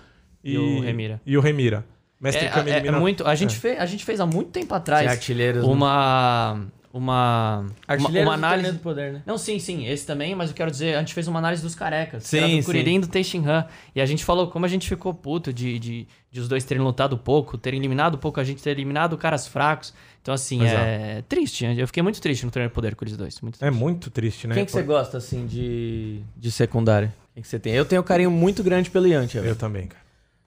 [0.44, 1.22] e o Remira.
[1.26, 1.86] E o Remira.
[2.20, 3.00] Mestre É, Kami é- é elimina...
[3.00, 5.72] muito, a, gente fez, a gente fez há muito tempo atrás artilheiros, né?
[5.72, 6.54] uma,
[6.94, 8.72] uma, uma, Artilheiros uma do análise...
[8.72, 9.22] Do Poder, né?
[9.26, 11.76] Não, sim, sim, esse também, mas eu quero dizer, a gente fez uma análise dos
[11.76, 12.24] carecas.
[12.24, 12.66] Sim, do.
[12.66, 13.68] Kuririn e do Tenshinhan.
[13.94, 16.82] E a gente falou como a gente ficou puto de, de, de os dois terem
[16.82, 19.94] lutado pouco, terem eliminado pouco, a gente ter eliminado caras fracos.
[20.26, 20.82] Então, assim, Exato.
[20.84, 21.66] é triste.
[21.78, 23.40] Eu fiquei muito triste no Torneio do Poder com eles dois.
[23.42, 24.56] Muito É muito triste, né?
[24.56, 27.14] Quem que você gosta, assim, de, de secundário?
[27.36, 27.74] Quem que você tem?
[27.74, 29.42] Eu tenho um carinho muito grande pelo Yantia.
[29.42, 30.02] Eu também, cara.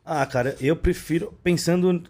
[0.04, 2.02] Ah, cara, eu prefiro, pensando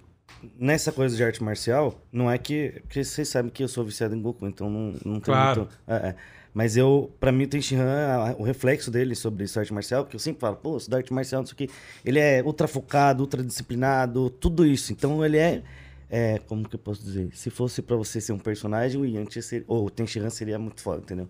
[0.59, 2.81] nessa coisa de arte marcial, não é que.
[2.85, 5.61] Porque vocês sabem que eu sou viciado em Goku, então não, não tem Claro.
[5.62, 5.79] muito.
[5.87, 6.14] é, é.
[6.55, 10.21] Mas eu, pra mim, o Tenshinhan, o reflexo dele sobre essa arte marcial, porque eu
[10.21, 11.71] sempre falo, pô, isso da arte marcial, não sei o quê.
[12.03, 14.91] Ele é ultra focado, ultra disciplinado, tudo isso.
[14.91, 15.62] Então ele é.
[16.11, 17.31] É como que eu posso dizer?
[17.35, 19.65] Se fosse pra você ser um personagem, o Yantia seria.
[19.69, 21.29] Ou o Tenshinhan seria muito foda, entendeu?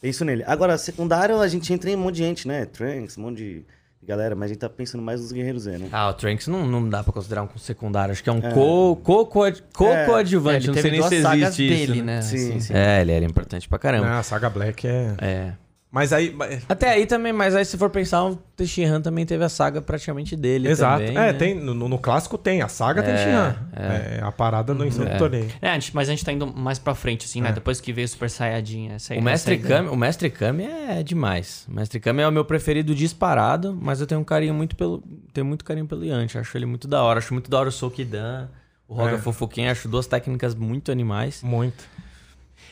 [0.00, 0.42] Penso nele.
[0.46, 2.64] Agora, secundário, a gente entra em um monte de gente, né?
[2.66, 3.64] Trunks, um monte de.
[4.04, 5.88] Galera, mas a gente tá pensando mais nos guerreiros Z, né?
[5.92, 8.10] Ah, o Trunks não, não dá pra considerar um secundário.
[8.10, 10.66] Acho que é um co- co- co- co-coadjuvante.
[10.66, 11.86] ele não sei nem se existe isso.
[11.86, 12.16] dele, né?
[12.16, 12.22] né?
[12.22, 12.60] Sim, assim.
[12.60, 12.74] sim.
[12.74, 14.08] É, ele era importante pra caramba.
[14.08, 15.14] Ah, a saga Black é.
[15.20, 15.52] É.
[15.94, 16.34] Mas aí.
[16.70, 20.34] Até aí também, mas aí se for pensar, o Tenshinhan também teve a saga praticamente
[20.34, 21.00] dele Exato.
[21.00, 21.32] também, é, né?
[21.34, 22.62] tem, no, no clássico tem.
[22.62, 23.54] A saga tem É.
[23.74, 24.20] É.
[24.22, 25.50] a parada no ensino do torneio.
[25.60, 27.52] É, a gente- mas a gente tá indo mais pra frente, assim, né?
[27.52, 28.88] Depois que veio o Super Saiyajin.
[28.92, 29.68] Essa, O Mestre, essa.
[29.68, 31.66] Kami, o Mestre Kami é demais.
[31.68, 35.02] O Mestre Kami é o meu preferido disparado, mas eu tenho um carinho muito pelo.
[35.34, 36.38] Tenho muito carinho pelo Yanti.
[36.38, 37.18] Acho ele muito da hora.
[37.18, 38.48] Acho muito da hora o Sokidan,
[38.88, 39.18] o Roga É.
[39.18, 39.70] Fofoquinha.
[39.70, 41.42] Acho duas técnicas muito animais.
[41.42, 41.84] Muito.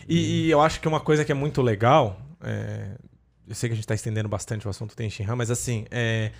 [0.08, 2.18] E, e eu acho que uma coisa que é muito legal.
[2.42, 2.92] é,
[3.50, 6.30] eu sei que a gente tá estendendo bastante o assunto tem Shinhan, mas assim, é,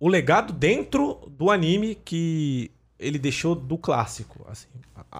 [0.00, 2.68] o legado dentro do anime que
[2.98, 4.44] ele deixou do clássico.
[4.48, 4.66] assim,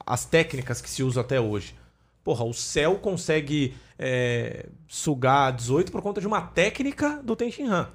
[0.05, 1.77] as técnicas que se usam até hoje.
[2.25, 7.89] Porra, o céu consegue é, sugar 18 por conta de uma técnica do Tenshinhan,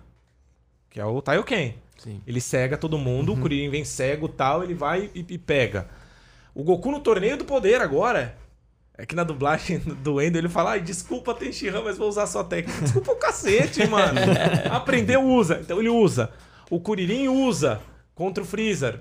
[0.90, 1.76] que é o Taioken.
[1.98, 2.22] Sim.
[2.26, 5.90] Ele cega todo mundo, o Kuririn vem cego tal, ele vai e, e pega.
[6.56, 8.38] O Goku no torneio do poder agora.
[8.98, 12.44] É que na dublagem do Endo ele fala: Ai, desculpa, Tenshinhan, mas vou usar sua
[12.44, 12.82] técnica.
[12.82, 14.20] Desculpa o cacete, mano.
[14.72, 15.60] Aprendeu, usa.
[15.62, 16.32] Então ele usa.
[16.70, 17.80] O Kuririn usa
[18.16, 19.00] contra o Freezer.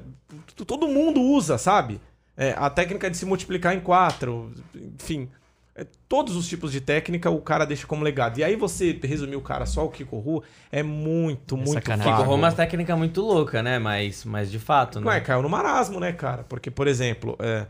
[0.66, 2.00] Todo mundo usa, sabe?
[2.36, 4.52] É, a técnica de se multiplicar em quatro.
[4.74, 5.30] Enfim.
[5.74, 8.38] é, todos os tipos de técnica o cara deixa como legado.
[8.38, 12.04] E aí você resumir o cara só o Kikoru é muito, muito sacanagem.
[12.12, 12.22] vago.
[12.22, 13.78] Kiko Roma é uma técnica muito louca, né?
[13.78, 15.20] Mas, mas de fato, Não é, né?
[15.20, 16.44] caiu no marasmo, né, cara?
[16.44, 17.66] Porque, por exemplo, é, é,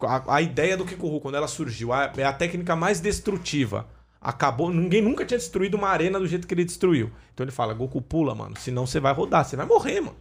[0.00, 3.86] a, a ideia do Kikoru, quando ela surgiu, a- é a técnica mais destrutiva.
[4.20, 7.10] Acabou, ninguém nunca tinha destruído uma arena do jeito que ele destruiu.
[7.32, 10.16] Então ele fala, Goku pula, mano, senão você vai rodar, você vai morrer, mano.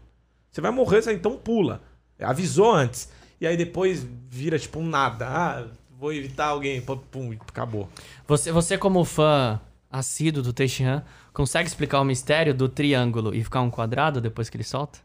[0.52, 1.82] Você vai morrer, você- então pula.
[2.20, 3.10] Avisou antes.
[3.42, 5.28] E aí depois vira tipo um nada.
[5.28, 5.66] Ah,
[5.98, 7.90] vou evitar alguém, pum, acabou.
[8.28, 9.60] Você, você como fã
[9.92, 14.58] assíduo do Tenshinhan, consegue explicar o mistério do triângulo e ficar um quadrado depois que
[14.58, 15.00] ele solta?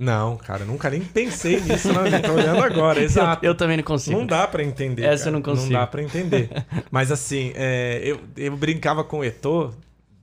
[0.00, 2.20] Não, cara, nunca nem pensei nisso, né?
[2.20, 3.44] Tô olhando agora, exato.
[3.44, 4.18] Eu, eu também não consigo.
[4.18, 5.04] Não dá pra entender.
[5.04, 5.28] Essa cara.
[5.28, 5.70] eu não consigo.
[5.70, 6.48] Não dá pra entender.
[6.90, 9.74] Mas assim, é, eu, eu brincava com o Eto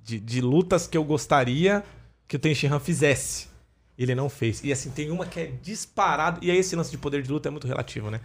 [0.03, 1.83] de, de lutas que eu gostaria
[2.27, 3.49] que o Tenshinhan fizesse.
[3.95, 4.63] Ele não fez.
[4.63, 6.39] E assim, tem uma que é disparado.
[6.41, 8.19] E aí esse lance de poder de luta é muito relativo, né?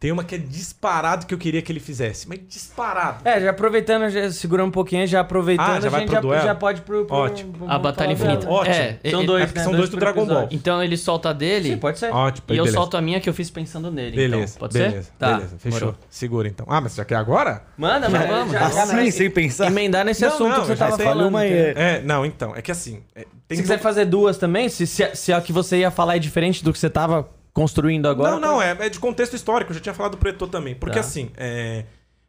[0.00, 2.26] Tem uma que é disparado que eu queria que ele fizesse.
[2.26, 3.20] Mas disparado.
[3.22, 6.32] É, já aproveitando, já segurando um pouquinho, já aproveitando, Ah, já a vai gente pro
[6.32, 7.04] já, já pode pro.
[7.04, 7.52] pro Ótimo.
[7.52, 8.38] pro- A vamos Batalha Infinita.
[8.46, 8.52] dela.
[8.52, 8.74] Ótimo.
[8.74, 9.62] É, São dois, é né?
[9.62, 10.48] são dois do por Dragon Ball.
[10.50, 12.10] Então ele solta a dele Sim, pode ser.
[12.14, 12.76] Ótimo, e eu beleza.
[12.78, 14.16] solto a minha que eu fiz pensando nele.
[14.16, 14.58] Beleza, então.
[14.60, 15.12] Pode beleza, ser?
[15.18, 15.32] Tá.
[15.34, 15.56] beleza.
[15.58, 15.78] Fechou.
[15.80, 15.98] demorou.
[16.08, 16.64] Segura então.
[16.70, 17.62] Ah, mas já quer agora?
[17.76, 19.66] Manda, mas vamos, já, Assim, sem pensar.
[19.66, 21.28] Emendar nesse Não, assunto não, que você tava falando.
[21.28, 22.56] Uma é- não, então.
[22.56, 23.02] É que assim.
[23.14, 26.16] é, tem Se quiser fazer duas também, se, se, se a que você ia falar
[26.16, 28.32] é diferente do que você tava construindo agora.
[28.32, 29.70] Não, não, é, é de contexto histórico.
[29.70, 30.74] Eu já tinha falado do Preto também.
[30.74, 31.00] Porque Tá.
[31.00, 31.84] assim, é,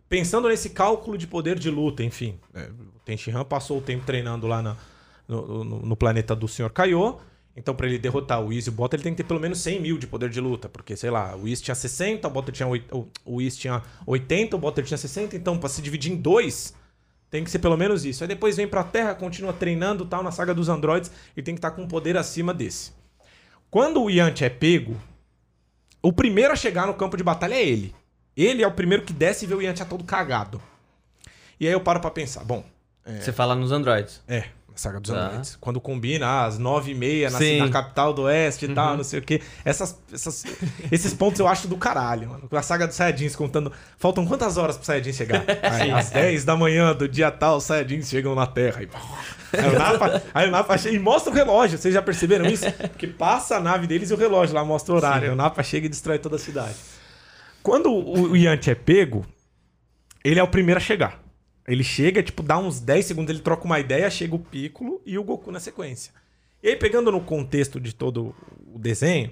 [0.10, 2.40] pensando nesse cálculo de poder de luta, enfim.
[2.54, 4.76] É, o Tenshinhan passou o tempo treinando lá na-
[5.28, 6.70] no, no- no planeta do Sr.
[6.70, 7.18] Kaiô.
[7.56, 9.60] Então, pra ele derrotar o Whis e o Bota, ele tem que ter pelo menos
[9.60, 10.70] 100 mil de poder de luta.
[10.70, 14.60] Porque, sei lá, o Whis tinha 60, o Bota tinha, o- Whis tinha 80, o
[14.60, 15.36] Bota tinha 60.
[15.36, 16.74] Então, pra se dividir em dois,
[17.30, 18.24] tem que ser pelo menos isso.
[18.24, 21.60] Aí depois vem pra Terra, continua treinando tal, na saga dos androides, e tem que
[21.60, 22.94] estar com um poder acima desse.
[23.70, 24.96] Quando o Yanti é pego,
[26.02, 27.94] o primeiro a chegar no campo de batalha é ele.
[28.36, 30.62] Ele é o primeiro que desce e vê o Yantia todo cagado.
[31.60, 32.64] E aí eu paro pra pensar, bom,
[33.06, 34.22] Você fala nos androids.
[34.28, 34.46] é,
[34.76, 35.26] saga dos Tá.
[35.26, 35.58] androides.
[35.60, 39.04] Quando combina ah, às nove e meia na, na capital do oeste e tal, não
[39.04, 39.42] sei o quê.
[39.66, 40.46] Essas, essas-
[40.92, 42.48] esses pontos eu acho do caralho, mano.
[42.52, 43.72] A saga dos Saiyajins contando...
[43.98, 45.44] Faltam quantas horas pro Saiyajin chegar?
[45.64, 48.80] Aí, às 10 da manhã do dia tal, os Saiyajins chegam na Terra.
[48.80, 48.90] Aí,
[49.54, 51.78] aí o Napa, aí o Napa chega e mostra o relógio.
[51.78, 52.66] Vocês já perceberam isso?
[52.72, 55.28] Porque passa a nave deles e o relógio lá mostra o horário.
[55.28, 56.76] Aí o Napa chega e destrói toda a cidade.
[57.62, 59.26] Quando o, o Yanti é pego,
[60.24, 61.20] ele é o primeiro a chegar.
[61.68, 65.18] Ele chega, tipo, dá uns 10 segundos, ele troca uma ideia, chega o Piccolo e
[65.18, 66.12] o Goku na sequência.
[66.64, 68.36] E aí, pegando no contexto de todo
[68.74, 69.32] o desenho,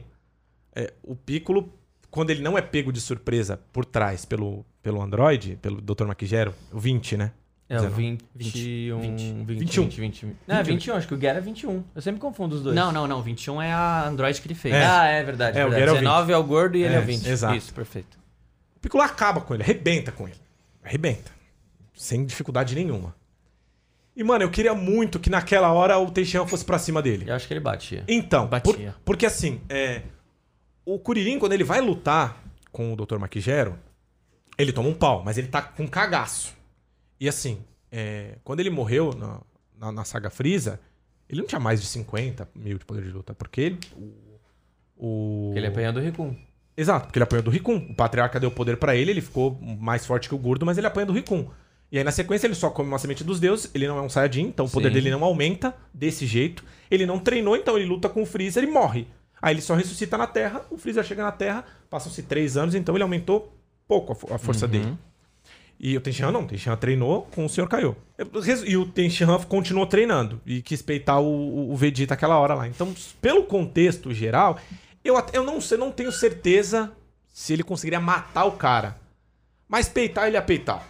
[0.76, 1.72] é, o Piccolo,
[2.10, 6.06] quando ele não é pego de surpresa por trás pelo, pelo Android, pelo Dr.
[6.06, 7.32] Maquigero, o 20, né?
[7.68, 8.18] É o 19.
[8.36, 9.00] 21.
[9.00, 9.84] 20, 20, 21.
[9.84, 10.28] 20, 20.
[10.48, 11.84] Não, é 21, acho que o Guerra é 21.
[11.94, 12.76] Eu sempre confundo os dois.
[12.76, 13.22] Não, não, não.
[13.22, 14.74] 21 é a Android que ele fez.
[14.74, 14.84] É.
[14.84, 15.56] Ah, é verdade.
[15.58, 15.86] É, o verdade.
[15.86, 17.28] Guerra é o 19 é o gordo e ele é É, o 20.
[17.30, 17.56] exato.
[17.56, 18.18] Isso, perfeito.
[18.76, 20.38] O Piccolo acaba com ele, arrebenta com ele.
[20.84, 21.32] Arrebenta.
[22.02, 23.14] Sem dificuldade nenhuma.
[24.16, 27.26] E, mano, eu queria muito que naquela hora o Teixeira fosse pra cima dele.
[27.30, 28.06] Eu acho que ele batia.
[28.08, 28.96] Então, por- Batia.
[29.04, 30.04] porque assim, é,
[30.86, 32.42] o Kuririn, quando ele vai lutar
[32.72, 33.18] com o Dr.
[33.18, 33.78] Maquigero,
[34.58, 36.54] ele toma um pau, mas ele tá com cagaço.
[37.20, 37.60] E assim,
[37.92, 39.42] é, quando ele morreu na,
[39.78, 40.80] na, na saga Freeza,
[41.30, 43.80] ele não tinha mais de 50 mil de poder de luta, porque ele.
[43.96, 44.14] O,
[44.98, 46.34] o- Porque ele apanhou do Rikun.
[46.78, 47.76] Exato, porque ele apanhou do Rikun.
[47.90, 50.88] O patriarca deu poder pra ele, ele ficou mais forte que o gordo, mas ele
[50.88, 51.50] apanha do Rikun.
[51.92, 54.10] E aí na sequência ele só come uma semente dos deuses, ele não é um
[54.10, 54.94] Saiyajin, então o poder Sim.
[54.96, 56.64] dele não aumenta desse jeito.
[56.92, 59.08] Ele não treinou, então ele luta com o Freezer e morre.
[59.42, 62.96] Aí ele só ressuscita na Terra, o Freezer chega na Terra, passam-se três anos, então
[62.96, 63.54] ele aumentou
[63.88, 64.72] pouco a, a força Uhum.
[64.72, 64.98] dele.
[65.80, 67.66] E o Tenshinhan não, o Tenshinhan treinou com o Sr.
[67.68, 67.96] Kaiô.
[68.68, 72.68] E o Tenshinhan continuou treinando e quis peitar o, o- Vegeta aquela hora lá.
[72.68, 74.60] Então, pelo contexto geral,
[75.06, 76.92] eu, até- eu não sei, não tenho certeza
[77.32, 78.98] se ele conseguiria matar o cara.
[79.70, 80.86] Mas peitar, ele ia peitar.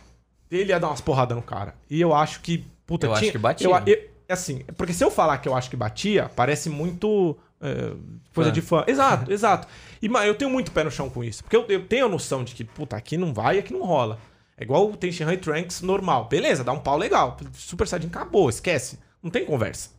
[0.51, 1.75] Ele ia dar umas porradas no cara.
[1.89, 2.65] E eu acho que.
[2.85, 3.67] Puta, Eu acho que batia.
[3.67, 7.37] eu- eu- assim, porque se eu falar que eu acho que batia, parece muito.
[7.61, 7.93] é,
[8.33, 8.83] coisa de fã.
[8.87, 9.67] Exato, exato.
[10.01, 11.43] E mas eu tenho muito pé no chão com isso.
[11.43, 13.83] Porque eu, eu tenho a noção de que, puta, aqui não vai e aqui não
[13.83, 14.17] rola.
[14.57, 16.25] É igual o Tenshinhan e Trunks normal.
[16.29, 17.37] Beleza, dá um pau legal.
[17.53, 18.97] Super Saiyajin acabou, esquece.
[19.21, 19.89] Não tem conversa.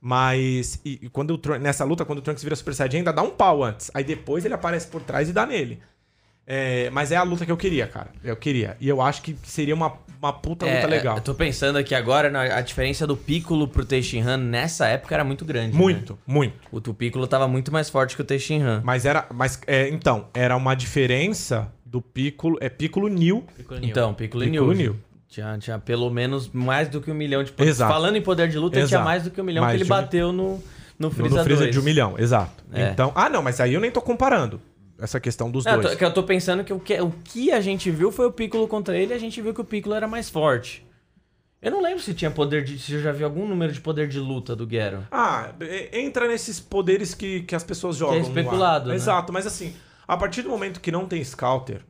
[0.00, 3.22] Mas e, e quando o nessa luta, quando o Trunks vira Super Saiyajin, ainda dá
[3.22, 3.90] um pau antes.
[3.94, 5.82] Aí depois ele aparece por trás e dá nele.
[6.50, 8.08] É, mas é a luta que eu queria, cara.
[8.24, 8.74] Eu queria.
[8.80, 11.14] E eu acho que seria uma, uma puta luta legal.
[11.16, 15.14] É, Eu tô pensando aqui agora, na- a diferença do Piccolo pro Tenshinhan nessa época
[15.14, 15.72] era muito grande.
[15.74, 15.78] né?
[15.78, 16.54] Muito, muito.
[16.72, 18.80] O tu Piccolo tava muito mais forte que o Tenshinhan.
[18.82, 19.26] Mas era.
[19.34, 22.56] Mas, é, então, era uma diferença do Piccolo.
[22.60, 23.44] É Piccolo New.
[23.82, 24.96] Então, Piccolo, e Piccolo New.
[25.28, 27.68] Tinha, tinha pelo menos mais do que um milhão de poder.
[27.68, 27.92] Exato.
[27.92, 29.04] Falando em poder de luta, ele tinha Exato.
[29.04, 30.62] mais do que um milhão Mais que ele de um- bateu no, no
[30.98, 31.74] No, Freeza no Freezer 2.
[31.74, 32.64] de um milhão, exato.
[32.72, 32.88] É.
[32.88, 33.12] Então.
[33.14, 34.58] Ah, não, mas aí eu nem tô comparando
[34.98, 35.92] essa questão dos Não, eu dois.
[35.92, 38.32] tô, que eu tô pensando que o, que o que a gente viu foi o
[38.32, 40.84] Piccolo contra ele e a gente viu que o Piccolo era mais forte.
[41.60, 42.78] Eu não lembro se tinha poder de.
[42.78, 45.06] Se eu já vi algum número de poder de luta do Gero.
[45.10, 48.14] Ah, é- entra nesses poderes que, que as pessoas jogam.
[48.20, 48.28] no ar.
[48.28, 48.94] especulado, né?
[48.94, 49.74] Exato, mas assim,
[50.06, 51.80] a partir do momento que não tem Scouter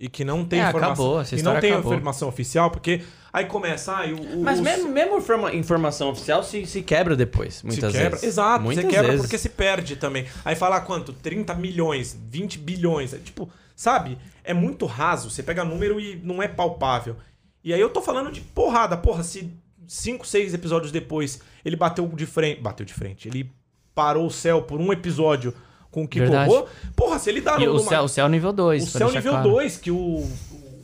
[0.00, 0.92] e que não tem É, informação.
[0.94, 1.92] acabou, essa e não tem acabou.
[1.92, 3.02] informação oficial, porque
[3.32, 3.96] aí começa.
[3.98, 7.54] Ah, e o, o- Mas os- mesmo, mesmo informa- informação oficial se, se quebra depois,
[7.56, 8.10] se muitas quebra.
[8.10, 8.24] vezes.
[8.24, 9.22] Exato, muitas você quebra vezes.
[9.22, 10.26] porque se perde também.
[10.44, 11.12] Aí fala ah, quanto?
[11.12, 13.12] 30 milhões, 20 bilhões.
[13.14, 14.18] É, tipo, sabe?
[14.44, 15.30] É muito raso.
[15.30, 17.16] Você pega número e não é palpável.
[17.62, 18.96] E aí eu tô falando de porrada.
[18.96, 19.52] Porra, se
[19.86, 22.60] 5, 6 episódios depois ele bateu de frente.
[22.60, 23.28] Bateu de frente.
[23.28, 23.50] Ele
[23.94, 25.52] parou o céu por um episódio
[25.90, 26.50] com o Kiko Verdade.
[26.50, 26.66] Go.
[26.94, 28.84] Porra, se ele dá E no- o numa- céu, o céu nível 2.
[28.84, 30.30] o céu nível 2, que o,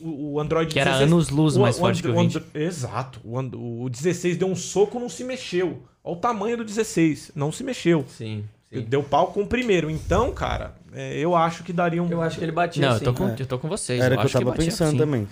[0.05, 2.37] o, o Android Que era anos-luz mais forte que o 20.
[2.39, 3.21] And- Exato.
[3.25, 5.83] O, o 16 deu um soco, não se mexeu.
[6.03, 7.33] Olha o tamanho do 16.
[7.35, 8.05] Não se mexeu.
[8.09, 8.81] Sim, sim.
[8.83, 9.91] Deu pau com o primeiro.
[9.91, 12.11] Então, cara, é, eu acho que daria um.
[12.11, 13.37] Eu acho que ele batia Não, eu tô com, É.
[13.39, 14.01] eu tô com vocês.
[14.01, 14.99] Era o que eu tava batia, pensando sim.
[14.99, 15.29] também.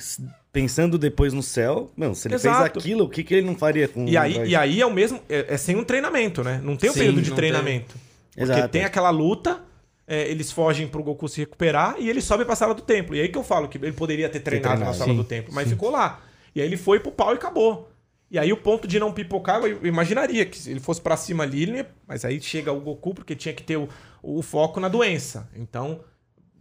[0.52, 2.56] Pensando depois no céu, meu, se ele Exato.
[2.58, 4.50] fez aquilo, o que, que ele não faria com E o aí, Android?
[4.52, 5.20] e aí é o mesmo.
[5.28, 6.60] É, é sem um treinamento, né?
[6.62, 7.94] Não tem um Sim, período de não treinamento.
[8.34, 8.68] Porque Exato.
[8.68, 9.60] tem aquela luta.
[10.07, 13.14] É, eles fogem pro Goku se recuperar e ele sobe pra sala do templo.
[13.14, 15.24] E aí que eu falo que ele poderia ter treinado, na treinado, sala sim, do
[15.24, 16.20] templo, mas ficou lá.
[16.55, 17.88] E aí ele foi pro pau e acabou.
[18.30, 21.44] E aí o ponto de não pipocar, eu imaginaria que se ele fosse pra cima
[21.44, 21.86] ali, ele...
[22.07, 23.88] mas aí chega o Goku porque tinha que ter o,
[24.22, 25.48] o foco na doença.
[25.55, 26.00] Então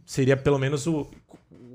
[0.06, 1.10] seria pelo menos o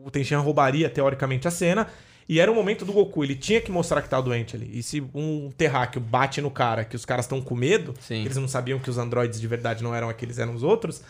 [0.07, 1.89] o Tenshinhan roubaria teoricamente a cena.
[2.29, 4.71] E era o momento do Goku, ele tinha que mostrar que tá doente ali.
[4.73, 8.25] E se um terráqueo bate no cara, que os caras estão com medo, Sim.
[8.25, 11.03] eles não sabiam que os androides de verdade não eram aqueles, eram os outros,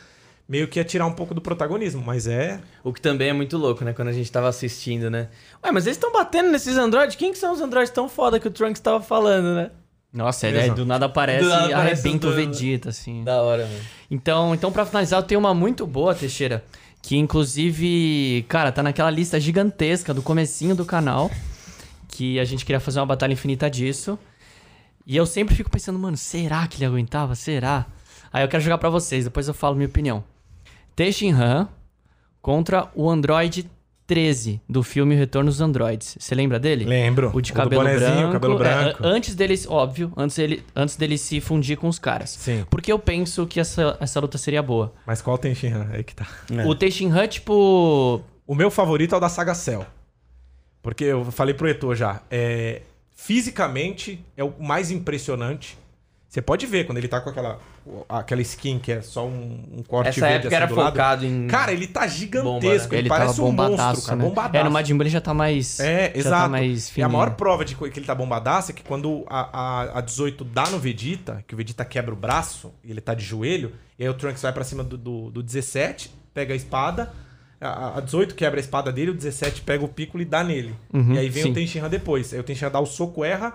[0.49, 2.03] meio que ia tirar um pouco do protagonismo.
[2.05, 2.61] Mas é.
[2.85, 3.93] O que também é muito louco, né?
[3.93, 5.29] Quando a gente tava assistindo, né?
[5.65, 7.17] Ué, mas eles estão batendo nesses androides?
[7.17, 9.71] Quem que são os androides tão foda que o Trunks tava falando, né?
[10.13, 12.33] Nossa, ele é, do nada aparece Do nada e arrebenta o.
[12.33, 13.23] Vegeta, assim.
[13.23, 13.81] Da hora, mano.
[14.11, 16.65] Então, então para finalizar, eu tenho uma muito boa, Teixeira,
[17.03, 21.31] que inclusive, cara, tá naquela lista gigantesca do comecinho do canal,
[22.09, 24.19] que a gente queria fazer uma batalha infinita disso.
[25.05, 27.35] E eu sempre fico pensando, mano, será que ele aguentava?
[27.35, 27.85] Será?
[28.33, 30.25] Aí eu quero jogar pra vocês, depois eu falo minha opinião.
[30.97, 31.69] Tenshinhan
[32.41, 33.71] contra o Android
[34.07, 36.17] 13 do filme Retorno dos Androids.
[36.19, 36.85] Você lembra dele?
[36.85, 37.31] Lembro.
[37.35, 38.33] O de O cabelo bonezinho, branco.
[38.33, 39.05] cabelo é, branco.
[39.05, 42.31] antes deles, óbvio, antes dele, antes dele se fundir com os caras.
[42.31, 42.65] Sim.
[42.71, 44.95] Porque eu penso que essa, essa luta seria boa.
[45.05, 45.89] Mas qual Tenshinhan?
[45.93, 46.27] Aí que tá.
[46.51, 46.65] É.
[46.65, 48.23] O Tenshinhan, tipo.
[48.47, 49.85] O meu favorito é o da saga Cell.
[50.81, 52.23] Porque eu falei pro Etor já.
[52.31, 52.83] É,
[53.14, 55.77] fisicamente é o mais impressionante.
[56.37, 57.58] Você pode ver quando ele tá com aquela,
[58.07, 60.92] aquela skin que é só um, um corte Essa verde época era assim do lado.
[60.92, 61.46] focado em.
[61.46, 62.68] Cara, ele tá Bomba, gigantesco.
[62.92, 62.99] né?
[62.99, 64.17] Ele, Ele parece um monstro, cara.
[64.17, 64.25] né?
[64.26, 64.57] Bombadaço.
[64.57, 65.80] É, no Majin Buu ele já tá mais.
[65.80, 66.42] É, já exato.
[66.42, 69.95] Tá mais e a maior prova de que ele tá bombadaço é que quando a,
[69.95, 73.14] a, a 18 dá no Vegeta, que o Vegeta quebra o braço e ele tá
[73.14, 76.57] de joelho, e aí o Trunks vai pra cima do, do, do 17, pega a
[76.57, 77.14] espada,
[77.58, 80.75] a, a 18 quebra a espada dele, o 17 pega o Piccolo e dá nele.
[80.92, 81.50] Uhum, e aí vem sim.
[81.50, 82.34] o Tenshinhan depois.
[82.34, 83.54] Aí o Tenshinhan dá o soco, erra,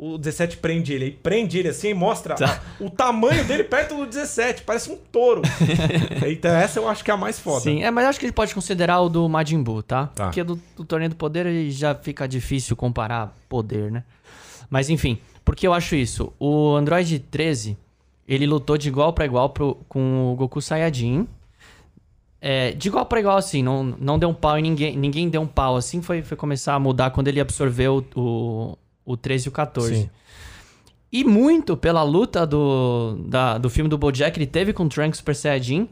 [0.00, 1.04] o 17 prende ele.
[1.06, 2.62] Aí prende ele assim e mostra Tá.
[2.80, 5.42] o tamanho dele perto do 17, parece um touro.
[6.30, 7.60] então essa eu acho que é a mais foda.
[7.60, 10.06] Sim, é, mas acho que ele pode considerar o do Majin Buu, tá?
[10.14, 10.26] Tá.
[10.26, 14.04] Porque do, do Torneio do Poder já fica difícil comparar poder, né?
[14.70, 16.32] Mas enfim, por que eu acho isso?
[16.38, 17.76] O Android 13,
[18.28, 21.26] ele lutou de igual pra igual pro, com o Goku Saiyajin.
[22.40, 25.40] é, de igual pra igual, assim, não, não deu um pau em ninguém, ninguém deu
[25.40, 28.76] um pau, assim, foi, foi começar a mudar quando ele absorveu o,
[29.12, 29.94] o 13 e o 14.
[29.94, 30.10] Sim.
[31.10, 35.18] E muito pela luta do, da- do filme do Bojack, ele teve com o Trunks
[35.18, 35.88] Super Saiyajin.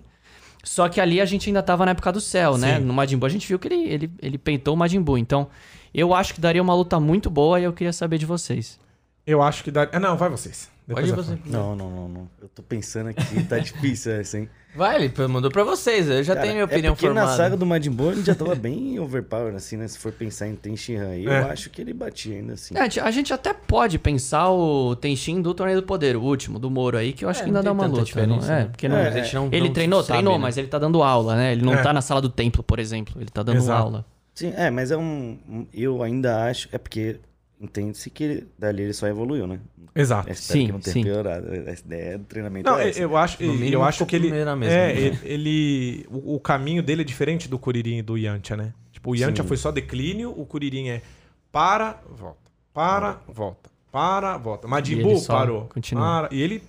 [0.62, 2.76] Só que ali a gente ainda tava na época do céu, né?
[2.78, 2.84] Sim.
[2.84, 5.16] No Majin Buu a gente viu que ele, ele, ele peitou o Majin Buu.
[5.16, 5.46] Então,
[5.94, 8.78] eu acho que daria uma luta muito boa e eu queria saber de vocês.
[9.26, 9.88] Eu acho que dá.
[9.92, 10.70] Ah, não, vai vocês.
[10.86, 11.38] Depois Pode eu você.
[11.50, 12.28] Não, não, não, não.
[12.40, 14.48] Eu tô pensando aqui, tá difícil essa, hein?
[14.76, 16.08] Vai, ele mandou pra vocês.
[16.08, 17.26] Eu já Cara, tenho minha opinião é porque formada.
[17.28, 19.88] na saga do Majin Buu ele já tava bem overpower, assim, né?
[19.88, 21.40] Se for pensar em Ten Shinhan aí, É.
[21.40, 22.76] eu acho que ele batia ainda assim.
[22.76, 26.70] É, a gente- até pode pensar o Tenshin do Torneio do Poder, o último, do
[26.70, 28.26] Moro aí, que eu acho É, que ainda dá uma luta.
[28.26, 28.64] não, é, né?
[28.66, 30.38] porque não, É, a gente não- ele não treinou, sabe, treinou, né?
[30.42, 31.50] mas ele tá dando aula, né?
[31.52, 31.82] Ele não É.
[31.82, 33.14] tá na sala do templo, por exemplo.
[33.20, 33.82] Ele tá dando Exato.
[33.82, 34.04] aula.
[34.34, 36.68] Sim, é, mas é um- Eu ainda acho.
[36.70, 37.18] É porque
[37.60, 39.60] entende-se que dali ele só evoluiu, né?
[39.94, 40.28] Exato.
[40.28, 41.02] Eu espero Sim, que não tenha sim.
[41.02, 41.46] piorado.
[41.50, 43.00] A ideia do treinamento Não, é essa.
[43.00, 44.30] eu acho, No eu mínimo, acho que ele.
[44.30, 45.00] mesma, é, né?
[45.00, 45.18] ele.
[45.24, 48.74] ele- o, o caminho dele é diferente do Kuririn e do Yantia, né?
[48.92, 49.48] Tipo, o Yantia Sim.
[49.48, 51.02] foi só declínio, o Kuririn é
[51.50, 54.68] para, volta, para, volta, para, volta.
[54.68, 55.64] Majin Buu parou.
[55.72, 56.02] continua.
[56.28, 56.62] para, e ele.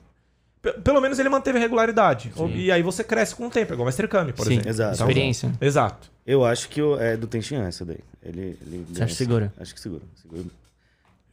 [0.61, 2.31] pe- Pelo menos ele manteve regularidade.
[2.33, 2.55] Sim.
[2.55, 4.69] E aí você cresce com o tempo, igual o Master Kami, por Sim, exemplo.
[4.69, 4.95] Exato.
[4.95, 5.51] Então, experiência.
[5.59, 6.09] Exato.
[6.25, 7.99] Eu acho que o- é do Ten Shinhan essa daí.
[8.23, 9.53] Ele, ele Você acha segura?
[9.59, 10.03] Acho que segura.
[10.21, 10.43] segura.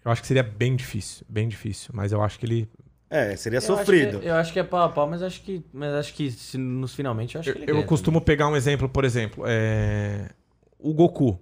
[0.04, 1.90] Eu acho que seria bem difícil, bem difícil.
[1.94, 2.68] Mas eu acho que ele.
[3.08, 4.20] É, seria Eu acho sofrido.
[4.20, 6.58] que- eu acho que é pau a pau, mas acho que, mas acho que se,
[6.58, 9.44] nos finalmente eu acho Eu, que ele eu ganha costumo pegar um exemplo, por exemplo,
[9.46, 10.30] é...
[10.78, 11.38] o Goku,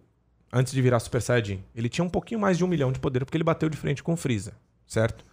[0.52, 3.24] antes de virar Super Saiyajin, ele tinha um pouquinho mais de um milhão de poder
[3.24, 4.52] porque ele bateu de frente com o Freeza,
[4.86, 5.24] certo?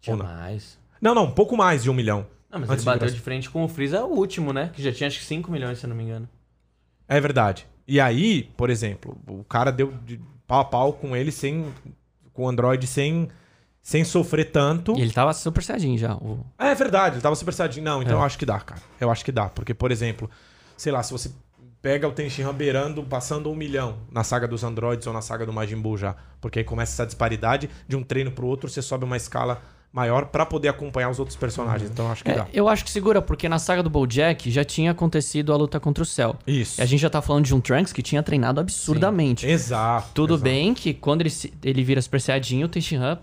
[0.00, 0.24] Tinha não?
[0.24, 0.78] mais.
[1.00, 2.26] Não, não, um pouco mais de um milhão.
[2.50, 4.70] Não, mas ele bateu virar- de frente com o Freeza, o último, né?
[4.72, 6.28] Que já tinha acho que 5 milhões, se eu não me engano.
[7.06, 7.66] É verdade.
[7.86, 11.66] E aí, por exemplo, o cara deu de pau a pau com ele sem.
[12.40, 13.28] Com Android sem.
[13.82, 14.96] sem sofrer tanto.
[14.98, 16.14] E ele tava Super Saiyajin já.
[16.14, 16.44] O...
[16.58, 17.80] É verdade, ele tava Super Saiyajin.
[17.80, 18.20] Não, então É.
[18.20, 18.80] eu acho que dá, cara.
[19.00, 19.48] Eu acho que dá.
[19.48, 20.28] Porque, por exemplo,
[20.76, 21.30] sei lá, se você
[21.82, 25.52] pega o Tenshinhan beirando, passando um milhão na saga dos androides ou na saga do
[25.52, 26.14] Majin Buu já.
[26.40, 29.62] Porque aí começa essa disparidade de um treino pro outro, você sobe uma escala
[29.92, 31.90] maior pra poder acompanhar os outros personagens.
[31.90, 32.46] Então eu acho que É, dá.
[32.52, 36.02] eu acho que segura, porque na saga do Bojack já tinha acontecido a luta contra
[36.02, 36.36] o Cell.
[36.46, 36.80] Isso.
[36.80, 39.46] E a gente já tá falando de um Trunks que tinha treinado absurdamente.
[39.48, 40.10] Exato.
[40.14, 40.44] Tudo exato.
[40.44, 41.32] bem que quando ele,
[41.64, 43.18] ele vira Super Saiyajin, o Tenshinhan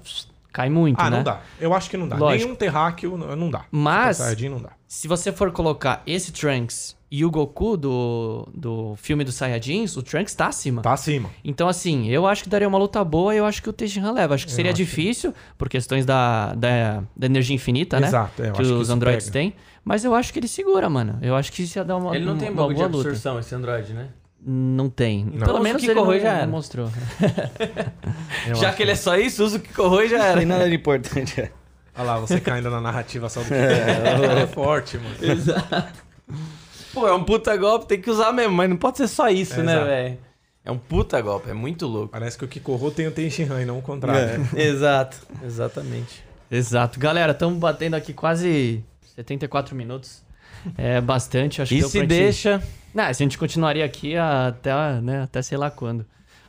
[0.58, 1.18] cai muito, Ah, né?
[1.18, 1.40] não dá.
[1.62, 2.16] Eu acho que não dá.
[2.18, 2.44] Lógico.
[2.46, 3.66] Nenhum terráqueo não dá.
[3.70, 4.70] Mas- Saiyajin não dá.
[4.88, 10.02] Se você for colocar esse Trunks e o Goku do, do filme dos Saiyajins, o
[10.02, 10.82] Trunks tá acima.
[10.82, 11.30] Tá acima.
[11.44, 14.14] Então, assim, eu acho que daria uma luta boa e eu acho que o Tenshinhan
[14.14, 14.34] leva.
[14.34, 18.08] Acho que seria acho que- difícil, por questões da, da, da energia infinita, né?
[18.08, 19.34] Exato, é, eu que acho que os isso androids pega.
[19.34, 19.54] têm.
[19.86, 21.20] Mas eu acho que ele segura, mano.
[21.22, 22.88] Eu acho que isso ia dar uma, Ele não uma, tem uma bagulho de boa
[22.98, 23.10] luta.
[23.10, 24.10] absorção, esse Android, né?
[24.50, 25.26] Não tem.
[25.26, 25.46] Não.
[25.46, 26.48] Pelo menos o ele não, Kikoroi já era.
[26.48, 26.90] mostrou.
[28.56, 30.38] Já acho que ele é só isso, usa o que corroi já Não era.
[30.38, 31.42] tem nada de importante.
[31.42, 31.52] é.
[31.96, 35.16] Olha lá, você caindo na narrativa só do que é forte, mano.
[35.22, 36.02] Exato.
[36.94, 39.60] Pô, é um puta golpe, tem que usar mesmo, mas não pode ser só isso,
[39.60, 40.18] É, né, velho?
[40.64, 42.10] É um puta golpe, é muito louco.
[42.10, 44.48] Parece que o Kikoho tem o Tenshinhan e não o contrário.
[44.56, 44.62] É.
[44.64, 46.24] Exato, exatamente.
[46.50, 47.00] Exato.
[47.00, 48.84] Galera, estamos batendo aqui quase
[49.16, 50.22] 74 minutos.
[50.78, 52.64] É bastante, acho E que se pra gente- deixa.
[52.94, 56.06] Não, a gente continuaria aqui até, né, até sei lá quando.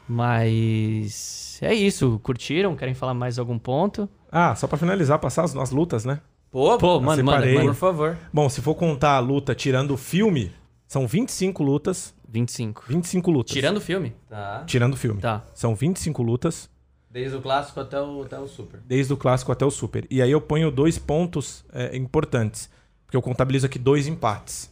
[0.08, 2.18] Mas é isso.
[2.22, 2.74] Curtiram?
[2.76, 4.08] Querem falar mais algum ponto?
[4.30, 6.20] Ah, só pra finalizar, passar as, as lutas, né?
[6.50, 7.54] Pô, Pô, mano, manda, separei.
[7.54, 7.66] manda.
[7.68, 8.16] por favor.
[8.32, 10.52] Bom, se for contar a luta tirando o filme,
[10.86, 12.14] são 25 lutas.
[12.28, 12.84] 25.
[12.88, 13.52] 25 lutas.
[13.52, 14.14] Tirando o filme?
[14.28, 14.64] Tá.
[14.66, 15.20] Tirando o filme.
[15.20, 15.44] Tá.
[15.54, 16.70] São 25 lutas,
[17.10, 18.80] Desde o clássico até o, até o super.
[18.86, 20.06] desde o clássico até o super.
[20.10, 22.68] E aí eu ponho dois pontos é, importantes.
[23.08, 24.70] Porque eu contabilizo aqui dois empates.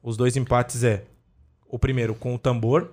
[0.00, 1.02] Os dois empates é
[1.68, 2.92] o primeiro com o tambor,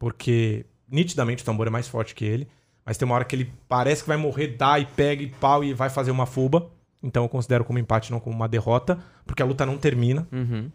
[0.00, 2.48] porque nitidamente o tambor é mais forte que ele.
[2.84, 5.62] Mas tem uma hora que ele parece que vai morrer, dá e pega e pau
[5.62, 6.68] e vai fazer uma fuba.
[7.00, 10.26] Então eu considero como empate, não como uma derrota, porque a luta não termina.
[10.32, 10.68] Uhum.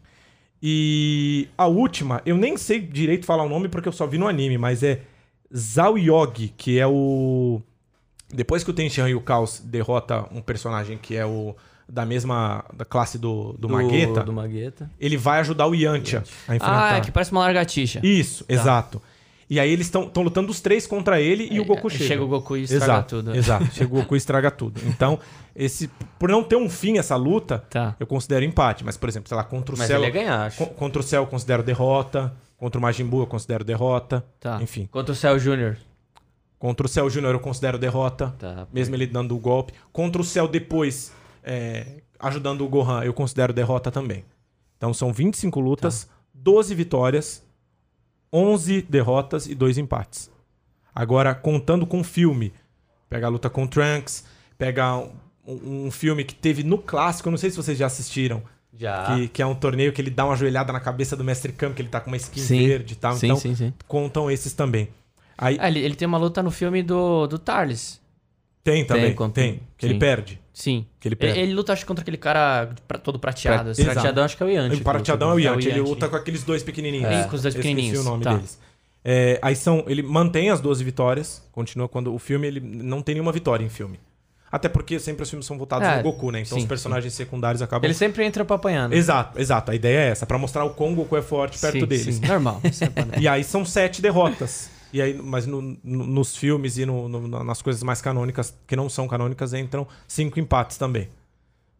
[0.63, 4.29] E a última, eu nem sei direito falar o nome porque eu só vi no
[4.29, 5.01] anime, mas é
[5.53, 7.61] Zhao Yogi, que é o.
[8.33, 11.53] Depois que o Tenshinhan e o Caos derrota um personagem que é o
[11.89, 14.89] da mesma da classe do, do, Magueta, Do Magueta.
[14.99, 16.93] ele vai ajudar o Yantia a enfrentar.
[16.93, 17.99] Ah, é que parece uma largatixa.
[18.03, 19.01] Isso, exato.
[19.49, 22.03] E aí eles estão lutando os três contra ele e o Goku É, chega.
[22.05, 23.35] chega o Goku e estraga exato, tudo.
[23.35, 24.79] Exato, chega o Goku e estraga tudo.
[24.85, 25.17] Então,
[25.55, 25.89] esse
[26.19, 27.95] por não ter um fim essa luta, Tá.
[27.99, 28.85] eu considero empate.
[28.85, 29.97] Mas, por exemplo, sei lá, contra o Mas Cell...
[29.97, 30.57] ele ia ganhar, acho.
[30.59, 32.31] Co- Contra o Cell eu considero derrota.
[32.57, 34.23] Contra o Majin Buu eu considero derrota.
[34.39, 34.59] Tá.
[34.61, 34.87] Enfim.
[34.91, 35.77] Contra o Cell Jr.
[36.59, 38.35] Contra o Cell Júnior eu considero derrota.
[38.37, 38.67] Tá.
[38.71, 39.73] Mesmo ele dando o golpe.
[39.93, 41.11] Contra o Cell depois,
[41.43, 44.23] é, ajudando o Gohan, eu considero derrota também.
[44.77, 47.43] Então são 25 lutas, 12 vitórias,
[48.31, 50.29] 11 derrotas e 2 empates.
[50.93, 52.53] Agora, contando com o filme,
[53.09, 54.25] pega a luta com o Trunks,
[54.57, 58.41] pega um, um filme que teve no clássico, eu não sei se vocês já assistiram,
[58.73, 59.15] Já.
[59.15, 61.73] Que, que é um torneio que ele dá uma joelhada na cabeça do Mestre Kami,
[61.73, 62.67] que ele tá com uma skin Sim.
[62.67, 63.13] verde e tal.
[63.15, 63.73] sim, então, sim, sim.
[63.87, 64.89] contam esses também.
[65.37, 67.99] Aí Ah, ele, ele tem uma luta no filme do, do Tarles.
[68.63, 69.15] Tem também, tem.
[69.15, 69.41] conta-
[69.77, 69.99] que ele sim.
[69.99, 70.39] perde.
[70.53, 70.85] Sim.
[70.99, 71.39] Que ele perde.
[71.39, 73.63] ele luta, acho, contra aquele cara pra- todo prateado.
[73.63, 73.85] Pra, assim.
[73.85, 74.75] Prateadão acho que é o Yanti.
[74.75, 77.09] o prateadão é o É o Yanti, ele luta com aqueles dois pequenininhos.
[77.09, 78.33] É, com os dois Eu esqueci pequenininhos, o nome tá.
[78.33, 78.59] deles.
[79.05, 83.15] É, aí são, ele mantém as 12 vitórias, continua quando o filme ele não tem
[83.15, 83.97] nenhuma vitória em filme.
[84.51, 86.41] Até porque sempre os filmes são voltados É, no Goku, né?
[86.41, 88.97] Então sim, os personagens secundários acabam Ele sempre entra pra apanhar, né?
[88.97, 89.71] Exato, exato.
[89.71, 92.15] A ideia é essa, pra mostrar o quão o Goku é forte perto Sim, deles.
[92.15, 92.59] sim, normal.
[93.15, 93.19] É.
[93.21, 94.69] E aí são sete derrotas.
[94.91, 98.75] E aí, mas no- no- nos filmes e no- no- nas coisas mais canônicas, que
[98.75, 101.09] não são canônicas, entram cinco empates também.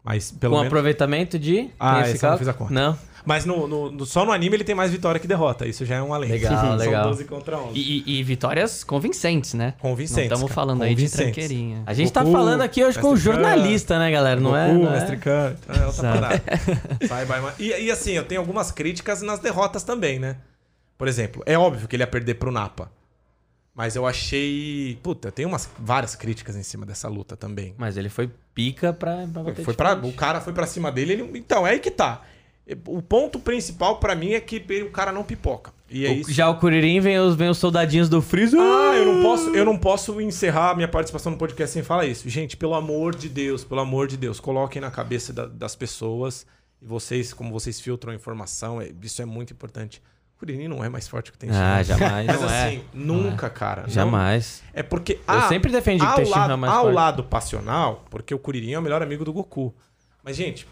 [0.03, 0.71] Mas pelo Com menos.
[0.71, 1.69] aproveitamento de.
[1.79, 2.73] Ah, esse eu não fiz a conta.
[2.73, 2.97] Não.
[3.25, 5.67] Mas no, no- no- só no anime ele tem mais vitória que derrota.
[5.67, 6.31] Isso já é um além.
[6.31, 7.03] Legal, são legal.
[7.09, 7.77] 12 contra 11.
[7.77, 9.73] E, e- vitórias convencentes, né?
[9.79, 11.33] Convincentes, Não estamos falando aí de convincentes.
[11.33, 11.83] tranqueirinha.
[11.85, 14.39] A gente tá Goku, falando aqui hoje com o jornalista, né, galera?
[14.39, 14.69] Não é?
[14.71, 14.99] Goku, Não é?
[14.99, 16.43] Mestre Kami, é outra parada.
[17.07, 20.37] Saiba, mas- e, e assim, eu tenho algumas críticas nas derrotas também, né?
[20.97, 22.89] Por exemplo, é óbvio que ele ia perder pro Napa.
[23.79, 24.99] Mas eu achei.
[25.01, 27.73] Puta, tem umas várias críticas em cima dessa luta também.
[27.77, 31.13] Mas ele foi pica pra, pra bater Foi pra, o cara foi pra cima dele.
[31.13, 32.21] Ele, então, é aí que tá.
[32.85, 35.71] O ponto principal pra mim é que o cara não pipoca.
[35.89, 36.29] E é O- isso.
[36.33, 38.57] Já o Kuririn vem os, vem os soldadinhos do Freeza.
[38.59, 42.27] Ah, eu não posso, eu não posso encerrar minha participação no podcast sem falar isso.
[42.27, 46.45] Gente, pelo amor de Deus, pelo amor de Deus, coloquem na cabeça da- das pessoas
[46.81, 50.01] e vocês, como vocês filtram a informação, é- isso é muito importante.
[50.39, 51.57] O Kuririn não é mais forte que o Tenshin.
[51.59, 52.25] Ah, jamais.
[52.27, 52.65] Mas não é.
[52.67, 53.81] assim, nunca, cara.
[53.81, 54.63] não- Jamais.
[54.73, 56.95] É porque Eu sempre defendi que ao Tenshinhan lado, é mais ao forte.
[56.95, 59.75] lado passional, porque o Kuririn é o melhor amigo do Goku.
[60.23, 60.65] Mas, gente,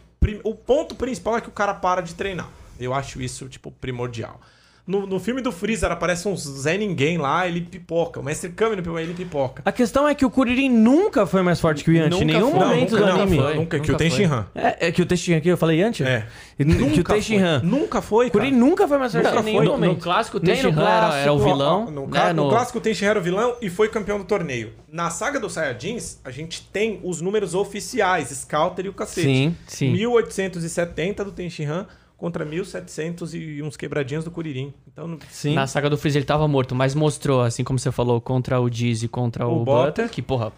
[0.45, 2.47] o ponto principal é que o cara para de treinar.
[2.79, 4.39] Eu acho isso, tipo, primordial.
[4.87, 8.21] No, no filme do Freezer aparece uns Zé Ninguém lá, ele pipoca.
[8.21, 9.61] O Mestre Kami, ele pipoca.
[9.65, 12.15] A questão é que o Kuririn nunca foi mais forte que o Yanti.
[12.15, 12.59] Em Nunca nenhum foi.
[12.59, 13.35] momento nunca, do não, anime.
[13.37, 14.47] Nunca, Foi, nunca, que nunca o Tenshinhan.
[14.55, 16.03] É, é que o Tenshinhan aqui, eu falei Yanti?
[16.03, 16.25] É.
[16.57, 17.61] E- que o Nunca Tenshinhan.
[17.65, 18.43] Nunca foi, O cara.
[18.45, 19.65] Kuririn nunca foi mais forte Nunca em nenhum foi.
[19.65, 19.91] No, momento.
[19.91, 21.91] no clássico, o Tenshinhan era, era o vilão.
[21.91, 24.71] No, né, no no- clássico, o Tenshinhan era o vilão e foi campeão do torneio.
[24.89, 29.27] Na saga dos Saiyajins, a gente tem os números oficiais, Scouter e o cacete.
[29.27, 29.55] Sim.
[29.67, 29.91] Sim.
[29.91, 31.85] 1870 do Tenshinhan
[32.17, 34.73] contra 1700 e uns quebradinhos do Kuririn.
[34.91, 35.53] Então, Sim.
[35.53, 38.69] Na saga do Freezer ele tava morto, mas mostrou, assim como você falou, contra o
[38.69, 39.85] Diz e contra O o, Butter.
[39.85, 40.51] Butter, que, porra.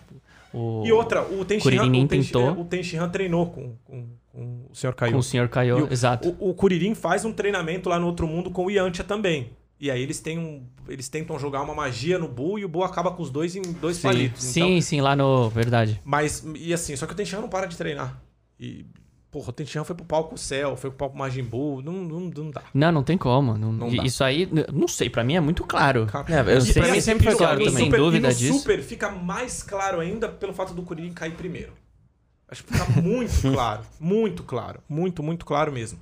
[0.54, 2.52] O, E outra, o Tenshinhan, o tentou.
[2.62, 4.94] o Tenshinhan treinou com, com, com o Sr.
[4.96, 5.12] Kaiô.
[5.14, 5.48] Com o Sr.
[5.50, 6.30] Kaiô, o- exato.
[6.40, 9.52] O, o Kuririn faz um treinamento lá no outro mundo com o Yantia também.
[9.82, 12.84] E aí eles têm um, eles tentam jogar uma magia no Buu e o Buu
[12.84, 14.44] acaba com os dois em dois palitos.
[14.44, 15.50] Sim, Então, sim, lá no.
[15.50, 16.02] Verdade.
[16.04, 18.20] mas, e assim, só que o Tenshinhan não para de treinar.
[18.60, 18.86] E,
[19.32, 22.52] porra, o Tenshinhan foi pro palco Cell, foi pro palco Majin Buu, não, não, não
[22.52, 22.64] dá.
[22.74, 23.58] Não, não tem como.
[23.58, 24.04] Não, Não dá.
[24.04, 26.08] isso aí, não sei, pra mim é muito claro.
[26.28, 27.86] É, eu e sei, pra mim sempre foi no- claro também.
[27.86, 28.60] Super, Dúvida e disso.
[28.60, 31.74] Super fica mais claro ainda pelo fato do Kuririn cair primeiro.
[32.48, 33.82] Acho que fica muito claro.
[34.00, 34.80] Muito claro.
[34.90, 36.00] Muito, muito claro mesmo.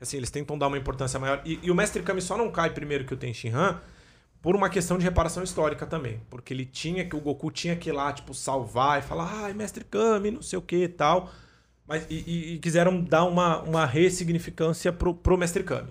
[0.00, 1.42] Assim, eles tentam dar uma importância maior.
[1.44, 3.80] E, e o Mestre Kami só não cai primeiro que o Tenshinhan
[4.40, 6.20] por uma questão de reparação histórica também.
[6.30, 9.52] Porque ele tinha que, o Goku tinha que ir lá, tipo, salvar e falar, ai,
[9.52, 11.28] Mestre Kami, não sei o que e tal.
[11.88, 15.88] Mas, e, e- quiseram dar uma, uma ressignificância pro, pro Mestre Kami.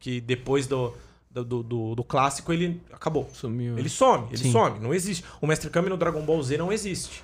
[0.00, 0.92] Que depois do,
[1.30, 3.28] do, do, do- do clássico ele acabou.
[3.32, 3.78] Sumiu.
[3.78, 4.50] Ele some, ele Sim.
[4.52, 5.24] some, não existe.
[5.40, 7.22] O Mestre Kami no Dragon Ball Z não existe.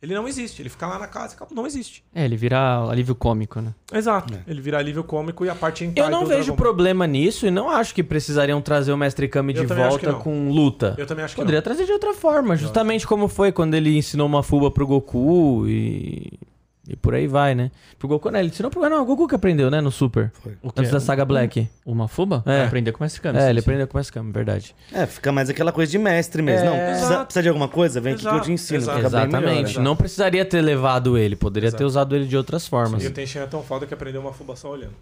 [0.00, 2.02] Ele não existe, ele fica lá na casa e acabou, não existe.
[2.12, 3.72] É, ele vira alívio cômico, né?
[3.92, 4.34] Exato.
[4.48, 6.56] Ele vira alívio cômico e a parte Eu não do vejo Dragon Ball.
[6.56, 10.10] problema nisso e não acho que precisariam trazer o Mestre Kami de Eu que volta
[10.10, 10.18] não.
[10.18, 10.96] com luta.
[10.98, 14.26] Eu também acho que Poderia trazer de outra forma, justamente como foi quando ele ensinou
[14.26, 16.32] uma fuba pro Goku e.
[16.88, 17.70] E por aí vai, né?
[17.96, 18.40] Pro Goku, né?
[18.40, 19.80] Ele ensinou pro Não, o Goku que aprendeu, né?
[19.80, 20.32] No Super.
[20.42, 20.56] Foi.
[20.60, 20.68] O?
[20.76, 21.68] Antes da saga Black.
[21.86, 22.42] Uma fuba?
[22.44, 22.64] É.
[22.64, 23.38] Aprender com o Mestre Kami.
[23.38, 24.74] É, ele aprendeu com o Mestre Kami, verdade.
[24.92, 26.66] É, fica mais aquela coisa de mestre mesmo.
[26.66, 28.00] É, não, precisa, precisa de alguma coisa?
[28.00, 28.78] Vem aqui que eu te ensino.
[28.80, 28.96] exato.
[28.98, 29.78] Melhor, Exatamente.
[29.78, 29.84] né?
[29.84, 31.78] Não precisaria ter levado ele, poderia Exato.
[31.78, 33.02] ter usado ele de outras formas.
[33.04, 34.94] E o Tenshinhan é tão foda que aprendeu uma fuba só olhando.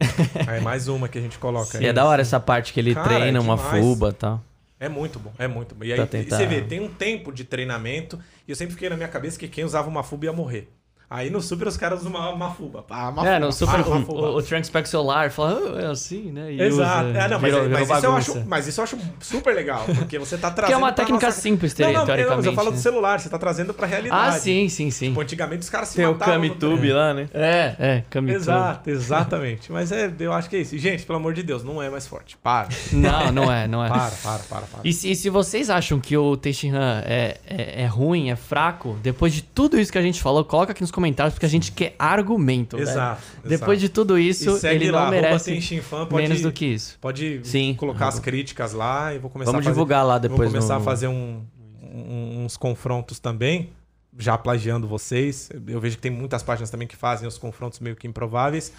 [0.48, 1.86] aí mais uma que a gente coloca E aí.
[1.88, 4.42] é da hora essa parte que ele Cara, treina é uma fuba e tal.
[4.80, 5.84] É muito bom, é muito bom.
[5.84, 8.96] E aí tentar- você vê, tem um tempo de treinamento e eu sempre fiquei na
[8.96, 10.68] minha cabeça que quem usava uma fuba ia morrer.
[11.12, 12.84] Aí no Super os caras usam uma, uma fuba.
[12.88, 14.20] Ah, uma É, fuba, no Super, ah, uma o, fuba.
[14.20, 16.52] o, o Trunks pega o celular e fala, "Ah, é assim, né?
[16.52, 17.08] E Exato.
[17.08, 19.52] usa, É, não, mas, virou- mas virou isso eu acho, mas isso eu acho super
[19.54, 20.60] legal, porque você tá trazendo.
[20.70, 22.46] Porque é uma técnica nossa- simples, Não, não, eu- teoricamente.
[22.46, 22.80] Eu falo do né?
[22.80, 24.36] celular, você tá trazendo pra realidade.
[24.36, 25.08] Ah, sim, sim, sim.
[25.08, 27.28] Tipo, antigamente os caras se Tem o matavam no Kamitube lá, né?
[27.34, 29.72] É, é, Kami Exato, exatamente.
[29.72, 30.78] Mas é, eu acho que é isso.
[30.78, 32.36] Gente, pelo amor de Deus, não é mais forte.
[32.40, 32.68] Para.
[32.92, 33.88] Não, não é, não é.
[33.88, 34.80] Para, para, para, para.
[34.84, 38.96] E se, e se vocês acham que o Tenshinhan é, é, é ruim, é fraco,
[39.02, 40.99] depois de tudo isso que a gente falou, coloca aqui nos comentários,
[41.34, 42.76] porque a gente quer argumento.
[42.76, 42.88] velho.
[42.88, 43.22] Exato.
[43.44, 45.74] Depois de tudo isso, segue ele lá, não merece
[46.08, 46.98] pode- menos do que isso.
[47.00, 47.74] Pode Sim.
[47.74, 50.74] colocar as críticas lá e vou começar Vamos a fazer, divulgar lá Vou depois começar
[50.74, 51.42] no- a fazer um-
[51.82, 53.70] um- uns confrontos também.
[54.18, 55.48] já plagiando vocês.
[55.68, 58.72] Eu vejo que tem muitas páginas também que fazem os confrontos meio que improváveis.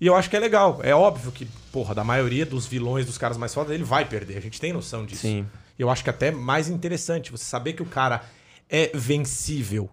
[0.00, 0.78] E eu acho que é legal.
[0.84, 4.36] É óbvio que, porra, da maioria dos vilões, dos caras mais fodas, ele vai perder.
[4.36, 5.22] A gente tem noção disso.
[5.22, 5.46] Sim.
[5.76, 8.22] E eu acho que até mais interessante você saber que o cara
[8.70, 9.88] é vencível.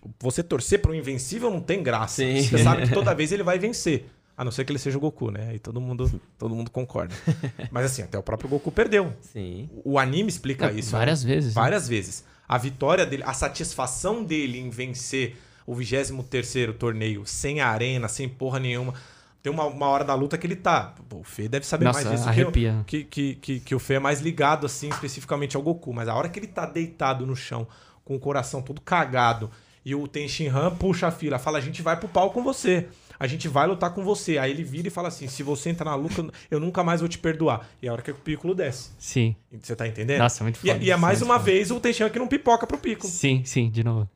[0.00, 2.16] Tipo, você torcer para um invencível não tem graça.
[2.16, 2.42] Sim.
[2.42, 4.06] Você sabe que toda vez ele vai vencer.
[4.36, 5.48] A não ser que ele seja o Goku, né?
[5.50, 7.14] Aí todo mundo, todo mundo concorda.
[7.70, 9.12] Mas assim, até o próprio Goku perdeu.
[9.20, 9.68] Sim.
[9.84, 10.92] O anime explica É, isso.
[10.92, 11.34] várias né?
[11.34, 11.60] vezes, né?
[11.60, 12.24] Várias vezes.
[12.48, 15.36] A vitória dele, a satisfação dele em vencer
[15.66, 18.94] o 23º torneio sem arena, sem porra nenhuma.
[19.42, 20.94] Tem uma, uma hora da luta que ele tá.
[21.08, 22.82] Pô, o Fê deve saber Nossa, mais disso arrepia.
[22.86, 25.92] que, eu, que, que, que, que o Fê é mais ligado, assim, especificamente ao Goku.
[25.92, 27.66] Mas a hora que ele tá deitado no chão,
[28.04, 29.50] com o coração todo cagado,
[29.84, 32.86] e o Tenshin Han puxa a fila, fala: a gente vai pro pau com você.
[33.18, 34.38] A gente vai lutar com você.
[34.38, 37.08] Aí ele vira e fala assim: se você entrar na luta, eu nunca mais vou
[37.08, 37.68] te perdoar.
[37.82, 38.90] E é a hora que o Piccolo desce.
[38.98, 39.36] Sim.
[39.60, 40.18] Você tá entendendo?
[40.20, 40.84] Nossa, muito E, é- foda.
[40.86, 41.44] e é mais uma foda.
[41.44, 43.12] vez o Tenshin Han que não pipoca pro Piccolo.
[43.12, 44.08] Sim, sim, de novo.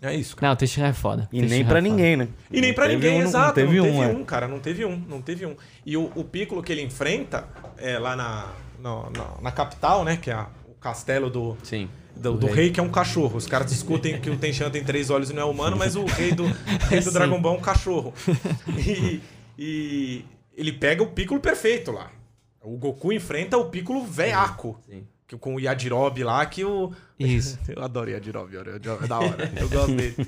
[0.00, 0.48] É isso, cara.
[0.48, 1.28] Não, o Teixeira é foda.
[1.32, 1.80] E nem é pra foda.
[1.82, 2.28] ninguém, né?
[2.52, 3.46] E nem Não pra teve ninguém, um, não- exato.
[3.46, 4.06] Não teve um, é.
[4.06, 4.46] um, cara.
[4.46, 4.96] Não teve um.
[5.08, 5.56] Não teve um.
[5.84, 8.46] E o, o Piccolo que ele enfrenta é, lá na,
[8.78, 10.16] no- na, na capital, né?
[10.16, 10.46] Que é a-
[10.80, 11.88] castelo do, Sim.
[12.16, 12.54] do, Do do rei.
[12.56, 12.70] rei.
[12.70, 13.36] que é um cachorro.
[13.36, 16.04] Os caras discutem que o Tenshan tem três olhos e não é humano, mas o
[16.04, 16.44] rei do,
[16.88, 17.10] rei do.
[17.12, 18.12] Dragon Ball é um cachorro.
[18.76, 19.20] E,
[19.58, 20.24] e
[20.56, 22.10] ele pega o Piccolo perfeito lá.
[22.62, 24.78] O Goku enfrenta o Piccolo veaco.
[24.88, 25.06] Sim.
[25.26, 26.90] Que, com o Yajirobe lá, que o...
[27.18, 27.58] Isso.
[27.68, 29.52] Eu adoro Yajirobe, é da hora.
[29.60, 30.26] Eu gosto dele.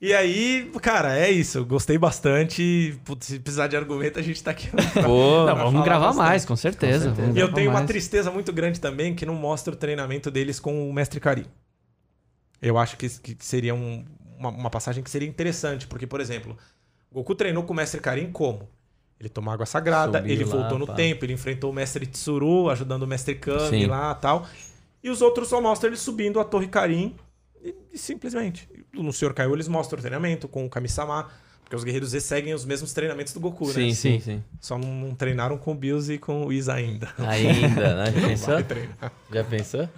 [0.00, 1.58] E aí, cara, é isso.
[1.58, 2.98] Eu gostei bastante.
[3.04, 4.68] Putz, se precisar de argumento, a gente tá aqui.
[5.04, 6.24] Pô, Não, falar vamos gravar bastante.
[6.26, 7.08] mais, com certeza.
[7.10, 7.38] Com certeza.
[7.38, 7.86] E eu tenho uma mais.
[7.86, 11.46] tristeza muito grande também que não mostra o treinamento deles com o Mestre Kari.
[12.60, 14.04] Eu acho que, que seria um-
[14.38, 16.56] uma, uma passagem que seria interessante, porque, por exemplo,
[17.10, 18.68] Goku treinou com o Mestre Karin como?
[19.18, 20.92] Ele tomou água sagrada, Subiu ele lá, voltou no pá.
[20.94, 23.86] tempo, ele enfrentou o Mestre Tsuru, ajudando o Mestre Kami Sim.
[23.86, 24.46] lá e tal.
[25.02, 27.14] E os outros só mostram ele subindo a Torre Karin
[27.66, 28.68] e, e simplesmente.
[28.92, 29.34] No Sr.
[29.34, 31.28] Kaiô eles mostram o treinamento com o Kami-sama,
[31.62, 33.94] porque os guerreiros Z seguem os mesmos treinamentos do Goku, sim, né?
[33.94, 34.44] sim, sim.
[34.60, 37.12] Só não, não treinaram com o Bills e com o Isa ainda.
[37.18, 38.12] Ainda, né?
[38.14, 38.54] Já pensou?
[39.32, 39.88] Já pensou?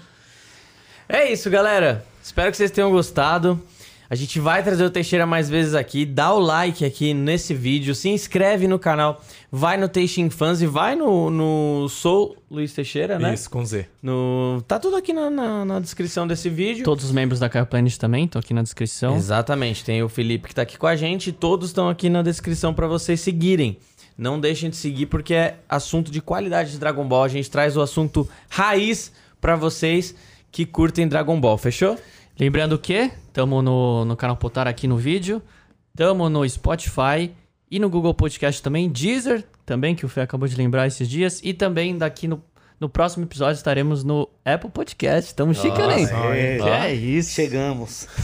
[1.08, 2.04] É isso, galera.
[2.22, 3.62] Espero que vocês tenham gostado.
[4.10, 6.06] A gente vai trazer o Teixeira mais vezes aqui.
[6.06, 7.94] Dá o like aqui nesse vídeo.
[7.94, 9.22] Se inscreve no canal.
[9.52, 13.34] Vai no Teixin Fans e vai no, no Sou Luiz Teixeira, né?
[13.34, 13.86] Isso, com Z.
[14.02, 14.62] No...
[14.66, 16.84] Tá tudo aqui na, na, na descrição desse vídeo.
[16.84, 19.14] Todos os membros da Caio Planet também estão aqui na descrição.
[19.14, 19.84] Exatamente.
[19.84, 21.30] Tem o Felipe que tá aqui com a gente.
[21.30, 23.76] Todos estão aqui na descrição pra vocês seguirem.
[24.16, 27.24] Não deixem de seguir porque é assunto de qualidade de Dragon Ball.
[27.24, 30.14] A gente traz o assunto raiz pra vocês
[30.50, 31.58] que curtem Dragon Ball.
[31.58, 31.98] Fechou?
[32.38, 35.42] Lembrando que estamos no, no canal Potar aqui no vídeo,
[35.90, 37.32] estamos no Spotify
[37.68, 41.40] e no Google Podcast também, Deezer também, que o Fê acabou de lembrar esses dias,
[41.42, 42.40] e também daqui no,
[42.78, 45.30] no próximo episódio estaremos no Apple Podcast.
[45.30, 46.06] Estamos chicando, hein?
[46.32, 46.86] É.
[46.86, 47.32] É isso.
[47.32, 48.06] Chegamos.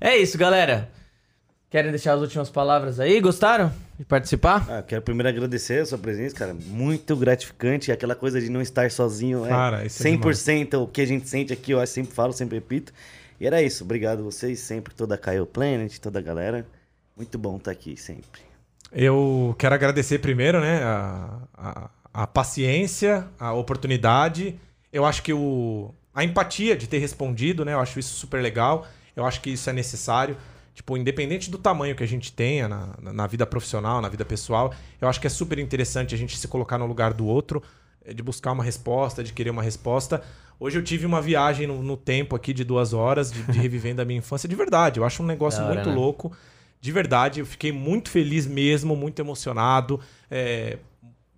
[0.00, 0.88] É isso, galera.
[1.70, 3.20] Querem deixar as últimas palavras aí?
[3.20, 4.66] Gostaram de participar?
[4.70, 6.54] Ah, quero primeiro agradecer a sua presença, cara.
[6.54, 7.92] Muito gratificante.
[7.92, 9.44] Aquela coisa de não estar sozinho.
[9.44, 12.56] é Cara, isso é 100% o que a gente sente aqui, eu sempre falo, sempre
[12.56, 12.90] repito.
[13.38, 13.84] E era isso.
[13.84, 16.66] Obrigado a vocês, sempre, toda a Caio Planet, toda a galera.
[17.14, 18.40] Muito bom estar aqui sempre.
[18.90, 24.58] Eu quero agradecer primeiro, né, a, a, a paciência, a oportunidade.
[24.90, 28.86] Eu acho que o, a empatia de ter respondido, né, eu acho isso super legal.
[29.14, 30.34] Eu acho que isso é necessário.
[30.78, 34.72] Tipo, independente do tamanho que a gente tenha na, na, vida profissional, na vida pessoal,
[35.00, 37.60] eu acho que é super interessante a gente se colocar no lugar do outro,
[38.04, 40.22] eh, de buscar uma resposta, de querer uma resposta.
[40.60, 44.02] Hoje eu tive uma viagem no, no tempo aqui de duas horas, de, de revivendo
[44.02, 45.00] a minha infância, de verdade.
[45.00, 45.96] Eu acho um negócio hora, muito né?
[45.96, 46.30] louco.
[46.80, 49.98] De verdade, eu fiquei muito feliz mesmo, muito emocionado.
[50.30, 50.78] É,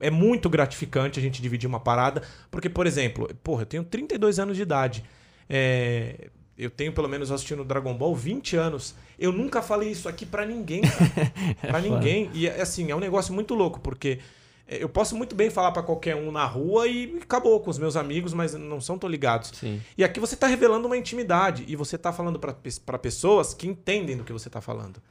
[0.01, 2.23] é muito gratificante a gente dividir uma parada.
[2.51, 5.03] Porque, por exemplo, porra, eu tenho 32 anos de idade.
[5.49, 6.29] É,
[6.61, 8.95] eu tenho, pelo menos, assistindo Dragon Ball 20 anos.
[9.21, 11.33] Eu nunca falei isso aqui pra ninguém, cara.
[11.61, 12.31] pra ninguém.
[12.33, 14.19] E, assim, é um negócio muito louco, porque
[14.67, 17.79] é, eu posso muito bem falar pra qualquer um na rua e acabou com os
[17.79, 19.53] meus amigos, mas não são tão ligados.
[19.55, 19.83] Sim.
[19.99, 21.65] E aqui você tá revelando uma intimidade.
[21.69, 25.03] E você tá falando pra pessoas que entendem do que você tá falando.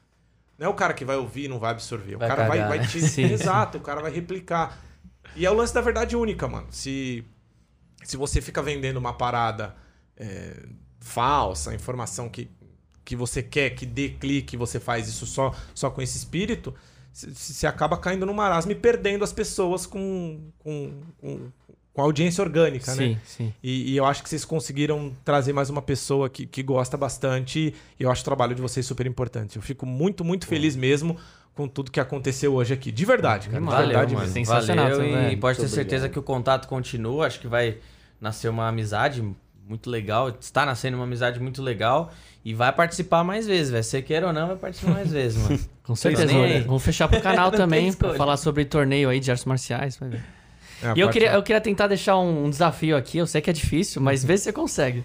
[0.58, 2.16] Não é o cara que vai ouvir e não vai absorver.
[2.16, 2.88] O Vai cara vai, cagar, vai né?
[2.88, 3.00] te.
[3.08, 4.78] Sim, Exato, o cara vai replicar.
[5.36, 6.68] E é o lance da verdade única, mano.
[6.70, 7.24] Se,
[8.04, 9.76] se você fica vendendo uma parada
[10.18, 10.66] é,
[11.00, 12.50] falsa, informação que,
[13.10, 16.76] que você quer que dê clique, você faz isso só, só com esse espírito,
[17.12, 21.40] você acaba caindo no marasmo e perdendo as pessoas com, com, com,
[21.92, 23.08] com audiência orgânica, né?
[23.08, 23.54] Sim, sim.
[23.64, 27.74] E, e eu acho que vocês conseguiram trazer mais uma pessoa que, que gosta bastante.
[28.00, 29.56] E eu acho o trabalho de vocês super importante.
[29.56, 31.18] Eu fico muito, muito feliz mesmo
[31.56, 32.92] com tudo que aconteceu hoje aqui.
[32.92, 33.60] De verdade, cara.
[33.60, 34.28] De Valeu, verdade mano.
[34.28, 34.34] mesmo.
[34.36, 36.12] Sensacional, Valeu e pode ter Muito certeza obrigado.
[36.14, 37.26] que o contato continua.
[37.26, 37.80] Acho que vai
[38.22, 39.24] nascer uma amizade
[39.68, 42.12] muito legal, está nascendo uma amizade muito legal
[42.50, 43.84] e vai participar mais vezes, velho.
[43.84, 45.60] Você queira ou não, vai participar mais vezes, mano.
[45.86, 46.36] Com certeza.
[46.36, 46.62] aí.
[46.62, 49.98] Vamos fechar pro canal também, pra falar sobre torneio aí de artes marciais.
[49.98, 50.24] vai ver.
[50.82, 53.52] É, E eu queria, eu queria tentar deixar um, um desafio aqui, eu sei que
[53.52, 55.04] é difícil, mas vê se você consegue.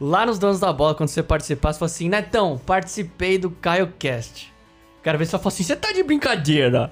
[0.00, 3.92] Lá nos Donos da Bola, quando você participar, você fala assim, Netão, participei do Caio
[3.98, 4.54] Cast.
[5.06, 6.90] Quero ver se você fala assim, você tá de brincadeira.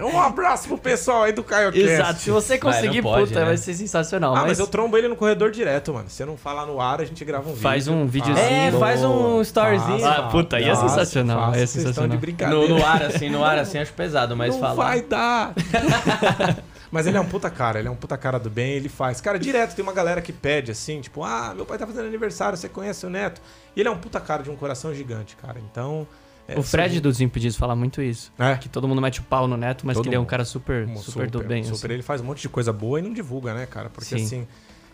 [0.00, 3.40] Um abraço pro pessoal aí do Caio Exato, se você Vai, conseguir, não pode, puta,
[3.40, 3.44] né?
[3.44, 4.32] vai ser sensacional.
[4.32, 4.48] Ah, mas...
[4.48, 6.08] mas eu trombo ele no corredor direto, mano.
[6.08, 7.62] Se eu não falar no ar, a gente grava um vídeo.
[7.62, 8.46] Faz um videozinho.
[8.46, 10.02] É, faz um storyzinho.
[10.02, 12.08] Ah, puta, aí é sensacional, aí é sensacional.
[12.08, 12.66] de brincadeira.
[12.66, 14.74] No, no ar, assim, no ar, assim, acho pesado, mas não fala.
[14.76, 15.52] vai dar.
[16.90, 19.20] Mas ele é um puta cara, ele é um puta cara do bem, ele faz.
[19.20, 22.58] Cara, direto tem uma galera que pede assim, tipo, ah, meu pai tá fazendo aniversário,
[22.58, 23.40] você conhece o neto?
[23.76, 25.60] E ele é um puta cara de um coração gigante, cara.
[25.70, 26.08] Então.
[26.54, 28.32] É, O Fred do Desimpedidos fala muito isso.
[28.38, 28.56] É.
[28.56, 30.44] Que todo mundo mete o pau no Neto, mas Todo que ele é um cara
[30.44, 31.62] super, Um super, do bem.
[31.64, 31.94] Super, assim.
[31.94, 33.88] ele faz um monte de coisa boa e não divulga, né, cara?
[33.90, 34.24] Porque Sim.
[34.24, 34.48] assim,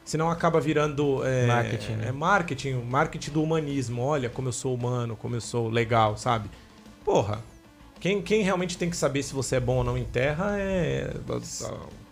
[0.05, 2.09] senão acaba virando é, Marketing, né?
[2.09, 4.03] É marketing, marketing do humanismo.
[4.03, 6.49] Olha como eu sou humano, como eu sou legal, sabe?
[7.05, 7.41] Porra,
[8.01, 11.11] quem, quem realmente tem que saber se você é bom ou não em terra é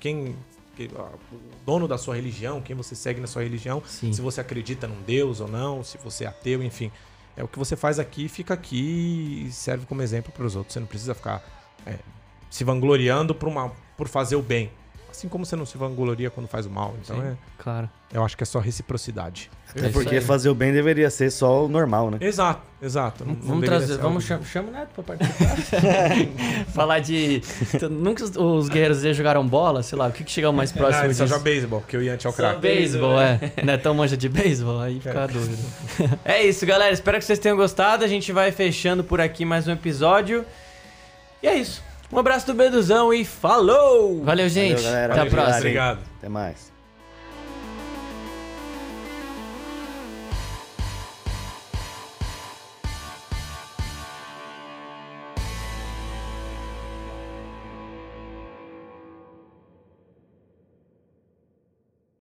[0.01, 0.35] quem
[0.77, 1.03] que- a-
[1.33, 4.13] o dono da sua religião, quem você segue na sua religião, Sim.
[4.13, 6.91] se você acredita num Deus ou não, se você é ateu, enfim.
[7.37, 10.73] É o que você faz aqui, fica aqui e serve como exemplo para os outros.
[10.73, 11.43] Você não precisa ficar
[11.85, 11.99] é,
[12.49, 14.71] se vangloriando por, uma, por fazer o bem.
[15.11, 16.95] Assim como você não se vangloria quando faz o mal.
[17.03, 17.89] Então é, Claro.
[18.13, 19.51] eu acho que é só reciprocidade.
[19.77, 22.19] É isso porque fazer o bem deveria ser só o normal, né?
[22.21, 23.25] Exato, exato.
[23.25, 25.57] Não- não Vamos trazer, vamos chama, chama o Neto pra participar.
[26.73, 27.43] Falar de.
[27.91, 31.05] Nunca os, os guerreiros jogaram bola, sei lá, o que, que chega mais próximo Ah,
[31.07, 31.35] ele só disso?
[31.35, 32.61] joga beisebol, porque o Yanti é o Só craque.
[32.61, 33.39] Beisebol, é.
[33.65, 35.63] Netão manja de beisebol, aí fica a dúvida.
[36.25, 36.93] é isso, galera.
[36.93, 38.05] Espero que vocês tenham gostado.
[38.05, 40.45] A gente vai fechando por aqui mais um episódio.
[41.43, 41.83] E é isso.
[42.13, 44.23] Um abraço do Beduzão e falou!
[44.23, 44.81] Valeu, gente.
[44.83, 45.05] Valeu.
[45.05, 45.57] Até a Valeu, próxima.
[45.59, 45.99] Obrigado.
[46.19, 46.74] Até mais.